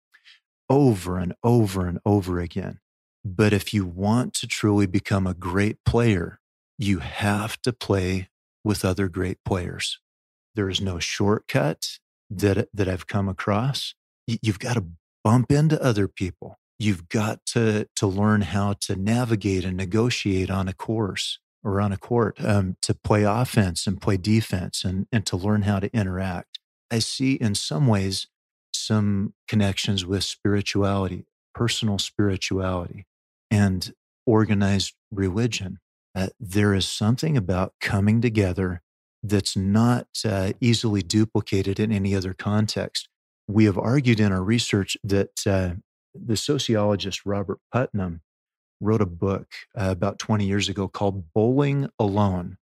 over 0.69 1.19
and 1.19 1.35
over 1.43 1.87
and 1.87 1.99
over 2.05 2.39
again. 2.39 2.79
But 3.25 3.53
if 3.55 3.73
you 3.73 3.87
want 3.87 4.35
to 4.35 4.47
truly 4.47 4.87
become 4.87 5.27
a 5.27 5.35
great 5.35 5.79
player, 5.85 6.41
you 6.79 6.99
have 6.99 7.61
to 7.63 7.73
play 7.73 8.29
with 8.63 8.85
other 8.85 9.09
great 9.09 9.39
players. 9.45 9.99
There 10.55 10.69
is 10.69 10.81
no 10.81 10.99
shortcut 10.99 11.99
that, 12.31 12.69
that 12.75 12.89
I've 12.89 13.07
come 13.07 13.29
across. 13.29 13.95
You've 14.27 14.59
got 14.59 14.75
to 14.75 14.85
bump 15.25 15.51
into 15.51 15.83
other 15.83 16.07
people. 16.07 16.59
You've 16.79 17.09
got 17.09 17.45
to, 17.47 17.89
to 17.97 18.07
learn 18.07 18.43
how 18.43 18.75
to 18.83 18.95
navigate 18.95 19.65
and 19.65 19.77
negotiate 19.77 20.51
on 20.51 20.69
a 20.69 20.73
course 20.73 21.39
or 21.65 21.81
on 21.81 21.93
a 21.93 21.97
court 21.97 22.37
um, 22.45 22.77
to 22.83 22.95
play 22.95 23.23
offense 23.23 23.87
and 23.87 24.01
play 24.01 24.19
defense 24.19 24.85
and, 24.85 25.07
and 25.11 25.25
to 25.27 25.37
learn 25.37 25.63
how 25.63 25.81
to 25.81 25.93
interact. 25.97 26.59
I 26.91 26.99
see 26.99 27.35
in 27.35 27.55
some 27.55 27.87
ways 27.87 28.27
some 28.73 29.33
connections 29.49 30.05
with 30.05 30.25
spirituality, 30.25 31.25
personal 31.55 31.99
spirituality 31.99 33.07
and 33.51 33.95
organized 34.27 34.95
religion. 35.11 35.79
Uh, 36.15 36.29
there 36.39 36.75
is 36.75 36.87
something 36.87 37.37
about 37.37 37.73
coming 37.81 38.21
together 38.21 38.83
that's 39.23 39.57
not 39.57 40.07
uh, 40.25 40.53
easily 40.61 41.03
duplicated 41.03 41.81
in 41.81 41.91
any 41.91 42.15
other 42.15 42.35
context. 42.35 43.09
We 43.47 43.65
have 43.65 43.79
argued 43.79 44.21
in 44.21 44.33
our 44.33 44.43
research 44.43 44.97
that 45.05 45.47
uh, 45.47 45.75
the 46.15 46.37
sociologist 46.37 47.27
Robert 47.27 47.59
Putnam 47.73 48.23
wrote 48.81 49.03
a 49.03 49.07
book 49.07 49.47
uh, 49.77 49.91
about 49.91 50.19
20 50.19 50.45
years 50.45 50.69
ago 50.69 50.89
called 50.89 51.33
Bowling 51.33 51.89
Alone, 51.99 52.59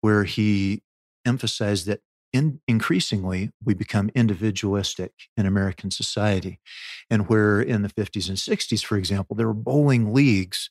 where 0.00 0.24
he 0.24 0.82
emphasized 1.24 1.86
that 1.86 2.00
in, 2.32 2.60
increasingly 2.68 3.50
we 3.64 3.74
become 3.74 4.10
individualistic 4.14 5.12
in 5.36 5.46
American 5.46 5.90
society. 5.90 6.60
And 7.10 7.28
where 7.28 7.60
in 7.60 7.82
the 7.82 7.88
50s 7.88 8.28
and 8.28 8.36
60s, 8.36 8.84
for 8.84 8.96
example, 8.96 9.36
there 9.36 9.46
were 9.46 9.54
bowling 9.54 10.12
leagues, 10.12 10.70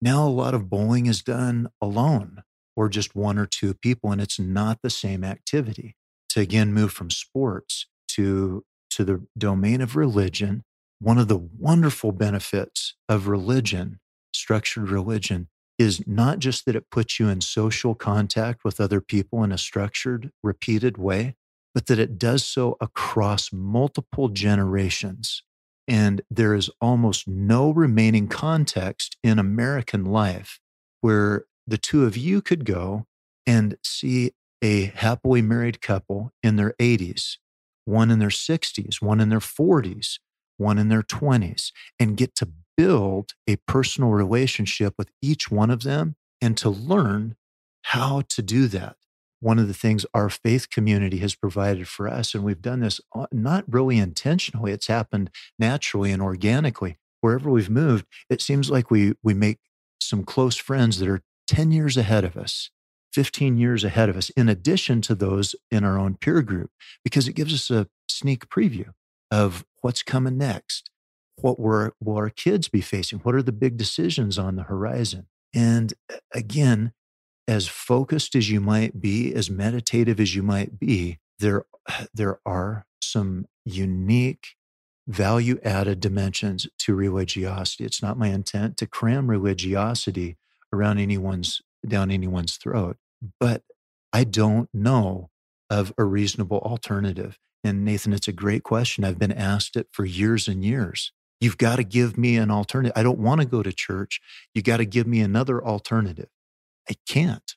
now 0.00 0.26
a 0.26 0.30
lot 0.30 0.54
of 0.54 0.70
bowling 0.70 1.06
is 1.06 1.22
done 1.22 1.68
alone 1.80 2.42
or 2.76 2.88
just 2.88 3.14
one 3.14 3.38
or 3.38 3.46
two 3.46 3.74
people, 3.74 4.12
and 4.12 4.20
it's 4.20 4.38
not 4.38 4.78
the 4.82 4.90
same 4.90 5.24
activity. 5.24 5.96
To 6.30 6.40
again 6.40 6.72
move 6.72 6.92
from 6.92 7.10
sports 7.10 7.86
to, 8.12 8.64
to 8.90 9.04
the 9.04 9.26
domain 9.36 9.80
of 9.80 9.96
religion, 9.96 10.62
one 11.00 11.18
of 11.18 11.28
the 11.28 11.38
wonderful 11.38 12.12
benefits 12.12 12.94
of 13.08 13.28
religion, 13.28 14.00
structured 14.34 14.90
religion, 14.90 15.48
is 15.78 16.06
not 16.06 16.38
just 16.38 16.66
that 16.66 16.76
it 16.76 16.90
puts 16.90 17.18
you 17.18 17.28
in 17.28 17.40
social 17.40 17.94
contact 17.94 18.64
with 18.64 18.80
other 18.80 19.00
people 19.00 19.42
in 19.42 19.50
a 19.50 19.56
structured, 19.56 20.30
repeated 20.42 20.98
way, 20.98 21.34
but 21.74 21.86
that 21.86 21.98
it 21.98 22.18
does 22.18 22.44
so 22.44 22.76
across 22.80 23.50
multiple 23.52 24.28
generations. 24.28 25.42
And 25.88 26.20
there 26.30 26.54
is 26.54 26.70
almost 26.80 27.26
no 27.26 27.70
remaining 27.70 28.28
context 28.28 29.16
in 29.22 29.38
American 29.38 30.04
life 30.04 30.60
where 31.00 31.46
the 31.66 31.78
two 31.78 32.04
of 32.04 32.16
you 32.16 32.42
could 32.42 32.64
go 32.64 33.06
and 33.46 33.76
see 33.82 34.32
a 34.62 34.84
happily 34.84 35.40
married 35.40 35.80
couple 35.80 36.32
in 36.42 36.56
their 36.56 36.74
80s, 36.78 37.38
one 37.84 38.10
in 38.10 38.18
their 38.18 38.28
60s, 38.28 39.00
one 39.00 39.20
in 39.20 39.28
their 39.28 39.38
40s, 39.38 40.18
one 40.56 40.78
in 40.78 40.88
their 40.88 41.02
20s, 41.02 41.72
and 41.98 42.16
get 42.16 42.34
to 42.36 42.48
build 42.76 43.32
a 43.46 43.56
personal 43.66 44.10
relationship 44.10 44.94
with 44.96 45.10
each 45.20 45.50
one 45.50 45.70
of 45.70 45.82
them 45.82 46.16
and 46.40 46.56
to 46.56 46.70
learn 46.70 47.36
how 47.82 48.22
to 48.28 48.42
do 48.42 48.68
that. 48.68 48.96
One 49.40 49.58
of 49.58 49.68
the 49.68 49.74
things 49.74 50.04
our 50.12 50.28
faith 50.28 50.68
community 50.70 51.18
has 51.18 51.34
provided 51.34 51.88
for 51.88 52.06
us, 52.06 52.34
and 52.34 52.44
we've 52.44 52.60
done 52.60 52.80
this 52.80 53.00
uh, 53.14 53.26
not 53.32 53.64
really 53.66 53.98
intentionally, 53.98 54.72
it's 54.72 54.86
happened 54.86 55.30
naturally 55.58 56.12
and 56.12 56.20
organically. 56.20 56.98
Wherever 57.22 57.50
we've 57.50 57.70
moved, 57.70 58.06
it 58.28 58.40
seems 58.40 58.70
like 58.70 58.90
we, 58.90 59.14
we 59.22 59.34
make 59.34 59.58
some 60.00 60.24
close 60.24 60.56
friends 60.56 60.98
that 60.98 61.08
are 61.08 61.22
10 61.48 61.72
years 61.72 61.96
ahead 61.96 62.24
of 62.24 62.36
us, 62.36 62.70
15 63.12 63.56
years 63.56 63.84
ahead 63.84 64.08
of 64.08 64.16
us, 64.16 64.30
in 64.30 64.48
addition 64.48 65.00
to 65.02 65.14
those 65.14 65.54
in 65.70 65.84
our 65.84 65.98
own 65.98 66.14
peer 66.14 66.42
group, 66.42 66.70
because 67.02 67.28
it 67.28 67.34
gives 67.34 67.52
us 67.52 67.70
a 67.70 67.88
sneak 68.08 68.48
preview 68.48 68.90
of 69.30 69.64
what's 69.82 70.02
coming 70.02 70.38
next 70.38 70.90
what 71.42 71.58
will 71.58 72.16
our 72.16 72.30
kids 72.30 72.68
be 72.68 72.80
facing? 72.80 73.20
What 73.20 73.34
are 73.34 73.42
the 73.42 73.52
big 73.52 73.76
decisions 73.76 74.38
on 74.38 74.56
the 74.56 74.64
horizon? 74.64 75.26
And 75.54 75.94
again, 76.32 76.92
as 77.48 77.66
focused 77.66 78.34
as 78.34 78.50
you 78.50 78.60
might 78.60 79.00
be, 79.00 79.34
as 79.34 79.50
meditative 79.50 80.20
as 80.20 80.34
you 80.34 80.42
might 80.42 80.78
be, 80.78 81.18
there, 81.38 81.64
there 82.14 82.38
are 82.46 82.86
some 83.00 83.46
unique 83.64 84.48
value 85.08 85.58
added 85.64 85.98
dimensions 86.00 86.68
to 86.78 86.94
religiosity. 86.94 87.84
It's 87.84 88.02
not 88.02 88.18
my 88.18 88.28
intent 88.28 88.76
to 88.78 88.86
cram 88.86 89.28
religiosity 89.28 90.36
around 90.72 90.98
anyone's 90.98 91.60
down 91.86 92.10
anyone's 92.10 92.56
throat, 92.56 92.96
but 93.38 93.62
I 94.12 94.24
don't 94.24 94.68
know 94.72 95.30
of 95.68 95.92
a 95.96 96.04
reasonable 96.04 96.58
alternative. 96.58 97.38
And 97.62 97.84
Nathan, 97.84 98.12
it's 98.12 98.28
a 98.28 98.32
great 98.32 98.62
question. 98.62 99.04
I've 99.04 99.18
been 99.18 99.32
asked 99.32 99.76
it 99.76 99.88
for 99.92 100.04
years 100.04 100.48
and 100.48 100.64
years. 100.64 101.12
You've 101.40 101.58
got 101.58 101.76
to 101.76 101.84
give 101.84 102.18
me 102.18 102.36
an 102.36 102.50
alternative. 102.50 102.92
I 102.96 103.02
don't 103.02 103.18
want 103.18 103.40
to 103.40 103.46
go 103.46 103.62
to 103.62 103.72
church. 103.72 104.20
You 104.54 104.62
got 104.62 104.78
to 104.78 104.84
give 104.84 105.06
me 105.06 105.20
another 105.20 105.64
alternative. 105.64 106.28
I 106.88 106.94
can't. 107.08 107.54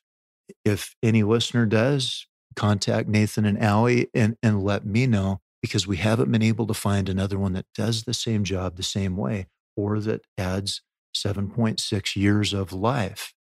If 0.64 0.94
any 1.02 1.22
listener 1.22 1.66
does, 1.66 2.26
contact 2.56 3.08
Nathan 3.08 3.44
and 3.44 3.60
Allie 3.60 4.08
and, 4.14 4.36
and 4.42 4.62
let 4.62 4.86
me 4.86 5.06
know 5.06 5.40
because 5.60 5.86
we 5.86 5.96
haven't 5.96 6.30
been 6.30 6.42
able 6.42 6.66
to 6.66 6.74
find 6.74 7.08
another 7.08 7.38
one 7.38 7.52
that 7.54 7.66
does 7.74 8.04
the 8.04 8.14
same 8.14 8.44
job 8.44 8.76
the 8.76 8.82
same 8.82 9.16
way 9.16 9.46
or 9.76 9.98
that 10.00 10.22
adds 10.38 10.82
7.6 11.14 12.16
years 12.16 12.52
of 12.52 12.72
life 12.72 13.33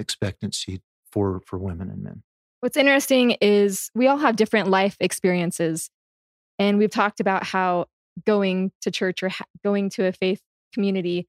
expectancy 0.00 0.80
for, 1.12 1.40
for 1.46 1.58
women 1.58 1.90
and 1.90 2.02
men. 2.02 2.22
What's 2.60 2.76
interesting 2.76 3.32
is 3.40 3.90
we 3.94 4.06
all 4.06 4.18
have 4.18 4.36
different 4.36 4.68
life 4.68 4.96
experiences. 5.00 5.90
And 6.58 6.78
we've 6.78 6.90
talked 6.90 7.20
about 7.20 7.44
how 7.44 7.86
going 8.26 8.72
to 8.82 8.90
church 8.90 9.22
or 9.22 9.30
ha- 9.30 9.44
going 9.64 9.88
to 9.90 10.06
a 10.06 10.12
faith 10.12 10.42
community 10.74 11.26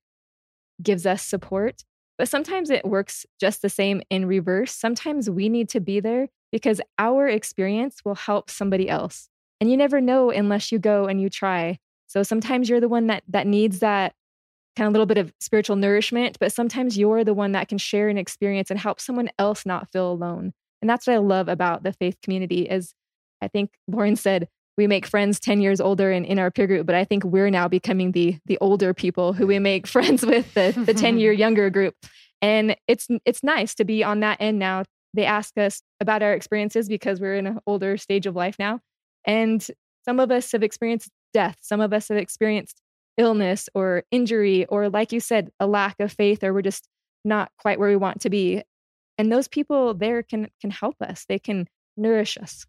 gives 0.82 1.06
us 1.06 1.24
support. 1.24 1.84
But 2.18 2.28
sometimes 2.28 2.70
it 2.70 2.86
works 2.86 3.26
just 3.40 3.62
the 3.62 3.70
same 3.70 4.02
in 4.10 4.26
reverse. 4.26 4.74
Sometimes 4.74 5.30
we 5.30 5.50
need 5.50 5.70
to 5.70 5.80
be 5.80 6.00
there 6.00 6.28
because 6.52 6.82
our 7.00 7.28
experience 7.28 8.02
will 8.04 8.16
help 8.16 8.50
somebody 8.50 8.90
else. 8.90 9.30
And 9.60 9.72
you 9.72 9.78
never 9.78 10.02
know 10.02 10.32
unless 10.32 10.72
you 10.72 10.80
go 10.80 11.06
and 11.06 11.22
you 11.22 11.30
try. 11.30 11.80
So 12.08 12.24
sometimes 12.24 12.68
you're 12.68 12.82
the 12.82 12.90
one 12.90 13.08
that 13.08 13.24
that 13.30 13.48
needs 13.48 13.80
that 13.80 14.14
kind 14.76 14.88
of 14.88 14.92
a 14.92 14.94
little 14.94 15.06
bit 15.06 15.18
of 15.18 15.34
spiritual 15.40 15.76
nourishment, 15.76 16.38
but 16.40 16.54
sometimes 16.54 16.98
you're 16.98 17.24
the 17.24 17.34
one 17.34 17.52
that 17.52 17.68
can 17.68 17.78
share 17.78 18.10
an 18.10 18.18
experience 18.18 18.70
and 18.70 18.80
help 18.80 19.00
someone 19.00 19.30
else 19.38 19.66
not 19.66 19.92
feel 19.92 20.12
alone. 20.12 20.54
And 20.82 20.90
that's 20.90 21.08
what 21.08 21.14
I 21.14 21.18
love 21.18 21.48
about 21.48 21.84
the 21.84 21.94
faith 21.94 22.18
community 22.24 22.62
is 22.64 22.94
I 23.42 23.48
think 23.48 23.72
Loren 23.88 24.16
said 24.16 24.48
we 24.78 24.88
make 24.88 25.06
friends 25.06 25.40
10 25.40 25.62
years 25.62 25.82
older 25.82 26.12
in, 26.12 26.26
in 26.26 26.40
our 26.40 26.50
peer 26.50 26.68
group, 26.68 26.86
but 26.86 26.96
I 26.96 27.04
think 27.04 27.24
we're 27.24 27.50
now 27.50 27.68
becoming 27.68 28.14
the 28.14 28.38
the 28.46 28.58
older 28.62 28.94
people 28.94 29.34
who 29.34 29.46
we 29.46 29.60
make 29.60 29.86
friends 29.96 30.26
with 30.26 30.54
the, 30.54 30.72
the 30.86 30.94
10 30.94 31.20
year 31.20 31.32
younger 31.46 31.70
group. 31.70 31.96
And 32.42 32.76
it's 32.88 33.08
it's 33.26 33.44
nice 33.44 33.76
to 33.76 33.86
be 33.86 34.04
on 34.04 34.22
that 34.22 34.38
end 34.40 34.60
now. 34.60 34.84
They 35.14 35.26
ask 35.26 35.58
us 35.58 35.82
about 36.00 36.24
our 36.24 36.34
experiences 36.34 36.88
because 36.88 37.20
we're 37.20 37.36
in 37.36 37.46
an 37.46 37.60
older 37.68 37.98
stage 37.98 38.26
of 38.26 38.36
life 38.36 38.56
now. 38.58 38.80
And 39.26 39.66
some 40.06 40.20
of 40.20 40.32
us 40.32 40.52
have 40.54 40.64
experienced 40.64 41.10
death, 41.34 41.58
some 41.62 41.82
of 41.82 41.94
us 41.94 42.08
have 42.08 42.18
experienced 42.18 42.81
illness 43.22 43.70
or 43.76 44.04
injury, 44.12 44.66
or 44.66 44.90
like 44.90 45.12
you 45.12 45.20
said, 45.20 45.52
a 45.60 45.68
lack 45.68 46.00
of 46.00 46.12
faith, 46.12 46.44
or 46.44 46.54
we're 46.54 46.64
just 46.64 46.88
not 47.24 47.52
quite 47.60 47.80
where 47.80 47.90
we 47.90 47.96
want 47.96 48.22
to 48.22 48.30
be. 48.30 48.64
And 49.18 49.32
those 49.32 49.48
people 49.48 49.94
there 49.94 50.24
can 50.24 50.50
can 50.60 50.72
help 50.72 50.96
us. 51.02 51.26
They 51.30 51.38
can 51.38 51.68
nourish 51.96 52.38
us. 52.38 52.66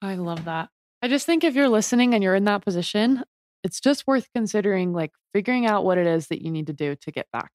I 0.00 0.14
love 0.14 0.44
that. 0.44 0.68
I 1.02 1.08
just 1.08 1.26
think 1.26 1.42
if 1.42 1.54
you're 1.54 1.68
listening 1.68 2.14
and 2.14 2.22
you're 2.22 2.34
in 2.34 2.44
that 2.44 2.64
position, 2.64 3.24
it's 3.64 3.80
just 3.80 4.06
worth 4.06 4.28
considering 4.34 4.92
like 4.92 5.10
figuring 5.34 5.66
out 5.66 5.84
what 5.84 5.98
it 5.98 6.06
is 6.06 6.28
that 6.28 6.42
you 6.42 6.50
need 6.50 6.68
to 6.68 6.72
do 6.72 6.94
to 6.94 7.10
get 7.10 7.26
back 7.32 7.50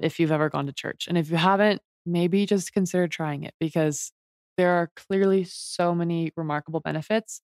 if 0.00 0.20
you've 0.20 0.32
ever 0.32 0.48
gone 0.48 0.66
to 0.66 0.72
church. 0.72 1.06
And 1.08 1.18
if 1.18 1.30
you 1.30 1.36
haven't, 1.36 1.82
maybe 2.06 2.46
just 2.46 2.72
consider 2.72 3.08
trying 3.08 3.42
it 3.42 3.54
because 3.58 4.12
there 4.56 4.70
are 4.70 4.90
clearly 4.94 5.44
so 5.44 5.94
many 5.94 6.32
remarkable 6.36 6.80
benefits 6.80 7.40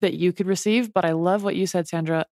that 0.00 0.14
you 0.14 0.32
could 0.32 0.46
receive. 0.46 0.92
But 0.92 1.04
I 1.04 1.12
love 1.12 1.42
what 1.42 1.56
you 1.56 1.66
said, 1.66 1.88
Sandra 1.88 2.26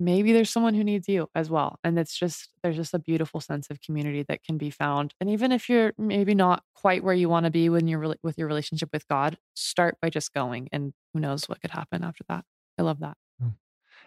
maybe 0.00 0.32
there's 0.32 0.50
someone 0.50 0.74
who 0.74 0.84
needs 0.84 1.08
you 1.08 1.28
as 1.34 1.50
well. 1.50 1.78
And 1.84 1.98
it's 1.98 2.16
just, 2.16 2.50
there's 2.62 2.76
just 2.76 2.94
a 2.94 2.98
beautiful 2.98 3.40
sense 3.40 3.70
of 3.70 3.80
community 3.80 4.24
that 4.28 4.42
can 4.42 4.58
be 4.58 4.70
found. 4.70 5.14
And 5.20 5.30
even 5.30 5.52
if 5.52 5.68
you're 5.68 5.92
maybe 5.96 6.34
not 6.34 6.62
quite 6.74 7.04
where 7.04 7.14
you 7.14 7.28
want 7.28 7.44
to 7.44 7.50
be 7.50 7.68
when 7.68 7.86
you're 7.86 8.14
with 8.22 8.38
your 8.38 8.48
relationship 8.48 8.90
with 8.92 9.06
God, 9.08 9.38
start 9.54 9.96
by 10.00 10.10
just 10.10 10.34
going 10.34 10.68
and 10.72 10.92
who 11.12 11.20
knows 11.20 11.48
what 11.48 11.60
could 11.60 11.70
happen 11.70 12.02
after 12.02 12.24
that. 12.28 12.44
I 12.78 12.82
love 12.82 13.00
that. 13.00 13.16
Hmm. 13.40 13.48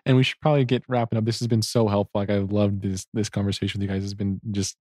And 0.06 0.18
we 0.18 0.24
should 0.24 0.40
probably 0.42 0.66
get 0.66 0.84
wrapping 0.88 1.18
up. 1.18 1.26
This 1.26 1.40
has 1.40 1.48
been 1.48 1.62
so 1.62 1.88
helpful. 1.88 2.22
Like 2.22 2.30
I 2.30 2.38
loved 2.38 2.82
this 2.82 3.08
this 3.14 3.30
conversation 3.30 3.80
with 3.80 3.90
you 3.90 3.94
guys. 3.96 4.04
It's 4.04 4.14
been 4.14 4.42
just 4.52 4.76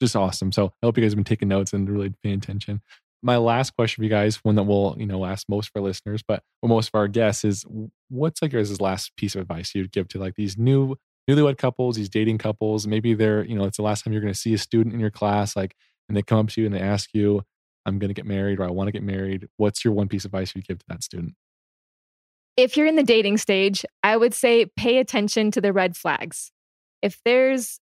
just 0.00 0.14
awesome. 0.14 0.52
So 0.52 0.66
I 0.66 0.86
hope 0.86 0.96
you 0.96 1.02
guys 1.02 1.12
have 1.12 1.16
been 1.16 1.24
taking 1.24 1.48
notes 1.48 1.72
and 1.72 1.88
really 1.88 2.12
paying 2.22 2.36
attention 2.36 2.80
my 3.24 3.38
last 3.38 3.74
question 3.74 4.02
for 4.02 4.04
you 4.04 4.10
guys, 4.10 4.36
one 4.42 4.54
that 4.56 4.64
will, 4.64 4.94
you 4.98 5.06
know, 5.06 5.24
ask 5.24 5.48
most 5.48 5.68
of 5.68 5.72
our 5.76 5.82
listeners, 5.82 6.22
but 6.22 6.42
most 6.62 6.88
of 6.88 6.94
our 6.94 7.08
guests 7.08 7.42
is 7.42 7.64
what's 8.10 8.42
like 8.42 8.52
guys' 8.52 8.80
last 8.82 9.16
piece 9.16 9.34
of 9.34 9.40
advice 9.40 9.74
you'd 9.74 9.92
give 9.92 10.08
to 10.08 10.18
like 10.18 10.34
these 10.34 10.58
new 10.58 10.94
newlywed 11.28 11.56
couples, 11.56 11.96
these 11.96 12.10
dating 12.10 12.36
couples? 12.36 12.86
Maybe 12.86 13.14
they're, 13.14 13.42
you 13.42 13.56
know, 13.56 13.64
it's 13.64 13.78
the 13.78 13.82
last 13.82 14.04
time 14.04 14.12
you're 14.12 14.20
going 14.20 14.32
to 14.32 14.38
see 14.38 14.52
a 14.52 14.58
student 14.58 14.94
in 14.94 15.00
your 15.00 15.10
class, 15.10 15.56
like, 15.56 15.74
and 16.06 16.16
they 16.16 16.22
come 16.22 16.38
up 16.38 16.50
to 16.50 16.60
you 16.60 16.66
and 16.66 16.74
they 16.74 16.80
ask 16.80 17.08
you, 17.14 17.42
I'm 17.86 17.98
going 17.98 18.10
to 18.10 18.14
get 18.14 18.26
married 18.26 18.60
or 18.60 18.64
I 18.64 18.70
want 18.70 18.88
to 18.88 18.92
get 18.92 19.02
married. 19.02 19.48
What's 19.56 19.84
your 19.86 19.94
one 19.94 20.08
piece 20.08 20.26
of 20.26 20.28
advice 20.28 20.54
you'd 20.54 20.68
give 20.68 20.78
to 20.80 20.86
that 20.88 21.02
student? 21.02 21.34
If 22.58 22.76
you're 22.76 22.86
in 22.86 22.96
the 22.96 23.02
dating 23.02 23.38
stage, 23.38 23.86
I 24.02 24.18
would 24.18 24.34
say 24.34 24.66
pay 24.76 24.98
attention 24.98 25.50
to 25.52 25.62
the 25.62 25.72
red 25.72 25.96
flags. 25.96 26.52
If 27.00 27.20
there's 27.24 27.80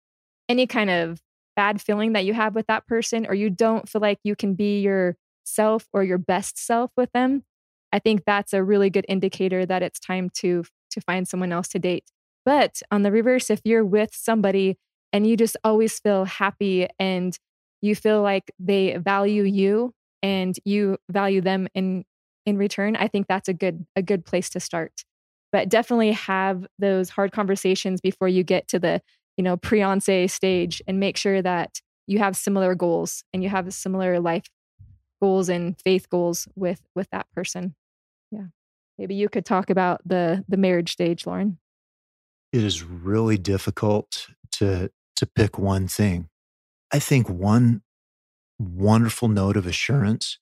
any 0.49 0.66
kind 0.66 0.89
of 0.89 1.20
bad 1.57 1.80
feeling 1.80 2.14
that 2.14 2.24
you 2.24 2.32
have 2.32 2.55
with 2.55 2.66
that 2.68 2.87
person, 2.87 3.26
or 3.26 3.34
you 3.34 3.51
don't 3.51 3.87
feel 3.87 4.01
like 4.01 4.18
you 4.24 4.34
can 4.34 4.55
be 4.55 4.80
your 4.80 5.16
self 5.47 5.86
or 5.92 6.03
your 6.05 6.18
best 6.18 6.59
self 6.59 6.90
with 6.97 7.11
them, 7.12 7.44
I 7.92 7.99
think 7.99 8.24
that's 8.26 8.53
a 8.53 8.62
really 8.62 8.90
good 8.90 9.07
indicator 9.09 9.64
that 9.66 9.82
it's 9.82 9.99
time 10.01 10.30
to 10.34 10.64
to 10.90 11.01
find 11.01 11.26
someone 11.28 11.53
else 11.53 11.68
to 11.68 11.78
date. 11.78 12.05
But 12.44 12.80
on 12.90 13.03
the 13.03 13.12
reverse, 13.12 13.51
if 13.51 13.61
you're 13.64 13.84
with 13.84 14.11
somebody 14.14 14.78
and 15.12 15.26
you 15.26 15.36
just 15.36 15.57
always 15.64 15.99
feel 15.99 16.24
happy 16.24 16.88
and 16.99 17.36
you 17.82 17.94
feel 17.94 18.22
like 18.22 18.51
they 18.59 18.97
value 18.97 19.42
you 19.42 19.92
and 20.22 20.57
you 20.64 20.99
value 21.11 21.40
them 21.40 21.68
in 21.74 22.05
in 22.44 22.57
return, 22.57 22.97
I 22.97 23.09
think 23.09 23.26
that's 23.28 23.49
a 23.49 23.55
good 23.55 23.86
a 23.97 24.03
good 24.03 24.24
place 24.24 24.49
to 24.51 24.61
start. 24.61 25.05
But 25.53 25.68
definitely 25.68 26.12
have 26.12 26.66
those 26.78 27.09
hard 27.11 27.32
conversations 27.32 28.01
before 28.01 28.28
you 28.28 28.42
get 28.42 28.68
to 28.68 28.78
the, 28.78 29.01
you 29.36 29.44
know, 29.44 29.57
pre-fiancé 29.57 30.30
stage 30.30 30.82
and 30.86 31.01
make 31.01 31.16
sure 31.16 31.40
that 31.40 31.80
you 32.07 32.18
have 32.18 32.36
similar 32.36 32.74
goals 32.74 33.24
and 33.32 33.42
you 33.42 33.49
have 33.49 33.66
a 33.66 33.72
similar 33.72 34.20
life 34.20 34.44
goals 35.21 35.49
and 35.49 35.79
faith 35.81 36.09
goals 36.11 36.49
with 36.55 36.83
with 36.95 37.09
that 37.11 37.27
person. 37.35 37.75
Yeah. 38.31 38.47
Maybe 38.99 39.14
you 39.14 39.29
could 39.29 39.45
talk 39.45 39.71
about 39.71 40.01
the 40.07 40.45
the 40.49 40.57
marriage 40.57 40.93
stage 40.93 41.27
loren. 41.27 41.59
It 42.53 42.62
is 42.62 42.83
really 42.83 43.39
difficult 43.39 44.29
to 44.53 44.91
to 45.17 45.27
pick 45.27 45.59
one 45.59 45.89
thing. 45.89 46.29
I 46.93 46.99
think 46.99 47.29
one 47.29 47.83
wonderful 48.59 49.29
note 49.29 49.57
of 49.57 49.67
assurance 49.67 50.39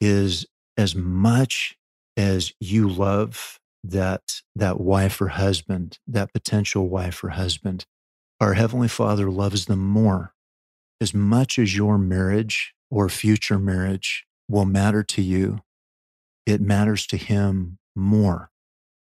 is 0.00 0.46
as 0.76 0.94
much 0.94 1.76
as 2.16 2.52
you 2.60 2.88
love 2.88 3.58
that 3.84 4.42
that 4.54 4.80
wife 4.80 5.20
or 5.20 5.28
husband 5.28 5.98
that 6.06 6.32
potential 6.32 6.88
wife 6.88 7.24
or 7.24 7.30
husband 7.30 7.86
our 8.42 8.54
heavenly 8.54 8.88
father 8.88 9.30
loves 9.30 9.66
them 9.66 9.78
more. 9.78 10.34
As 11.00 11.14
much 11.14 11.60
as 11.60 11.76
your 11.76 11.96
marriage 11.96 12.74
or 12.92 13.08
future 13.08 13.58
marriage 13.58 14.26
will 14.48 14.66
matter 14.66 15.02
to 15.02 15.22
you, 15.22 15.60
it 16.44 16.60
matters 16.60 17.06
to 17.06 17.16
him 17.16 17.78
more. 17.96 18.50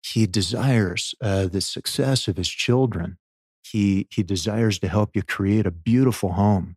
He 0.04 0.24
desires 0.26 1.16
uh, 1.20 1.48
the 1.48 1.60
success 1.60 2.28
of 2.28 2.36
his 2.36 2.48
children. 2.48 3.18
He, 3.60 4.06
he 4.08 4.22
desires 4.22 4.78
to 4.78 4.88
help 4.88 5.16
you 5.16 5.22
create 5.22 5.66
a 5.66 5.72
beautiful 5.72 6.34
home. 6.34 6.76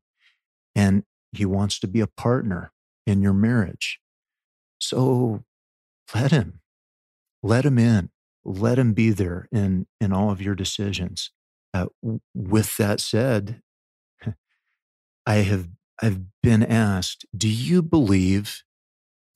And 0.74 1.04
he 1.32 1.46
wants 1.46 1.78
to 1.80 1.88
be 1.88 2.02
a 2.02 2.08
partner 2.08 2.72
in 3.06 3.22
your 3.22 3.34
marriage. 3.34 4.00
So 4.80 5.44
let 6.16 6.32
him, 6.32 6.62
let 7.44 7.66
him 7.66 7.78
in, 7.78 8.10
let 8.44 8.80
him 8.80 8.94
be 8.94 9.12
there 9.12 9.48
in, 9.52 9.86
in 10.02 10.12
all 10.12 10.32
of 10.32 10.42
your 10.42 10.56
decisions. 10.56 11.30
Uh, 11.72 11.86
with 12.34 12.78
that 12.78 13.00
said, 13.00 13.62
I 15.28 15.36
have 15.36 15.68
I've 16.02 16.22
been 16.42 16.64
asked, 16.64 17.26
do 17.36 17.48
you 17.48 17.82
believe 17.82 18.64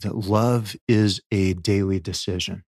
that 0.01 0.15
love 0.15 0.75
is 0.87 1.21
a 1.31 1.53
daily 1.53 1.99
decision? 1.99 2.63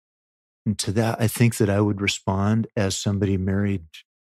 And 0.65 0.77
to 0.79 0.91
that, 0.93 1.19
I 1.19 1.27
think 1.27 1.57
that 1.57 1.69
I 1.69 1.81
would 1.81 2.01
respond 2.01 2.67
as 2.75 2.97
somebody 2.97 3.37
married 3.37 3.83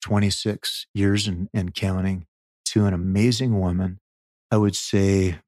26 0.03 0.87
years 0.93 1.27
and, 1.27 1.49
and 1.53 1.73
counting 1.73 2.25
to 2.65 2.85
an 2.85 2.93
amazing 2.93 3.59
woman. 3.59 3.99
I 4.51 4.57
would 4.57 4.75
say 4.75 5.39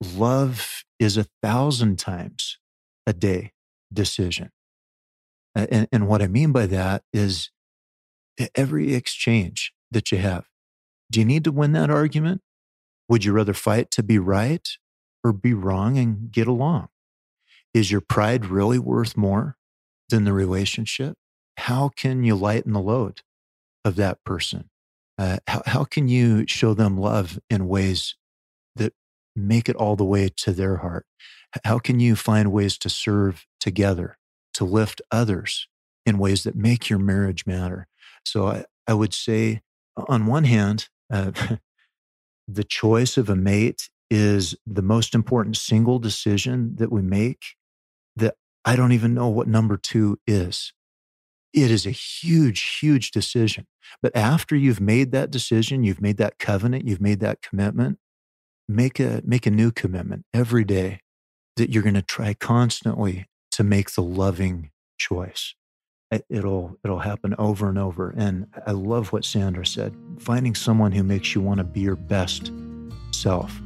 love 0.00 0.84
is 0.98 1.16
a 1.16 1.26
thousand 1.42 1.98
times 1.98 2.58
a 3.06 3.12
day 3.12 3.52
decision. 3.92 4.50
And, 5.54 5.88
and 5.90 6.06
what 6.06 6.22
I 6.22 6.26
mean 6.26 6.52
by 6.52 6.66
that 6.66 7.02
is 7.12 7.50
every 8.54 8.94
exchange 8.94 9.72
that 9.90 10.12
you 10.12 10.18
have. 10.18 10.44
Do 11.10 11.20
you 11.20 11.26
need 11.26 11.44
to 11.44 11.52
win 11.52 11.72
that 11.72 11.90
argument? 11.90 12.42
Would 13.08 13.24
you 13.24 13.32
rather 13.32 13.54
fight 13.54 13.90
to 13.92 14.02
be 14.02 14.18
right 14.18 14.68
or 15.22 15.32
be 15.32 15.54
wrong 15.54 15.98
and 15.98 16.30
get 16.30 16.46
along? 16.46 16.88
Is 17.74 17.90
your 17.90 18.00
pride 18.00 18.46
really 18.46 18.78
worth 18.78 19.16
more 19.16 19.56
than 20.08 20.24
the 20.24 20.32
relationship? 20.32 21.16
How 21.58 21.88
can 21.88 22.24
you 22.24 22.34
lighten 22.34 22.72
the 22.72 22.80
load 22.80 23.22
of 23.84 23.96
that 23.96 24.22
person? 24.24 24.70
Uh, 25.18 25.38
how, 25.46 25.62
how 25.66 25.84
can 25.84 26.08
you 26.08 26.46
show 26.46 26.74
them 26.74 26.98
love 26.98 27.38
in 27.48 27.68
ways 27.68 28.16
that 28.76 28.92
make 29.34 29.68
it 29.68 29.76
all 29.76 29.96
the 29.96 30.04
way 30.04 30.28
to 30.36 30.52
their 30.52 30.76
heart? 30.76 31.06
How 31.64 31.78
can 31.78 32.00
you 32.00 32.16
find 32.16 32.52
ways 32.52 32.76
to 32.78 32.88
serve 32.88 33.46
together, 33.60 34.18
to 34.54 34.64
lift 34.64 35.00
others 35.10 35.68
in 36.04 36.18
ways 36.18 36.42
that 36.44 36.54
make 36.54 36.90
your 36.90 36.98
marriage 36.98 37.46
matter? 37.46 37.88
So 38.24 38.46
I, 38.48 38.64
I 38.86 38.94
would 38.94 39.14
say, 39.14 39.62
on 39.96 40.26
one 40.26 40.44
hand, 40.44 40.88
uh, 41.10 41.32
the 42.48 42.64
choice 42.64 43.16
of 43.16 43.28
a 43.28 43.36
mate 43.36 43.88
is 44.10 44.54
the 44.66 44.82
most 44.82 45.14
important 45.14 45.56
single 45.56 45.98
decision 45.98 46.76
that 46.76 46.92
we 46.92 47.02
make 47.02 47.44
that 48.14 48.36
I 48.64 48.76
don't 48.76 48.92
even 48.92 49.14
know 49.14 49.28
what 49.28 49.48
number 49.48 49.76
two 49.76 50.18
is. 50.26 50.72
It 51.52 51.70
is 51.70 51.86
a 51.86 51.90
huge, 51.90 52.78
huge 52.80 53.10
decision. 53.10 53.66
But 54.02 54.14
after 54.16 54.54
you've 54.54 54.80
made 54.80 55.12
that 55.12 55.30
decision, 55.30 55.84
you've 55.84 56.02
made 56.02 56.18
that 56.18 56.38
covenant, 56.38 56.86
you've 56.86 57.00
made 57.00 57.20
that 57.20 57.42
commitment, 57.42 57.98
make 58.68 59.00
a, 59.00 59.22
make 59.24 59.46
a 59.46 59.50
new 59.50 59.70
commitment 59.70 60.24
every 60.34 60.64
day 60.64 61.00
that 61.56 61.70
you're 61.70 61.82
going 61.82 61.94
to 61.94 62.02
try 62.02 62.34
constantly 62.34 63.26
to 63.52 63.64
make 63.64 63.92
the 63.92 64.02
loving 64.02 64.70
choice. 64.98 65.54
It'll 66.28 66.78
it'll 66.84 66.98
happen 66.98 67.34
over 67.38 67.68
and 67.68 67.78
over. 67.78 68.14
And 68.16 68.46
I 68.66 68.72
love 68.72 69.12
what 69.12 69.24
Sandra 69.24 69.66
said. 69.66 69.94
Finding 70.18 70.54
someone 70.54 70.92
who 70.92 71.02
makes 71.02 71.34
you 71.34 71.40
want 71.40 71.58
to 71.58 71.64
be 71.64 71.80
your 71.80 71.96
best 71.96 72.52
self. 73.12 73.60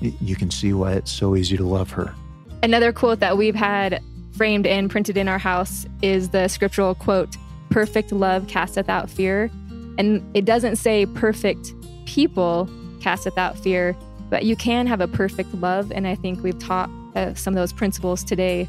You 0.00 0.36
can 0.36 0.50
see 0.50 0.72
why 0.72 0.92
it's 0.92 1.10
so 1.10 1.36
easy 1.36 1.56
to 1.56 1.64
love 1.64 1.90
her. 1.92 2.14
Another 2.62 2.92
quote 2.92 3.20
that 3.20 3.36
we've 3.36 3.54
had 3.54 4.02
framed 4.32 4.66
and 4.66 4.90
printed 4.90 5.16
in 5.16 5.28
our 5.28 5.38
house 5.38 5.86
is 6.02 6.28
the 6.28 6.48
scriptural 6.48 6.94
quote, 6.94 7.36
perfect 7.70 8.12
love 8.12 8.46
casteth 8.46 8.88
out 8.88 9.08
fear. 9.08 9.50
And 9.98 10.22
it 10.36 10.44
doesn't 10.44 10.76
say 10.76 11.06
perfect 11.06 11.72
people 12.04 12.68
casteth 13.00 13.38
out 13.38 13.58
fear, 13.58 13.96
but 14.28 14.44
you 14.44 14.56
can 14.56 14.86
have 14.86 15.00
a 15.00 15.08
perfect 15.08 15.52
love. 15.54 15.90
And 15.90 16.06
I 16.06 16.14
think 16.14 16.42
we've 16.42 16.58
taught 16.58 16.90
uh, 17.14 17.34
some 17.34 17.54
of 17.54 17.56
those 17.56 17.72
principles 17.72 18.22
today 18.22 18.68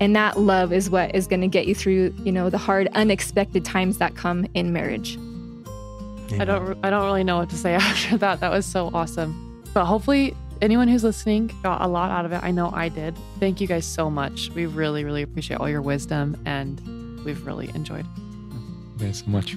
and 0.00 0.14
that 0.14 0.38
love 0.38 0.72
is 0.72 0.90
what 0.90 1.14
is 1.14 1.26
going 1.26 1.40
to 1.40 1.48
get 1.48 1.66
you 1.66 1.74
through 1.74 2.14
you 2.22 2.32
know 2.32 2.50
the 2.50 2.58
hard 2.58 2.88
unexpected 2.94 3.64
times 3.64 3.98
that 3.98 4.14
come 4.14 4.46
in 4.54 4.72
marriage. 4.72 5.18
I 6.38 6.44
don't 6.44 6.76
i 6.84 6.90
don't 6.90 7.04
really 7.04 7.22
know 7.24 7.38
what 7.38 7.50
to 7.50 7.56
say 7.56 7.74
after 7.74 8.16
that. 8.18 8.40
That 8.40 8.50
was 8.50 8.66
so 8.66 8.90
awesome. 8.92 9.62
But 9.72 9.84
hopefully 9.84 10.34
anyone 10.62 10.88
who's 10.88 11.04
listening 11.04 11.50
got 11.62 11.82
a 11.82 11.86
lot 11.86 12.10
out 12.10 12.24
of 12.24 12.32
it. 12.32 12.42
I 12.42 12.50
know 12.50 12.70
i 12.74 12.88
did. 12.88 13.16
Thank 13.40 13.60
you 13.60 13.66
guys 13.66 13.86
so 13.86 14.10
much. 14.10 14.50
We 14.54 14.66
really 14.66 15.04
really 15.04 15.22
appreciate 15.22 15.60
all 15.60 15.68
your 15.68 15.82
wisdom 15.82 16.40
and 16.44 16.80
we've 17.24 17.46
really 17.46 17.68
enjoyed. 17.74 18.06
Thanks 18.98 19.20
so 19.20 19.26
much 19.26 19.56